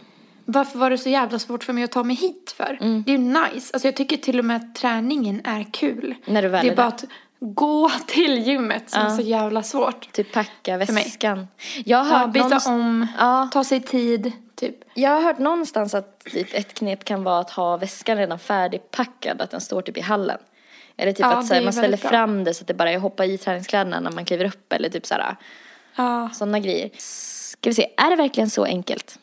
Varför 0.45 0.79
var 0.79 0.89
det 0.89 0.97
så 0.97 1.09
jävla 1.09 1.39
svårt 1.39 1.63
för 1.63 1.73
mig 1.73 1.83
att 1.83 1.91
ta 1.91 2.03
mig 2.03 2.15
hit 2.15 2.53
för? 2.57 2.77
Mm. 2.81 3.03
Det 3.03 3.11
är 3.11 3.17
ju 3.17 3.23
nice. 3.23 3.73
Alltså 3.73 3.87
jag 3.87 3.95
tycker 3.95 4.17
till 4.17 4.39
och 4.39 4.45
med 4.45 4.55
att 4.57 4.75
träningen 4.75 5.41
är 5.45 5.65
kul. 5.73 6.15
När 6.25 6.41
du 6.41 6.47
väl 6.47 6.61
det 6.65 6.69
är 6.69 6.71
är 6.71 6.75
bara 6.75 6.89
där. 6.89 6.95
att 6.95 7.05
gå 7.39 7.91
till 8.07 8.37
gymmet 8.47 8.89
som 8.89 9.01
Ja. 9.01 9.11
är 9.11 9.15
så 9.15 9.21
jävla 9.21 9.63
svårt. 9.63 10.11
Typ 10.11 10.31
packa 10.33 10.77
väskan. 10.77 11.47
Jag 11.85 12.03
har 12.03 12.19
Ja, 12.19 12.27
byta 12.27 12.43
någonstans- 12.47 12.67
om, 12.67 13.07
Ja. 13.19 13.49
ta 13.53 13.63
sig 13.63 13.79
tid, 13.81 14.31
typ. 14.55 14.75
Jag 14.93 15.09
har 15.09 15.21
hört 15.21 15.39
någonstans 15.39 15.93
att 15.93 16.19
typ 16.23 16.47
ett 16.53 16.73
knep 16.73 17.05
kan 17.05 17.23
vara 17.23 17.39
att 17.39 17.49
ha 17.51 17.77
väskan 17.77 18.17
redan 18.17 18.39
färdigpackad, 18.39 19.41
att 19.41 19.51
den 19.51 19.61
står 19.61 19.81
typ 19.81 19.97
i 19.97 20.01
hallen. 20.01 20.37
Eller 20.97 21.11
typ 21.11 21.19
Ja, 21.19 21.27
att 21.37 21.47
så 21.47 21.53
här, 21.53 21.61
det 21.61 21.63
är 21.63 21.65
man 21.65 21.73
ställer 21.73 21.97
bra. 21.97 22.09
fram 22.09 22.43
det 22.43 22.53
så 22.53 22.61
att 22.63 22.67
det 22.67 22.73
bara 22.73 22.91
är 22.91 22.95
att 22.95 23.01
hoppa 23.01 23.25
i 23.25 23.37
träningskläderna 23.37 23.99
när 23.99 24.11
man 24.11 24.25
kliver 24.25 24.45
upp 24.45 24.73
eller 24.73 24.89
typ 24.89 25.05
sådär. 25.05 25.35
Ja. 25.95 26.29
Sådana 26.33 26.59
grejer. 26.59 26.89
Ska 26.97 27.69
vi 27.69 27.73
se, 27.73 27.87
är 27.97 28.09
det 28.09 28.15
verkligen 28.15 28.49
så 28.49 28.63
enkelt? 28.65 29.19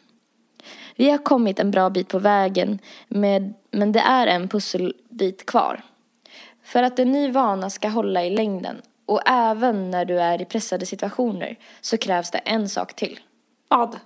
Vi 0.98 1.10
har 1.10 1.18
kommit 1.18 1.60
en 1.60 1.70
bra 1.70 1.90
bit 1.90 2.08
på 2.08 2.18
vägen, 2.18 2.78
med, 3.08 3.54
men 3.70 3.92
det 3.92 4.00
är 4.00 4.26
en 4.26 4.48
pusselbit 4.48 5.46
kvar. 5.46 5.82
För 6.64 6.82
att 6.82 6.98
en 6.98 7.12
ny 7.12 7.30
vana 7.30 7.70
ska 7.70 7.88
hålla 7.88 8.24
i 8.24 8.30
längden 8.30 8.76
och 9.06 9.22
även 9.26 9.90
när 9.90 10.04
du 10.04 10.20
är 10.20 10.42
i 10.42 10.44
pressade 10.44 10.86
situationer 10.86 11.56
så 11.80 11.98
krävs 11.98 12.30
det 12.30 12.38
en 12.38 12.68
sak 12.68 12.94
till. 12.94 13.20
Vad? 13.68 13.96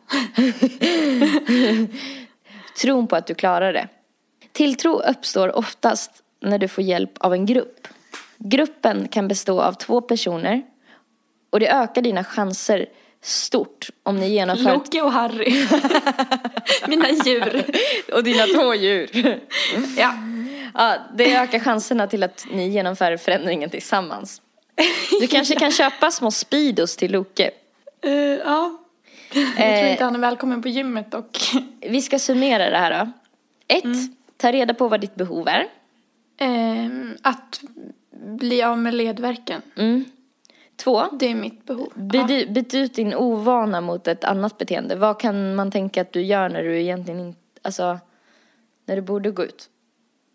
Tron 2.80 3.06
på 3.06 3.16
att 3.16 3.26
du 3.26 3.34
klarar 3.34 3.72
det. 3.72 3.88
Tilltro 4.52 5.00
uppstår 5.00 5.56
oftast 5.56 6.10
när 6.40 6.58
du 6.58 6.68
får 6.68 6.84
hjälp 6.84 7.12
av 7.18 7.32
en 7.32 7.46
grupp. 7.46 7.88
Gruppen 8.38 9.08
kan 9.08 9.28
bestå 9.28 9.60
av 9.60 9.72
två 9.72 10.00
personer 10.00 10.62
och 11.50 11.60
det 11.60 11.68
ökar 11.68 12.02
dina 12.02 12.24
chanser 12.24 12.86
stort 13.22 13.90
om 14.02 14.16
ni 14.16 14.28
genomför 14.30 14.72
Loke 14.72 15.02
och 15.02 15.12
Harry. 15.12 15.66
Mina 16.88 17.10
djur. 17.10 17.64
Och 18.12 18.24
dina 18.24 18.46
två 18.46 18.74
djur. 18.74 19.10
Ja. 19.96 20.14
ja, 20.74 20.96
det 21.16 21.36
ökar 21.36 21.58
chanserna 21.58 22.06
till 22.06 22.22
att 22.22 22.46
ni 22.52 22.68
genomför 22.68 23.16
förändringen 23.16 23.70
tillsammans. 23.70 24.42
Du 25.20 25.26
kanske 25.26 25.54
kan 25.54 25.70
köpa 25.80 26.10
små 26.10 26.30
speedos 26.30 26.96
till 26.96 27.12
Loke. 27.12 27.50
Eh, 28.04 28.12
ja. 28.12 28.78
Jag 29.34 29.56
tror 29.56 29.66
Eh. 29.66 29.90
inte 29.92 30.04
han 30.04 30.14
är 30.14 30.18
välkommen 30.18 30.62
på 30.62 30.68
gymmet 30.68 31.10
dock. 31.10 31.38
Vi 31.80 32.02
ska 32.02 32.18
summera 32.18 32.70
det 32.70 32.78
här 32.78 33.04
då. 33.04 33.10
Ett, 33.68 33.84
ta 34.36 34.52
reda 34.52 34.74
på 34.74 34.88
vad 34.88 35.00
ditt 35.00 35.14
behov 35.14 35.48
är. 35.48 35.66
Ehm, 36.38 37.16
att 37.22 37.60
bli 38.38 38.62
av 38.62 38.78
med 38.78 38.94
ledverken. 38.94 39.62
Mm. 39.76 40.04
Två, 40.84 41.08
Det 41.12 41.26
är 41.26 41.34
mitt 41.34 41.66
behov. 41.66 41.92
Byt, 41.94 42.50
byt 42.50 42.74
ut 42.74 42.94
din 42.94 43.14
ovana 43.14 43.80
mot 43.80 44.08
ett 44.08 44.24
annat 44.24 44.58
beteende. 44.58 44.96
Vad 44.96 45.20
kan 45.20 45.54
man 45.54 45.70
tänka 45.70 46.02
att 46.02 46.12
du 46.12 46.22
gör 46.22 46.48
när 46.48 46.62
du 46.62 46.80
egentligen 46.80 47.20
inte, 47.20 47.38
alltså, 47.62 47.98
när 48.86 48.96
du 48.96 49.02
borde 49.02 49.30
gå 49.30 49.44
ut? 49.44 49.68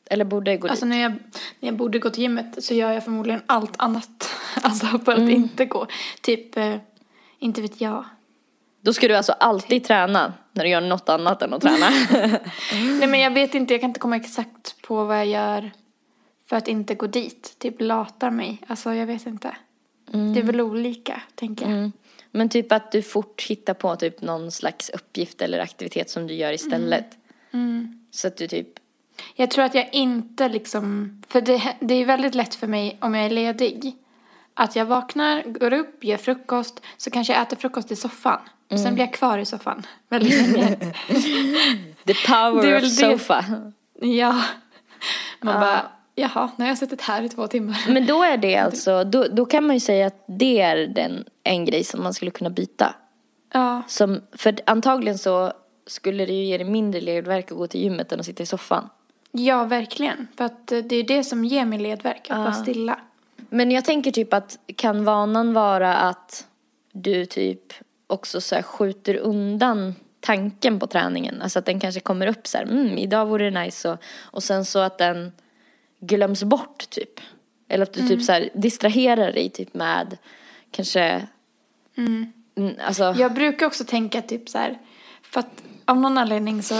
Eller 0.09 0.25
borde 0.25 0.57
gå 0.57 0.67
Alltså 0.67 0.85
dit? 0.85 0.89
när 0.89 1.01
jag, 1.01 1.11
när 1.59 1.69
jag 1.69 1.75
borde 1.75 1.99
gå 1.99 2.09
till 2.09 2.23
gymmet 2.23 2.63
så 2.63 2.73
gör 2.73 2.91
jag 2.91 3.03
förmodligen 3.03 3.41
allt 3.45 3.73
annat. 3.77 4.29
Alltså 4.61 4.85
för 4.85 5.11
Mm. 5.11 5.23
att 5.25 5.31
inte 5.31 5.65
gå. 5.65 5.87
Typ, 6.21 6.57
eh, 6.57 6.75
inte 7.39 7.61
vet 7.61 7.81
jag. 7.81 8.05
Då 8.81 8.93
ska 8.93 9.07
du 9.07 9.15
alltså 9.15 9.31
alltid 9.31 9.83
träna 9.83 10.33
när 10.51 10.63
du 10.63 10.69
gör 10.69 10.81
något 10.81 11.09
annat 11.09 11.41
än 11.41 11.53
att 11.53 11.61
träna. 11.61 11.89
Nej 12.99 13.07
men 13.07 13.19
jag 13.19 13.31
vet 13.31 13.55
inte, 13.55 13.73
jag 13.73 13.81
kan 13.81 13.89
inte 13.89 13.99
komma 13.99 14.15
exakt 14.15 14.81
på 14.81 15.03
vad 15.05 15.17
jag 15.17 15.25
gör 15.27 15.71
för 16.49 16.55
att 16.55 16.67
inte 16.67 16.95
gå 16.95 17.07
dit. 17.07 17.55
Typ 17.59 17.75
latar 17.81 18.31
mig. 18.31 18.61
Alltså 18.67 18.93
jag 18.93 19.05
vet 19.07 19.25
inte. 19.27 19.55
Det 20.11 20.39
är 20.39 20.43
väl 20.43 20.61
olika, 20.61 21.21
tänker 21.35 21.65
jag. 21.65 21.77
Mm. 21.77 21.91
Men 22.31 22.49
typ 22.49 22.71
att 22.71 22.91
du 22.91 23.01
fort 23.01 23.41
hittar 23.41 23.73
på 23.73 23.95
typ 23.95 24.21
någon 24.21 24.51
slags 24.51 24.89
uppgift 24.89 25.41
eller 25.41 25.59
aktivitet 25.59 26.09
som 26.09 26.27
du 26.27 26.33
gör 26.33 26.53
istället. 26.53 27.17
Så 28.11 28.27
att 28.27 28.37
du 28.37 28.47
typ, 28.47 28.67
Jag 29.35 29.51
tror 29.51 29.65
att 29.65 29.75
jag 29.75 29.89
inte 29.91 30.49
liksom, 30.49 31.17
för 31.27 31.41
det, 31.41 31.75
det 31.79 31.93
är 31.93 32.05
väldigt 32.05 32.35
lätt 32.35 32.55
för 32.55 32.67
mig 32.67 32.97
om 33.01 33.15
jag 33.15 33.25
är 33.25 33.29
ledig. 33.29 33.95
Att 34.53 34.75
jag 34.75 34.85
vaknar, 34.85 35.43
går 35.43 35.73
upp, 35.73 36.03
gör 36.03 36.17
frukost, 36.17 36.81
så 36.97 37.11
kanske 37.11 37.33
jag 37.33 37.41
äter 37.41 37.57
frukost 37.57 37.91
i 37.91 37.95
soffan. 37.95 38.39
Och 38.71 38.79
sen 38.79 38.93
blir 38.93 39.05
jag 39.05 39.13
kvar 39.13 39.37
i 39.37 39.45
soffan 39.45 39.85
väldigt 40.09 40.57
länge. 40.57 40.75
the 42.05 42.13
power 42.27 42.75
of 42.75 42.81
det. 42.81 42.89
sofa. 42.89 43.45
ja. 44.01 44.43
Man 45.41 45.59
bara, 45.59 45.91
jaha, 46.17 46.51
nu 46.55 46.63
har 46.63 46.69
jag 46.69 46.77
suttit 46.77 47.01
här 47.01 47.23
i 47.23 47.29
två 47.29 47.47
timmar. 47.47 47.85
Men 47.89 48.05
då 48.05 48.23
är 48.23 48.37
det 48.37 48.55
alltså, 48.65 49.03
då, 49.03 49.27
då 49.31 49.45
kan 49.45 49.67
man 49.67 49.75
ju 49.75 49.79
säga 49.79 50.07
att 50.07 50.23
det 50.27 50.61
är 50.61 50.87
den, 50.87 51.25
en 51.43 51.65
grej 51.65 51.83
som 51.83 52.03
man 52.03 52.13
skulle 52.13 52.31
kunna 52.31 52.49
byta. 52.49 52.95
Ja, 53.53 53.83
Som, 53.87 54.21
för 54.31 54.55
antagligen 54.65 55.17
så 55.17 55.53
skulle 55.87 56.25
det 56.25 56.33
ju 56.33 56.45
ge 56.45 56.57
dig 56.57 56.67
mindre 56.67 57.01
ledvärk 57.01 57.51
att 57.51 57.57
gå 57.57 57.67
till 57.67 57.81
gymmet 57.81 58.11
än 58.11 58.19
att 58.19 58.25
sitta 58.25 58.43
i 58.43 58.45
soffan. 58.45 58.89
ja 59.31 59.63
verkligen. 59.63 60.27
För 60.37 60.45
att 60.45 60.71
eh, 60.71 60.79
det 60.79 60.95
är 60.95 61.03
det 61.03 61.23
som 61.23 61.45
ger 61.45 61.65
mig 61.65 61.79
ledvärk, 61.79 62.27
att 62.29 62.37
vara 62.37 62.53
stilla. 62.53 62.99
Men 63.49 63.71
jag 63.71 63.85
tänker 63.85 64.11
typ 64.11 64.33
att 64.33 64.59
kan 64.75 65.05
vanan 65.05 65.53
vara 65.53 65.95
att 65.95 66.47
du 66.91 67.25
typ 67.25 67.73
också 68.07 68.41
så 68.41 68.55
skjuter 68.63 69.15
undan 69.15 69.95
tanken 70.19 70.79
på 70.79 70.87
träningen. 70.87 71.41
Alltså 71.41 71.59
att 71.59 71.65
den 71.65 71.79
kanske 71.79 71.99
kommer 71.99 72.27
upp 72.27 72.47
så 72.47 72.57
här, 72.57 72.65
mm, 72.65 72.97
idag 72.97 73.25
vore 73.25 73.49
det 73.49 73.59
nice 73.59 73.89
och, 73.89 73.97
och 74.21 74.43
sen 74.43 74.65
så 74.65 74.79
att 74.79 74.97
den 74.97 75.31
glöms 75.99 76.43
bort 76.43 76.89
typ. 76.89 77.19
Eller 77.69 77.83
att 77.83 77.93
du 77.93 78.07
typ 78.07 78.23
så 78.23 78.31
här 78.31 78.49
distraherar 78.53 79.31
dig 79.31 79.49
typ 79.49 79.73
med 79.73 80.17
kanske, 80.71 81.27
mm, 81.97 82.31
alltså, 82.85 83.15
Jag 83.17 83.33
brukar 83.33 83.65
också 83.65 83.83
tänka 83.83 84.21
typ 84.21 84.49
så 84.49 84.57
här, 84.57 84.77
för 85.21 85.39
att 85.39 85.63
av 85.85 85.97
någon 85.97 86.17
anledning 86.17 86.63
så 86.63 86.75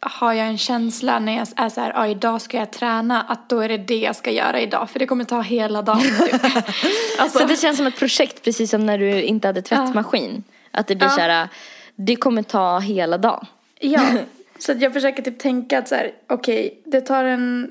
har 0.00 0.32
jag 0.32 0.46
en 0.46 0.58
känsla 0.58 1.18
när 1.18 1.36
jag 1.36 1.46
är 1.56 1.68
så 1.68 1.80
här, 1.80 1.92
ja 1.94 2.06
idag 2.06 2.42
ska 2.42 2.56
jag 2.56 2.70
träna, 2.72 3.22
att 3.22 3.48
då 3.48 3.60
är 3.60 3.68
det 3.68 3.76
det 3.78 3.96
jag 3.98 4.16
ska 4.16 4.30
göra 4.30 4.60
idag, 4.60 4.90
för 4.90 4.98
det 4.98 5.06
kommer 5.06 5.24
ta 5.24 5.40
hela 5.40 5.82
dagen 5.82 6.00
typ. 6.00 6.34
alltså, 7.18 7.38
Så 7.38 7.46
det 7.46 7.56
känns 7.56 7.76
som 7.76 7.86
ett 7.86 7.98
projekt 7.98 8.44
precis 8.44 8.70
som 8.70 8.86
när 8.86 8.98
du 8.98 9.22
inte 9.22 9.48
hade 9.48 9.62
tvättmaskin. 9.62 10.42
Att 10.70 10.86
det 10.86 10.94
blir 10.96 11.06
Ja. 11.08 11.12
så 11.14 11.20
här, 11.20 11.48
det 11.96 12.16
kommer 12.16 12.42
ta 12.42 12.78
hela 12.78 13.18
dagen. 13.18 13.46
ja, 13.80 14.00
så 14.58 14.72
jag 14.78 14.92
försöker 14.92 15.22
typ 15.22 15.38
tänka 15.38 15.78
att 15.78 15.88
så 15.88 15.94
här, 15.94 16.12
okej, 16.28 16.82
det 16.84 17.00
tar 17.00 17.24
en 17.24 17.70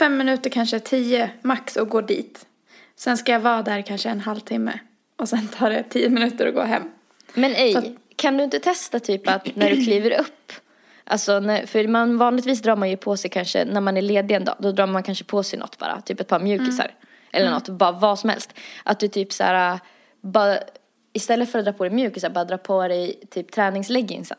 fem 0.00 0.16
minuter, 0.16 0.50
kanske 0.50 0.80
tio 0.80 1.30
max 1.42 1.76
att 1.76 1.88
gå 1.88 2.00
dit. 2.00 2.46
Sen 2.96 3.16
ska 3.16 3.32
jag 3.32 3.40
vara 3.40 3.62
där 3.62 3.82
kanske 3.82 4.08
en 4.10 4.20
halvtimme 4.20 4.78
och 5.16 5.28
sen 5.28 5.48
tar 5.48 5.70
det 5.70 5.82
tio 5.82 6.08
minuter 6.08 6.46
att 6.46 6.54
gå 6.54 6.62
hem. 6.62 6.82
Men 7.34 7.52
ej, 7.54 7.76
att- 7.76 7.84
kan 8.16 8.36
du 8.36 8.44
inte 8.44 8.58
testa 8.60 9.00
typ 9.00 9.28
att 9.28 9.56
när 9.56 9.70
du 9.70 9.84
kliver 9.84 10.20
upp, 10.20 10.52
alltså 11.04 11.40
när, 11.40 11.66
för 11.66 11.86
man 11.88 12.18
vanligtvis 12.18 12.62
drar 12.62 12.76
man 12.76 12.90
ju 12.90 12.96
på 12.96 13.16
sig 13.16 13.30
kanske, 13.30 13.64
när 13.64 13.80
man 13.80 13.96
är 13.96 14.02
ledig 14.02 14.34
en 14.34 14.44
dag, 14.44 14.54
då 14.58 14.72
drar 14.72 14.86
man 14.86 15.02
kanske 15.02 15.24
på 15.24 15.42
sig 15.42 15.58
något 15.58 15.78
bara, 15.78 16.00
typ 16.00 16.20
ett 16.20 16.28
par 16.28 16.40
mjukisar. 16.40 16.84
Mm. 16.84 16.96
Eller 17.32 17.50
något, 17.50 17.68
bara 17.68 17.92
vad 17.92 18.18
som 18.18 18.30
helst. 18.30 18.54
Att 18.84 19.00
du 19.00 19.08
typ 19.08 19.32
så 19.32 19.44
här, 19.44 19.78
bara, 20.20 20.58
istället 21.12 21.52
för 21.52 21.58
att 21.58 21.64
dra 21.64 21.72
på 21.72 21.84
dig 21.84 21.92
mjukisar, 21.92 22.30
bara 22.30 22.44
dra 22.44 22.58
på 22.58 22.88
dig 22.88 23.20
typ 23.30 23.52
träningsleggingsen. 23.52 24.38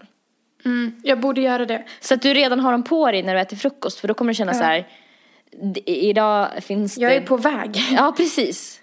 Mm, 0.66 1.02
jag 1.04 1.20
borde 1.20 1.42
göra 1.42 1.66
det. 1.66 1.86
Så 2.00 2.14
att 2.14 2.22
du 2.22 2.34
redan 2.34 2.60
har 2.60 2.72
dem 2.72 2.84
på 2.84 3.12
dig 3.12 3.24
när 3.24 3.34
du 3.36 3.40
äter 3.42 3.58
frukost, 3.58 4.00
för 4.00 4.08
då 4.08 4.14
kommer 4.14 4.32
du 4.32 4.36
känna 4.36 4.54
så 4.54 4.64
här, 4.64 4.78
"D- 4.80 4.86
idag 5.86 6.50
finns 6.62 6.98
Jag 6.98 7.12
det... 7.12 7.16
är 7.16 7.22
på 7.22 7.38
väg. 7.38 7.84
Ja, 7.92 8.14
precis. 8.18 8.82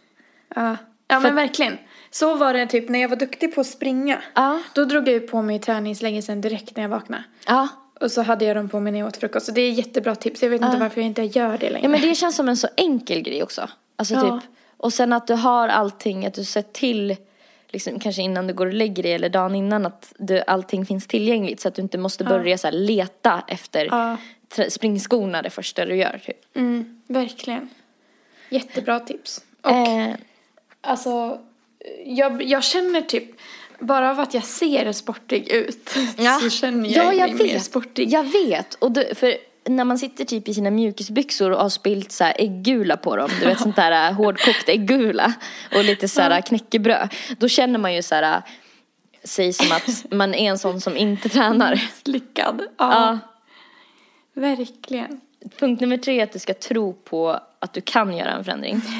Ja, 0.54 0.76
ja 1.08 1.20
men 1.20 1.34
verkligen. 1.34 1.78
Så 2.10 2.34
var 2.34 2.52
det 2.52 2.66
typ 2.66 2.88
när 2.88 2.98
jag 2.98 3.08
var 3.08 3.16
duktig 3.16 3.54
på 3.54 3.60
att 3.60 3.66
springa. 3.66 4.22
Ja. 4.34 4.60
Då 4.74 4.84
drog 4.84 5.08
jag 5.08 5.12
ju 5.14 5.20
på 5.20 5.42
mig 5.42 5.58
träningsleggingsen 5.58 6.40
direkt 6.40 6.76
när 6.76 6.82
jag 6.82 6.90
vaknade. 6.90 7.24
Ja. 7.46 7.68
Och 8.00 8.12
så 8.12 8.22
hade 8.22 8.44
jag 8.44 8.56
dem 8.56 8.68
på 8.68 8.80
mig 8.80 8.92
när 8.92 8.98
jag 8.98 9.08
åt 9.08 9.16
frukost. 9.16 9.46
Så 9.46 9.52
det 9.52 9.60
är 9.60 9.70
jättebra 9.70 10.14
tips. 10.14 10.42
Jag 10.42 10.50
vet 10.50 10.62
inte 10.62 10.76
varför 10.76 11.00
jag 11.00 11.06
inte 11.06 11.22
gör 11.22 11.58
det 11.58 11.70
längre. 11.70 11.80
Ja 11.82 11.88
men 11.88 12.00
det 12.00 12.14
känns 12.14 12.36
som 12.36 12.48
en 12.48 12.56
så 12.56 12.68
enkel 12.76 13.20
grej 13.22 13.42
också. 13.42 13.68
Alltså 13.96 14.14
Ja. 14.14 14.40
typ, 14.40 14.50
och 14.76 14.92
sen 14.92 15.12
att 15.12 15.26
du 15.26 15.34
har 15.34 15.68
allting, 15.68 16.26
att 16.26 16.34
du 16.34 16.44
sett 16.44 16.72
till, 16.72 17.16
liksom, 17.68 17.98
kanske 17.98 18.22
innan 18.22 18.46
du 18.46 18.54
går 18.54 18.66
och 18.66 18.72
lägger 18.74 19.02
dig 19.02 19.12
eller 19.12 19.28
dagen 19.28 19.54
innan 19.54 19.86
att 19.86 20.12
du, 20.18 20.42
allting 20.46 20.86
finns 20.86 21.06
tillgängligt 21.06 21.60
så 21.60 21.68
att 21.68 21.74
du 21.74 21.82
inte 21.82 21.98
måste 21.98 22.24
börja 22.24 22.58
så 22.58 22.66
här, 22.66 22.74
leta 22.74 23.42
efter 23.48 23.86
Ja. 23.90 24.16
Springskorna 24.68 25.42
det 25.42 25.50
första 25.50 25.84
du 25.84 25.96
gör 25.96 26.20
typ. 26.26 26.56
Mm, 26.56 27.00
verkligen. 27.06 27.68
Jättebra 28.48 29.00
tips. 29.00 29.40
Och 29.62 29.70
Eh, 29.70 30.14
alltså, 30.80 31.38
jag, 32.04 32.42
jag 32.42 32.64
känner 32.64 33.00
typ, 33.02 33.24
bara 33.78 34.10
av 34.10 34.20
att 34.20 34.34
jag 34.34 34.44
ser 34.44 34.92
sportig 34.92 35.48
ut 35.48 35.88
så 36.42 36.50
känner 36.50 36.88
jag, 36.88 37.04
ja, 37.06 37.12
jag 37.12 37.30
mig 37.30 37.46
mer 37.46 37.52
vet. 37.54 37.64
sportig. 37.64 38.08
Jag 38.08 38.24
vet. 38.24 38.74
Och 38.74 38.92
du, 38.92 39.14
för 39.14 39.36
när 39.64 39.84
man 39.84 39.98
sitter 39.98 40.24
typ 40.24 40.48
i 40.48 40.54
sina 40.54 40.70
mjukisbyxor 40.70 41.50
och 41.50 41.60
har 41.60 41.68
spilt 41.68 42.12
så 42.12 42.24
här 42.24 42.34
äggula 42.38 42.96
på 42.96 43.16
dem, 43.16 43.30
du 43.40 43.46
vet 43.46 43.58
sånt 43.62 43.76
där 43.76 44.08
äh, 44.08 44.14
hårdkokt 44.14 44.68
äggula 44.68 45.32
och 45.74 45.84
lite 45.84 46.08
så 46.08 46.20
här 46.20 46.40
knäckebröd, 46.40 47.14
då 47.38 47.48
känner 47.48 47.78
man 47.78 47.94
ju 47.94 48.02
så 48.02 48.14
här 48.14 48.42
sig 49.24 49.52
som 49.52 49.72
att 49.72 50.04
man 50.12 50.34
är 50.34 50.50
en 50.50 50.58
sån 50.58 50.80
som 50.80 50.96
inte 50.96 51.28
tränar. 51.28 51.80
Slickad. 52.02 52.62
Ja, 52.78 52.92
Ja. 52.92 53.18
Verkligen. 54.40 55.20
Punkt 55.58 55.80
nummer 55.80 55.96
tre 55.96 56.20
är 56.20 56.24
att 56.24 56.32
du 56.32 56.38
ska 56.38 56.54
tro 56.54 56.92
på 56.92 57.40
att 57.58 57.72
du 57.72 57.80
kan 57.80 58.16
göra 58.16 58.32
en 58.32 58.44
förändring. 58.44 58.80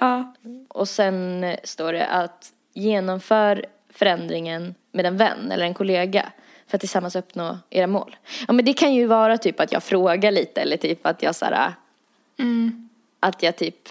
Ja. 0.00 0.34
Och 0.68 0.88
sen 0.88 1.46
står 1.64 1.92
det 1.92 2.06
att 2.06 2.52
genomför 2.74 3.66
förändringen 3.90 4.74
med 4.92 5.06
en 5.06 5.16
vän 5.16 5.52
eller 5.52 5.64
en 5.64 5.74
kollega 5.74 6.32
för 6.66 6.76
att 6.76 6.80
tillsammans 6.80 7.16
uppnå 7.16 7.58
era 7.70 7.86
mål. 7.86 8.16
Ja 8.46 8.52
men 8.52 8.64
det 8.64 8.72
kan 8.72 8.94
ju 8.94 9.06
vara 9.06 9.38
typ 9.38 9.60
att 9.60 9.72
jag 9.72 9.82
frågar 9.82 10.30
lite 10.32 10.60
eller 10.60 10.76
typ 10.76 11.06
att 11.06 11.22
jag 11.22 11.34
såhär, 11.34 11.72
Mm. 12.38 12.88
att 13.20 13.42
jag 13.42 13.56
typ 13.56 13.88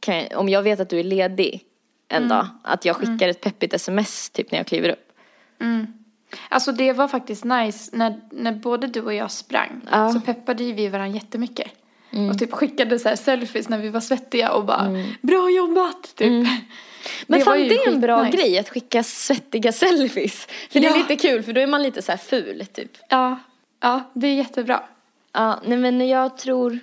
kan, 0.00 0.24
om 0.34 0.48
jag 0.48 0.62
vet 0.62 0.80
att 0.80 0.88
du 0.88 1.00
är 1.00 1.04
ledig 1.04 1.64
en 2.08 2.16
Mm. 2.16 2.28
dag, 2.28 2.46
att 2.62 2.84
jag 2.84 2.96
skickar 2.96 3.28
ett 3.28 3.40
peppigt 3.40 3.74
sms 3.74 4.30
typ 4.30 4.50
när 4.50 4.58
jag 4.58 4.66
kliver 4.66 4.88
upp. 4.88 5.12
Alltså 6.48 6.72
det 6.72 6.92
var 6.92 7.08
faktiskt 7.08 7.44
nice 7.44 7.96
när, 7.96 8.20
när 8.30 8.52
både 8.52 8.86
du 8.86 9.00
och 9.02 9.14
jag 9.14 9.30
sprang. 9.30 9.80
Ja. 9.90 9.96
Mm. 9.96 10.12
Så 10.12 10.20
peppade 10.20 10.64
ju 10.64 10.72
vi 10.72 10.88
varandra 10.88 11.14
jättemycket. 11.14 11.68
Och 12.30 12.38
typ 12.38 12.52
skickade 12.52 12.98
så 12.98 13.08
här 13.08 13.16
selfies 13.16 13.68
när 13.68 13.78
vi 13.78 13.88
var 13.88 14.00
svettiga 14.00 14.52
och 14.52 14.64
bara 14.64 14.88
bra 15.20 15.50
jobbat 15.50 16.02
typ. 16.14 16.26
Mm. 16.28 16.46
Men 17.26 17.38
Det 17.38 17.44
fan 17.44 17.58
det 17.58 17.74
är 17.74 17.88
en 17.88 18.00
bra 18.00 18.24
skitnice. 18.24 18.42
grej 18.42 18.58
att 18.58 18.68
skicka 18.68 19.02
svettiga 19.02 19.72
selfies. 19.72 20.46
För 20.70 20.80
det 20.80 20.86
Ja. 20.86 20.94
är 20.94 20.98
lite 20.98 21.16
kul 21.16 21.42
för 21.42 21.52
då 21.52 21.60
är 21.60 21.66
man 21.66 21.82
lite 21.82 22.02
så 22.02 22.12
här 22.12 22.16
ful 22.18 22.66
typ. 22.72 22.90
Ja, 23.08 23.38
ja 23.80 24.00
det 24.14 24.26
är 24.26 24.34
jättebra. 24.34 24.82
Ja, 25.32 25.60
nej 25.64 25.78
men 25.78 26.08
jag 26.08 26.38
tror, 26.38 26.78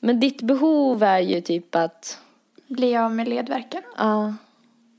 men 0.00 0.20
ditt 0.20 0.42
behov 0.42 1.02
är 1.02 1.18
ju 1.20 1.40
typ 1.40 1.74
att, 1.74 2.18
Bli 2.66 2.96
av 2.96 3.12
med 3.14 3.28
ledvärken. 3.28 3.82
ja. 3.96 4.34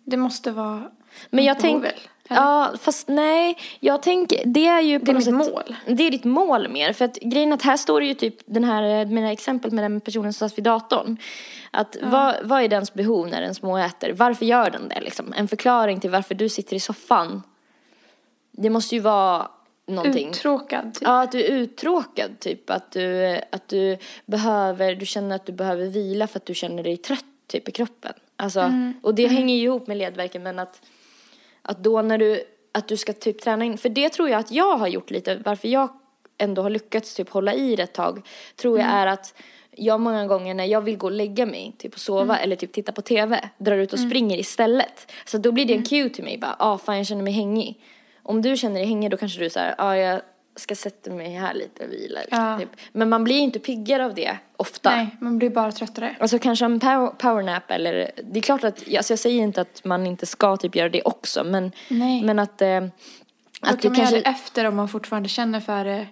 Det 0.05 0.17
måste 0.17 0.51
vara 0.51 0.91
Men 1.29 1.45
jag 1.45 1.59
tänker, 1.59 1.91
eller? 2.29 2.41
ja 2.41 2.73
fast 2.81 3.07
nej, 3.07 3.57
jag 3.79 4.01
tänker, 4.01 4.45
det 4.45 4.67
är 4.67 4.81
ju 4.81 4.99
på 4.99 5.05
Det 5.05 5.11
är 5.11 5.13
något 5.13 5.25
mitt 5.25 5.45
sätt, 5.45 5.53
mål. 5.53 5.75
Det 5.95 6.07
är 6.07 6.11
ditt 6.11 6.23
mål 6.23 6.69
mer, 6.69 6.93
för 6.93 7.05
att 7.05 7.15
grejen 7.15 7.53
att 7.53 7.61
här 7.61 7.77
står 7.77 7.99
det 7.99 8.05
ju 8.05 8.13
typ 8.13 8.35
den 8.45 8.63
här, 8.63 9.05
mina 9.05 9.31
exempel 9.31 9.71
med 9.71 9.83
den 9.83 10.01
personen 10.01 10.33
som 10.33 10.49
satt 10.49 10.57
vid 10.57 10.65
datorn. 10.65 11.17
Att 11.71 11.97
vad, 12.01 12.35
vad 12.43 12.63
är 12.63 12.67
dens 12.67 12.93
behov 12.93 13.27
när 13.27 13.41
den 13.41 13.55
småäter? 13.55 14.13
Varför 14.13 14.45
gör 14.45 14.69
den 14.69 14.89
det 14.89 15.01
liksom? 15.01 15.33
En 15.37 15.47
förklaring 15.47 15.99
till 15.99 16.09
varför 16.09 16.35
du 16.35 16.49
sitter 16.49 16.75
i 16.75 16.79
soffan. 16.79 17.43
Det 18.51 18.69
måste 18.69 18.95
ju 18.95 19.01
vara 19.01 19.47
någonting. 19.87 20.29
Uttråkad 20.29 20.93
typ. 20.93 21.03
Ja, 21.03 21.21
att 21.21 21.31
du 21.31 21.45
är 21.45 21.51
uttråkad 21.51 22.39
typ. 22.39 22.69
Att 22.69 22.91
du, 22.91 23.39
att 23.51 23.67
du 23.67 23.97
behöver, 24.25 24.95
du 24.95 25.05
känner 25.05 25.35
att 25.35 25.45
du 25.45 25.51
behöver 25.51 25.85
vila 25.85 26.27
för 26.27 26.39
att 26.39 26.45
du 26.45 26.53
känner 26.53 26.83
dig 26.83 26.97
trött 26.97 27.25
typ 27.47 27.69
i 27.69 27.71
kroppen. 27.71 28.13
Alltså, 28.35 28.71
och 29.01 29.15
det 29.15 29.27
hänger 29.27 29.55
ju 29.55 29.63
ihop 29.63 29.87
med 29.87 29.97
ledvärken 29.97 30.43
men 30.43 30.59
att, 30.59 30.81
att 31.67 31.83
då 31.83 32.01
när 32.01 32.17
du, 32.17 32.43
att 32.71 32.87
du 32.87 32.97
ska 32.97 33.13
typ 33.13 33.41
träna 33.41 33.65
in, 33.65 33.77
för 33.77 33.89
det 33.89 34.09
tror 34.09 34.29
jag 34.29 34.39
att 34.39 34.51
jag 34.51 34.77
har 34.77 34.87
gjort 34.87 35.11
lite, 35.11 35.41
varför 35.45 35.67
jag 35.67 35.89
ändå 36.37 36.61
har 36.61 36.69
lyckats 36.69 37.15
typ 37.15 37.29
hålla 37.29 37.53
i 37.53 37.75
det 37.75 37.83
ett 37.83 37.93
tag, 37.93 38.27
tror 38.55 38.79
jag 38.79 38.87
är 38.87 39.07
att 39.07 39.33
jag 39.71 39.99
många 39.99 40.27
gånger 40.27 40.53
när 40.53 40.65
jag 40.65 40.81
vill 40.81 40.97
gå 40.97 41.07
och 41.07 41.11
lägga 41.11 41.45
mig, 41.45 41.75
typ 41.77 41.93
och 41.93 41.99
sova 41.99 42.37
eller 42.37 42.55
typ 42.55 42.73
titta 42.73 42.91
på 42.91 43.01
tv, 43.01 43.49
drar 43.57 43.77
ut 43.77 43.93
och 43.93 43.99
springer 43.99 44.37
istället. 44.37 45.11
Så 45.25 45.37
då 45.37 45.51
blir 45.51 45.65
det 45.65 45.73
en 45.73 45.83
cue 45.83 46.09
till 46.09 46.23
mig, 46.23 46.37
bara, 46.37 46.55
ah 46.59 46.77
fan 46.77 46.97
jag 46.97 47.07
känner 47.07 47.23
mig 47.23 47.33
hängig. 47.33 47.83
Om 48.23 48.41
du 48.41 48.57
känner 48.57 48.75
dig 48.75 48.85
hängig 48.85 49.11
då 49.11 49.17
kanske 49.17 49.39
du 49.39 49.49
säger, 49.49 49.75
ah 49.77 49.95
jag 49.95 50.21
ska 50.59 50.75
sätta 50.75 51.11
mig 51.11 51.33
här 51.33 51.53
lite 51.53 51.85
och 51.85 51.91
vila. 51.91 52.19
Ja. 52.31 52.59
Typ. 52.59 52.69
Men 52.91 53.09
man 53.09 53.23
blir 53.23 53.39
inte 53.39 53.59
piggare 53.59 54.05
av 54.05 54.13
det 54.13 54.37
ofta. 54.57 54.95
Nej, 54.95 55.17
man 55.19 55.37
blir 55.37 55.49
bara 55.49 55.71
tröttare. 55.71 56.15
Alltså 56.19 56.39
kanske 56.39 56.65
en 56.65 56.79
power, 56.79 57.07
powernap 57.07 57.71
eller, 57.71 58.11
det 58.23 58.39
är 58.39 58.41
klart 58.41 58.63
att, 58.63 58.79
alltså 58.97 59.13
jag 59.13 59.19
säger 59.19 59.43
inte 59.43 59.61
att 59.61 59.83
man 59.83 60.07
inte 60.07 60.25
ska 60.25 60.57
typ 60.57 60.75
göra 60.75 60.89
det 60.89 61.01
också 61.01 61.43
men, 61.43 61.71
Nej. 61.87 62.23
men 62.23 62.39
att, 62.39 62.61
eh, 62.61 62.67
Då 62.67 62.89
att 63.61 63.69
kan 63.69 63.77
du 63.81 63.89
man 63.89 63.97
göra 63.97 64.05
kanske, 64.05 64.15
det 64.15 64.29
efter 64.29 64.65
om 64.65 64.75
man 64.75 64.87
fortfarande 64.87 65.29
känner 65.29 65.59
för 65.59 65.85
det 65.85 66.07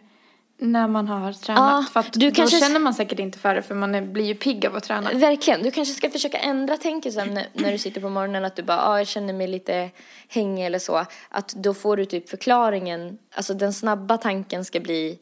när 0.58 0.88
man 0.88 1.08
har 1.08 1.34
tränat. 1.34 1.86
Ja, 1.96 2.04
du 2.14 2.30
då 2.30 2.36
kanske- 2.36 2.60
känner 2.60 2.80
man 2.80 2.94
säkert 2.94 3.20
inte 3.20 3.38
för 3.40 3.56
det 3.56 3.62
för 3.62 3.76
man 3.76 3.96
är, 3.96 4.02
blir 4.02 4.26
ju 4.26 4.36
pigg 4.36 4.66
av 4.66 4.76
att 4.76 4.84
träna. 4.84 5.12
verkligen, 5.14 5.64
du 5.64 5.72
kanske 5.72 5.94
ska 5.94 6.10
försöka 6.10 6.38
ändra 6.38 6.78
tänket 6.78 7.14
sen 7.14 7.34
när, 7.34 7.48
när 7.54 7.72
du 7.72 7.78
sitter 7.78 8.02
på 8.02 8.10
morgonen 8.10 8.46
att 8.46 8.56
du 8.56 8.64
bara, 8.64 8.82
ah, 8.88 8.98
jag 8.98 9.08
känner 9.08 9.34
mig 9.34 9.48
lite 9.48 9.90
hängig 10.28 10.66
eller 10.66 10.80
så. 10.80 11.06
Att 11.30 11.50
då 11.50 11.74
får 11.74 11.98
du 11.98 12.06
typ 12.06 12.30
förklaringen, 12.30 13.18
alltså 13.36 13.54
den 13.54 13.74
snabba 13.74 14.18
tanken 14.18 14.66
ska 14.66 14.80
bli, 14.80 15.20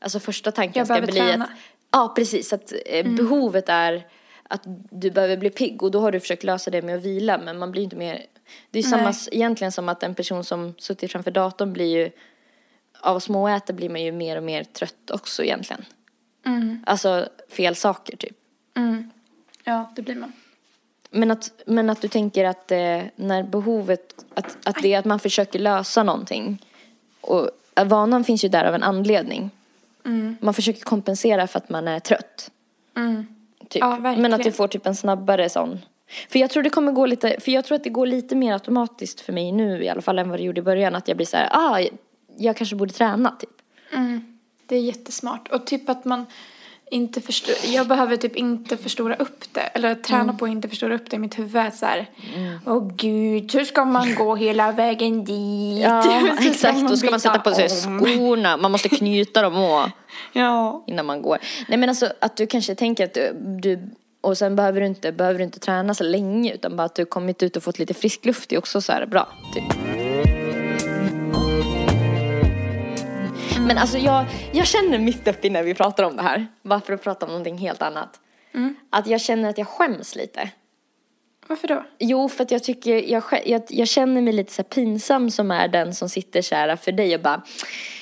alltså 0.00 0.20
första 0.20 0.52
tanken 0.52 0.80
Jag 0.80 0.86
ska 0.98 1.06
bli 1.06 1.12
träna. 1.20 1.44
att, 1.44 1.50
ja 1.92 2.12
precis, 2.16 2.52
att 2.52 2.72
eh, 2.86 3.06
behovet 3.06 3.68
är 3.68 4.06
att 4.48 4.62
du 4.90 5.10
behöver 5.10 5.36
bli 5.36 5.50
pigg 5.50 5.82
och 5.82 5.90
då 5.90 6.00
har 6.00 6.12
du 6.12 6.20
försökt 6.20 6.44
lösa 6.44 6.70
det 6.70 6.82
med 6.82 6.96
att 6.96 7.02
vila 7.02 7.38
men 7.38 7.58
man 7.58 7.72
blir 7.72 7.82
inte 7.82 7.96
mer, 7.96 8.26
det 8.70 8.78
är 8.78 8.82
samma 8.82 9.02
Nej. 9.02 9.10
s- 9.10 9.28
egentligen 9.32 9.72
som 9.72 9.88
att 9.88 10.02
en 10.02 10.14
person 10.14 10.44
som 10.44 10.74
suttit 10.78 11.12
framför 11.12 11.30
datorn 11.30 11.72
blir 11.72 11.96
ju, 11.96 12.10
av 13.00 13.16
att 13.16 13.22
småäta 13.22 13.72
blir 13.72 13.88
man 13.88 14.02
ju 14.02 14.12
mer 14.12 14.36
och 14.36 14.42
mer 14.42 14.64
trött 14.64 15.10
också 15.10 15.44
egentligen. 15.44 15.84
Alltså 16.86 17.28
fel 17.48 17.76
saker 17.76 18.16
typ. 18.16 18.36
Mm. 18.76 19.10
Ja, 19.64 19.92
det 19.96 20.02
blir 20.02 20.14
man. 20.14 20.32
Men 21.10 21.30
att, 21.30 21.62
men 21.66 21.90
att 21.90 22.02
du 22.02 22.08
tänker 22.08 22.44
att 22.44 22.70
eh, 22.70 23.02
när 23.16 23.42
behovet, 23.42 24.24
att, 24.34 24.56
att 24.64 24.82
det 24.82 24.94
är 24.94 24.98
att 24.98 25.04
man 25.04 25.18
försöker 25.18 25.58
lösa 25.58 26.02
någonting. 26.02 26.66
Och 27.20 27.50
att 27.74 27.88
vanan 27.88 28.24
finns 28.24 28.44
ju 28.44 28.48
där 28.48 28.64
av 28.64 28.74
en 28.74 28.82
anledning. 28.82 29.50
Man 30.40 30.54
försöker 30.54 30.80
kompensera 30.80 31.46
för 31.46 31.58
att 31.58 31.68
man 31.68 31.88
är 31.88 32.00
trött. 32.00 32.50
Typ. 33.68 33.80
Ja, 33.80 33.98
men 33.98 34.34
att 34.34 34.42
du 34.42 34.52
får 34.52 34.68
typ 34.68 34.86
en 34.86 34.96
snabbare 34.96 35.48
sån. 35.48 35.78
För 36.28 36.38
jag 36.38 36.50
tror 36.50 36.62
det 36.62 36.70
kommer 36.70 36.92
gå 36.92 37.06
lite, 37.06 37.40
för 37.40 37.52
jag 37.52 37.64
tror 37.64 37.76
att 37.76 37.84
det 37.84 37.90
går 37.90 38.06
lite 38.06 38.36
mer 38.36 38.52
automatiskt 38.52 39.20
för 39.20 39.32
mig 39.32 39.52
nu 39.52 39.84
i 39.84 39.88
alla 39.88 40.02
fall 40.02 40.18
än 40.18 40.30
vad 40.30 40.38
det 40.38 40.42
gjorde 40.42 40.58
i 40.58 40.62
början. 40.62 40.94
Att 40.94 41.08
jag 41.08 41.16
blir 41.16 41.26
så 41.26 41.36
här, 41.36 41.48
ah, 41.52 41.80
jag 42.36 42.56
kanske 42.56 42.76
borde 42.76 42.92
träna 42.92 43.30
typ. 43.30 43.50
Det 44.66 44.76
är 44.76 44.80
jättesmart. 44.80 45.48
Och 45.48 45.66
typ 45.66 45.88
att 45.88 46.04
man 46.04 46.26
inte 46.92 47.20
förstår, 47.20 47.54
jag 47.72 47.88
behöver 47.88 48.16
typ 48.16 48.36
inte 48.36 48.76
förstora 48.76 49.14
upp 49.16 49.44
det. 49.52 49.60
Eller 49.60 49.94
träna 49.94 50.22
Mm. 50.22 50.36
på 50.36 50.44
att 50.44 50.50
inte 50.50 50.68
förstora 50.68 50.94
upp 50.94 51.10
det 51.10 51.16
i 51.16 51.18
mitt 51.18 51.38
huvud. 51.38 51.74
Så 51.74 51.86
här, 51.86 52.10
åh 52.66 52.88
gud, 52.96 53.54
hur 53.54 53.64
ska 53.64 53.84
man 53.84 54.14
gå 54.18 54.36
hela 54.36 54.72
vägen 54.72 55.24
dit? 55.24 55.82
Ja, 55.82 56.28
exakt. 56.40 56.88
Då 56.88 56.96
ska 56.96 57.10
man 57.10 57.20
sätta 57.20 57.38
på 57.38 57.54
sig 57.54 57.64
om. 57.86 57.98
skorna. 58.00 58.56
Man 58.56 58.72
måste 58.72 58.88
knyta 58.88 59.42
dem 59.42 59.56
och 59.56 59.88
Ja. 60.32 60.84
innan 60.86 61.06
man 61.06 61.22
går. 61.22 61.38
Nej 61.68 61.78
men 61.78 61.88
alltså 61.88 62.12
att 62.20 62.36
du 62.36 62.46
kanske 62.46 62.74
tänker 62.74 63.04
att 63.04 63.14
du, 63.14 63.32
du 63.62 63.78
och 64.20 64.38
sen 64.38 64.56
behöver 64.56 64.80
du 64.80 64.86
inte, 64.86 65.12
behöver 65.12 65.38
du 65.38 65.44
inte 65.44 65.58
träna 65.58 65.94
så 65.94 66.04
länge 66.04 66.54
utan 66.54 66.76
bara 66.76 66.84
att 66.84 66.94
du 66.94 67.04
kommit 67.04 67.42
ut 67.42 67.56
och 67.56 67.62
fått 67.62 67.78
lite 67.78 67.94
frisk 67.94 68.24
luft 68.24 68.52
är 68.52 68.58
också 68.58 68.80
så 68.80 68.92
här 68.92 69.06
bra. 69.06 69.28
Typ. 69.54 69.99
Men 73.70 73.78
alltså 73.78 73.98
jag, 73.98 74.24
jag 74.52 74.66
känner 74.66 74.98
mitt 74.98 75.28
uppe 75.28 75.50
när 75.50 75.62
vi 75.62 75.74
pratar 75.74 76.04
om 76.04 76.16
det 76.16 76.22
här, 76.22 76.46
bara 76.62 76.80
för 76.80 76.92
att 76.92 77.02
prata 77.02 77.26
om 77.26 77.32
någonting 77.32 77.58
helt 77.58 77.82
annat. 77.82 78.20
Att 78.90 79.06
jag 79.06 79.20
känner 79.20 79.50
att 79.50 79.58
jag 79.58 79.68
skäms 79.68 80.16
lite. 80.16 80.50
Varför 81.46 81.68
då? 81.68 81.84
Jo, 81.98 82.28
för 82.28 82.42
att 82.42 82.50
jag 82.50 82.64
tycker, 82.64 83.10
jag, 83.12 83.22
jag, 83.44 83.62
jag 83.68 83.88
känner 83.88 84.22
mig 84.22 84.32
lite 84.32 84.52
så 84.52 84.62
pinsam 84.62 85.30
som 85.30 85.50
är 85.50 85.68
den 85.68 85.94
som 85.94 86.08
sitter 86.08 86.42
så 86.42 86.54
här 86.54 86.76
för 86.76 86.92
dig 86.92 87.14
och 87.14 87.20
bara 87.20 87.42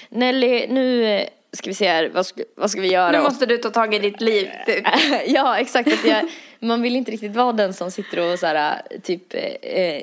Nelly, 0.09 0.67
nu 0.69 1.05
eh, 1.05 1.29
ska 1.53 1.71
vi 1.71 1.75
se 1.75 1.89
här, 1.89 2.11
vad 2.15 2.27
ska, 2.27 2.43
vad 2.57 2.71
ska 2.71 2.81
vi 2.81 2.93
göra? 2.93 3.13
Nu 3.13 3.23
måste 3.23 3.47
du 3.47 3.59
ta 3.59 3.71
tag 3.71 3.95
i 3.95 3.99
ditt 3.99 4.21
liv. 4.21 4.49
Typ. 4.67 4.87
ja, 5.27 5.59
exakt. 5.59 5.93
Att 5.93 6.05
jag, 6.05 6.31
man 6.61 6.83
vill 6.83 6.97
inte 6.97 7.11
riktigt 7.11 7.37
vara 7.37 7.53
den 7.53 7.75
som 7.75 7.91
sitter 7.91 8.33
och 8.33 8.39
så 8.39 8.47
här, 8.47 8.83
typ, 9.03 9.35
eh, 9.61 10.03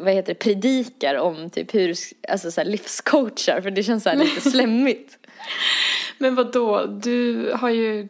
vad 0.00 0.14
heter 0.14 0.28
det, 0.34 0.38
predikar 0.38 1.14
om 1.14 1.50
typ 1.50 1.74
hur, 1.74 1.94
alltså 2.28 2.50
så 2.50 2.60
här 2.60 2.68
livscoachar, 2.68 3.60
för 3.60 3.70
det 3.70 3.82
känns 3.82 4.02
så 4.02 4.12
lite 4.14 4.40
slemmigt. 4.50 5.18
Men 6.18 6.34
vad 6.34 6.52
då? 6.52 6.86
Du 6.86 7.50
har 7.54 7.70
ju 7.70 8.08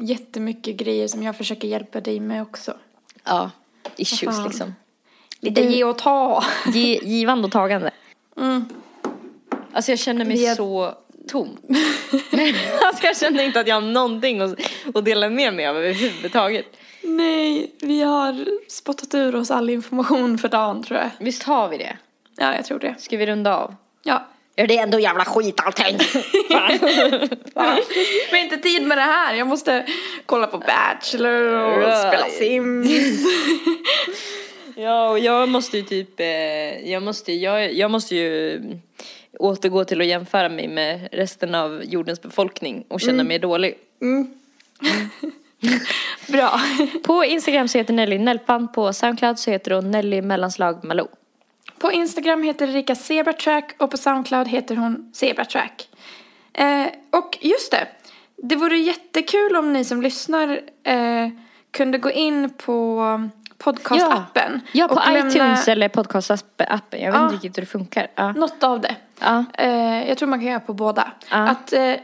jättemycket 0.00 0.76
grejer 0.76 1.08
som 1.08 1.22
jag 1.22 1.36
försöker 1.36 1.68
hjälpa 1.68 2.00
dig 2.00 2.20
med 2.20 2.42
också. 2.42 2.74
Ja, 3.24 3.50
issues 3.96 4.36
fan. 4.36 4.44
liksom. 4.44 4.74
Lite 5.40 5.60
ge 5.60 5.84
och 5.84 5.98
ta. 5.98 6.44
Ge, 6.74 7.00
givande 7.02 7.46
och 7.46 7.52
tagande. 7.52 7.90
Alltså 9.72 9.92
jag 9.92 9.98
känner 9.98 10.24
mig 10.24 10.46
är- 10.46 10.54
så 10.54 10.94
tom. 11.28 11.58
alltså 12.84 13.06
jag 13.06 13.16
känner 13.16 13.44
inte 13.44 13.60
att 13.60 13.68
jag 13.68 13.74
har 13.74 13.80
någonting 13.80 14.40
att, 14.40 14.58
att 14.94 15.04
dela 15.04 15.28
med 15.28 15.54
mig 15.54 15.66
av 15.66 15.76
överhuvudtaget. 15.76 16.66
Nej, 17.02 17.72
vi 17.80 18.02
har 18.02 18.46
spottat 18.68 19.14
ur 19.14 19.34
oss 19.34 19.50
all 19.50 19.70
information 19.70 20.38
för 20.38 20.48
dagen 20.48 20.82
tror 20.82 21.00
jag. 21.00 21.10
Visst 21.18 21.42
har 21.42 21.68
vi 21.68 21.78
det? 21.78 21.96
Ja, 22.36 22.54
jag 22.54 22.64
tror 22.64 22.78
det. 22.78 22.94
Ska 22.98 23.16
vi 23.16 23.26
runda 23.26 23.56
av? 23.56 23.74
Ja. 24.02 24.28
Ja, 24.56 24.66
det 24.66 24.78
är 24.78 24.82
ändå 24.82 24.98
jävla 24.98 25.24
skit 25.24 25.60
allting. 25.60 25.98
Men 28.30 28.40
inte 28.40 28.56
tid 28.56 28.86
med 28.86 28.98
det 28.98 29.02
här. 29.02 29.34
Jag 29.34 29.46
måste 29.46 29.86
kolla 30.26 30.46
på 30.46 30.58
Bachelor 30.58 31.42
och 31.42 31.98
spela 31.98 32.26
Sims. 32.38 32.90
Ja, 34.76 35.10
och 35.10 35.18
jag 35.18 35.48
måste 35.48 35.76
ju 35.76 35.82
typ, 35.82 36.20
eh, 36.20 36.90
jag 36.90 37.02
måste, 37.02 37.32
jag, 37.32 37.72
jag 37.72 37.90
måste 37.90 38.16
ju 38.16 38.62
återgå 39.38 39.84
till 39.84 40.00
att 40.00 40.06
jämföra 40.06 40.48
mig 40.48 40.68
med 40.68 41.08
resten 41.12 41.54
av 41.54 41.82
jordens 41.84 42.22
befolkning 42.22 42.84
och 42.88 43.00
känna 43.00 43.24
mig 43.24 43.38
dålig. 43.38 43.74
Bra. 46.28 46.60
På 47.04 47.24
Instagram 47.24 47.68
så 47.68 47.78
heter 47.78 47.94
Nelly 47.94 48.18
Nellpan, 48.18 48.72
på 48.72 48.92
Soundcloud 48.92 49.38
så 49.38 49.50
heter 49.50 49.70
hon 49.70 49.90
Nelly 49.90 50.22
mellanslag 50.22 50.84
Malou. 50.84 51.06
På 51.78 51.92
Instagram 51.92 52.42
heter 52.42 52.68
Erika 52.68 52.94
Zebratrack 52.94 53.74
och 53.78 53.90
på 53.90 53.96
Soundcloud 53.96 54.48
heter 54.48 54.76
hon 54.76 55.10
Zebratrack. 55.14 55.88
Eh, 56.52 56.86
och 57.10 57.38
just 57.40 57.70
det, 57.70 57.86
det 58.36 58.56
vore 58.56 58.78
jättekul 58.78 59.56
om 59.56 59.72
ni 59.72 59.84
som 59.84 60.02
lyssnar 60.02 60.60
eh, 60.84 61.28
kunde 61.70 61.98
gå 61.98 62.10
in 62.10 62.50
på 62.50 63.30
podcastappen. 63.58 64.60
Ja, 64.72 64.88
på 64.88 64.94
och 64.94 65.12
lämna 65.12 65.30
iTunes 65.30 65.68
eller 65.68 65.88
podcastappen. 65.88 66.66
Jag 66.90 67.12
vet 67.12 67.20
Ja. 67.20 67.24
inte 67.24 67.34
riktigt 67.34 67.56
hur 67.56 67.62
det 67.62 67.66
funkar. 67.66 68.06
Ja. 68.14 68.32
Något 68.32 68.62
av 68.62 68.80
det. 68.80 68.96
Ja. 69.20 69.44
Eh, 69.58 70.08
jag 70.08 70.18
tror 70.18 70.28
man 70.28 70.38
kan 70.38 70.48
göra 70.48 70.60
på 70.60 70.72
båda. 70.74 71.12
Ja. 71.30 71.36
Att 71.48 71.72
eh, 71.72 71.94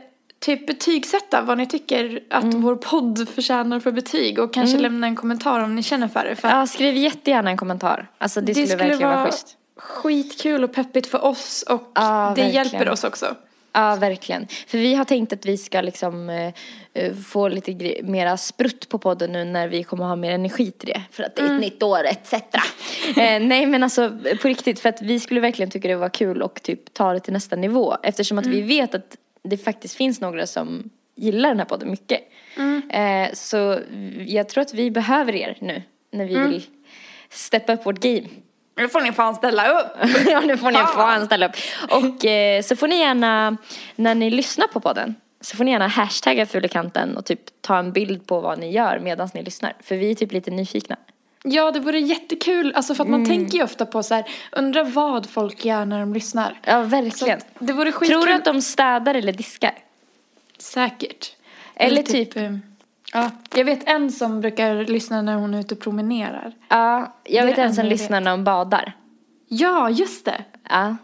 typ 0.41 0.67
betygsätta 0.67 1.43
vad 1.43 1.59
ni 1.59 1.67
tycker 1.67 2.21
att 2.31 2.43
Mm. 2.45 2.63
vår 2.63 2.77
podd 2.77 3.29
förtjänar 3.29 3.81
för 3.81 3.93
betyg 3.93 4.39
och 4.39 4.55
kanske 4.55 4.79
lämna 4.79 5.07
en 5.07 5.17
kommentar 5.17 5.61
om 5.65 5.77
ni 5.77 5.83
känner 5.83 6.09
för 6.09 6.25
det. 6.25 6.37
För 6.37 6.49
Ja, 6.49 6.67
skriv 6.67 6.97
jättegärna 6.97 7.51
en 7.51 7.57
kommentar. 7.57 8.11
Alltså 8.19 8.41
det, 8.41 8.55
skulle, 8.55 8.77
verkligen 8.77 9.09
vara 9.11 9.25
schysst. 9.27 9.57
skitkul 9.77 10.65
och 10.65 10.73
peppigt 10.73 11.07
för 11.07 11.25
oss 11.25 11.63
och 11.69 11.93
Ja, 11.95 12.03
det 12.37 12.43
verkligen. 12.43 12.51
hjälper 12.53 12.91
oss 12.91 13.05
också. 13.05 13.35
Ja, 13.73 13.97
verkligen. 13.97 14.47
För 14.67 14.79
vi 14.79 14.95
har 14.95 15.05
tänkt 15.05 15.33
att 15.33 15.47
vi 15.47 15.57
ska 15.57 15.81
liksom 15.81 16.31
eh, 16.31 16.53
eh, 16.95 17.15
få 17.15 17.49
lite 17.49 17.73
gre- 17.73 18.03
mera 18.03 18.37
sprutt 18.37 18.89
på 18.89 18.99
podden 18.99 19.33
nu 19.33 19.45
när 19.45 19.69
vi 19.69 19.83
kommer 19.83 20.05
ha 20.05 20.17
mer 20.17 20.31
energi 20.33 20.71
till 20.71 20.89
det. 20.89 21.03
För 21.11 21.23
att 21.23 21.37
det 21.37 21.43
är 21.43 21.47
ett 21.55 21.61
nytt 21.61 21.83
år 21.83 22.05
etc. 22.07 22.33
eh, 22.33 22.43
nej 23.41 23.67
men 23.67 23.83
alltså 23.83 24.19
på 24.43 24.49
riktigt, 24.49 24.81
för 24.81 24.89
att 24.89 25.03
vi 25.03 25.21
skulle 25.21 25.41
verkligen 25.41 25.71
tycka 25.71 25.89
det 25.89 25.97
var 25.97 26.09
kul 26.09 26.43
och 26.43 26.63
typ 26.63 26.95
ta 26.95 27.13
det 27.13 27.21
till 27.21 27.33
nästa 27.33 27.57
nivå. 27.57 27.97
Eftersom 28.03 28.39
att 28.39 28.47
vi 28.47 28.61
vet 28.63 28.95
att 28.95 29.17
det 29.43 29.57
faktiskt 29.57 29.95
finns 29.95 30.21
några 30.21 30.47
som 30.47 30.91
gillar 31.17 31.49
den 31.49 31.59
här 31.59 31.67
podden 31.67 31.91
mycket. 31.91 32.21
Eh, 32.91 33.33
så 33.35 33.79
jag 34.27 34.49
tror 34.49 34.63
att 34.63 34.75
vi 34.75 34.91
behöver 34.91 35.35
er 35.35 35.57
nu 35.61 35.83
när 36.13 36.25
vi 36.25 36.35
vill 36.49 36.63
steppa 37.31 37.73
upp 37.75 37.87
vårt 37.87 38.01
game. 38.01 38.29
Nu 38.77 38.89
får 38.89 39.01
ni 39.01 39.13
fan 39.13 39.35
ställa 39.35 39.69
upp. 39.81 39.87
ja, 40.27 40.41
nu 40.41 40.57
får 40.57 40.71
ni 40.71 40.79
Fan. 40.79 41.27
ställa 41.27 41.49
upp. 41.49 41.53
Och 41.91 42.25
eh, 42.25 42.63
så 42.63 42.77
får 42.77 42.89
ni 42.89 42.99
gärna, 42.99 43.57
när 43.97 44.15
ni 44.15 44.31
lyssnar 44.31 44.67
på 44.67 44.81
podden, 44.81 45.15
så 45.41 45.57
får 45.57 45.65
ni 45.65 45.71
gärna 45.71 45.87
hashtagga 45.87 46.47
Fulekanten 46.47 47.17
och 47.17 47.25
typ 47.25 47.41
ta 47.61 47.79
en 47.79 47.93
bild 47.93 48.27
på 48.27 48.41
vad 48.41 48.59
ni 48.59 48.71
gör 48.73 48.99
medan 48.99 49.29
ni 49.35 49.43
lyssnar. 49.43 49.73
För 49.81 49.97
vi 49.97 50.11
är 50.11 50.15
typ 50.15 50.33
lite 50.33 50.51
nyfikna. 50.51 50.97
Ja, 51.45 51.71
det 51.71 51.81
vore 51.81 51.99
jättekul. 52.01 52.73
Alltså 52.75 52.95
för 52.95 53.05
att 53.05 53.11
man 53.11 53.27
tänker 53.27 53.59
ju 53.59 53.65
ofta 53.65 53.87
på 53.87 54.03
så 54.03 54.15
här, 54.15 54.25
undrar 54.53 54.85
vad 54.85 55.31
folk 55.31 55.65
gör 55.65 55.85
när 55.85 56.01
de 56.01 56.15
lyssnar. 56.15 56.61
Ja, 56.65 56.83
verkligen. 56.83 57.41
det 57.59 57.73
vore 57.73 57.93
skitkul. 57.93 58.09
Tror 58.21 58.27
du 58.27 58.33
att 58.35 58.45
de 58.45 58.63
städar 58.63 59.15
eller 59.15 59.33
diskar? 59.33 59.75
Säkert. 60.59 61.33
Eller 61.75 62.03
typ- 62.03 62.37
eh, 62.37 62.51
Ja, 63.13 63.31
jag 63.55 63.65
vet 63.65 63.89
en 63.89 64.13
som 64.13 64.41
brukar 64.41 64.85
lyssna 64.85 65.23
när 65.23 65.35
hon 65.37 65.55
är 65.55 65.61
ute 65.61 65.75
och 65.75 65.81
promenerar. 65.81 66.53
Ja, 66.69 67.17
jag 67.25 67.47
vet 67.47 67.59
en 67.59 67.75
som 67.75 67.87
lyssnar 67.87 68.21
när 68.21 68.31
de 68.31 68.45
badar. 68.45 68.93
Ja, 69.49 69.91
just 69.91 70.25
det. 70.25 70.45
Ja, 70.69 70.97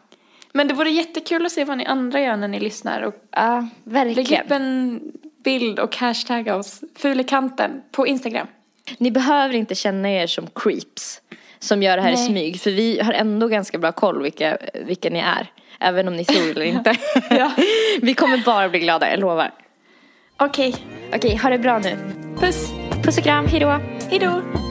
Men 0.53 0.69
det 0.69 0.75
vore 0.75 0.91
jättekul 0.91 1.47
att 1.47 1.53
se 1.53 1.65
vad 1.65 1.79
ni 1.79 1.87
andra 1.87 2.21
gör 2.21 2.37
när 2.37 2.49
ni 2.49 2.61
lyssnar. 2.61 3.03
Och 3.03 3.15
ja 3.31 3.69
lägg 3.85 4.11
upp 4.11 4.17
verkligen. 4.17 4.53
en 4.63 5.01
bild 5.45 5.79
och 5.79 5.97
hashtagga 5.97 6.57
oss, 6.57 6.81
Fulekanten, 6.97 7.83
på 7.93 8.07
Instagram. 8.07 8.47
Ni 8.99 9.11
behöver 9.11 9.55
inte 9.55 9.75
känna 9.75 10.11
er 10.11 10.27
som 10.27 10.47
creeps 10.55 11.21
som 11.59 11.83
gör 11.83 11.97
det 11.97 12.03
här 12.03 12.11
i 12.11 12.15
Nej. 12.15 12.27
smyg. 12.27 12.61
För 12.61 12.71
vi 12.71 13.01
har 13.01 13.13
ändå 13.13 13.49
ganska 13.49 13.79
bra 13.79 13.93
koll 13.93 14.23
vilka, 14.23 14.59
vilka 14.87 15.11
ni 15.11 15.19
är. 15.19 15.51
Även 15.81 16.09
om 16.09 16.17
ni 16.17 16.25
tror 16.25 16.51
eller 16.51 16.63
inte. 16.65 16.97
Ja. 17.31 17.53
vi 18.03 18.15
kommer 18.15 18.39
bara 18.45 18.69
bli 18.69 18.79
glada, 18.79 19.11
jag 19.11 19.21
lovar. 19.21 19.51
Okej, 20.37 20.75
Okej, 21.15 21.37
ha 21.37 21.51
det 21.51 21.59
bra 21.59 21.79
nu. 21.79 21.97
puss. 22.41 22.73
Puss 23.03 23.19
och 23.19 23.25
kram, 23.25 23.47
hejdå. 23.47 23.81
Hej 24.11 24.19
då. 24.19 24.66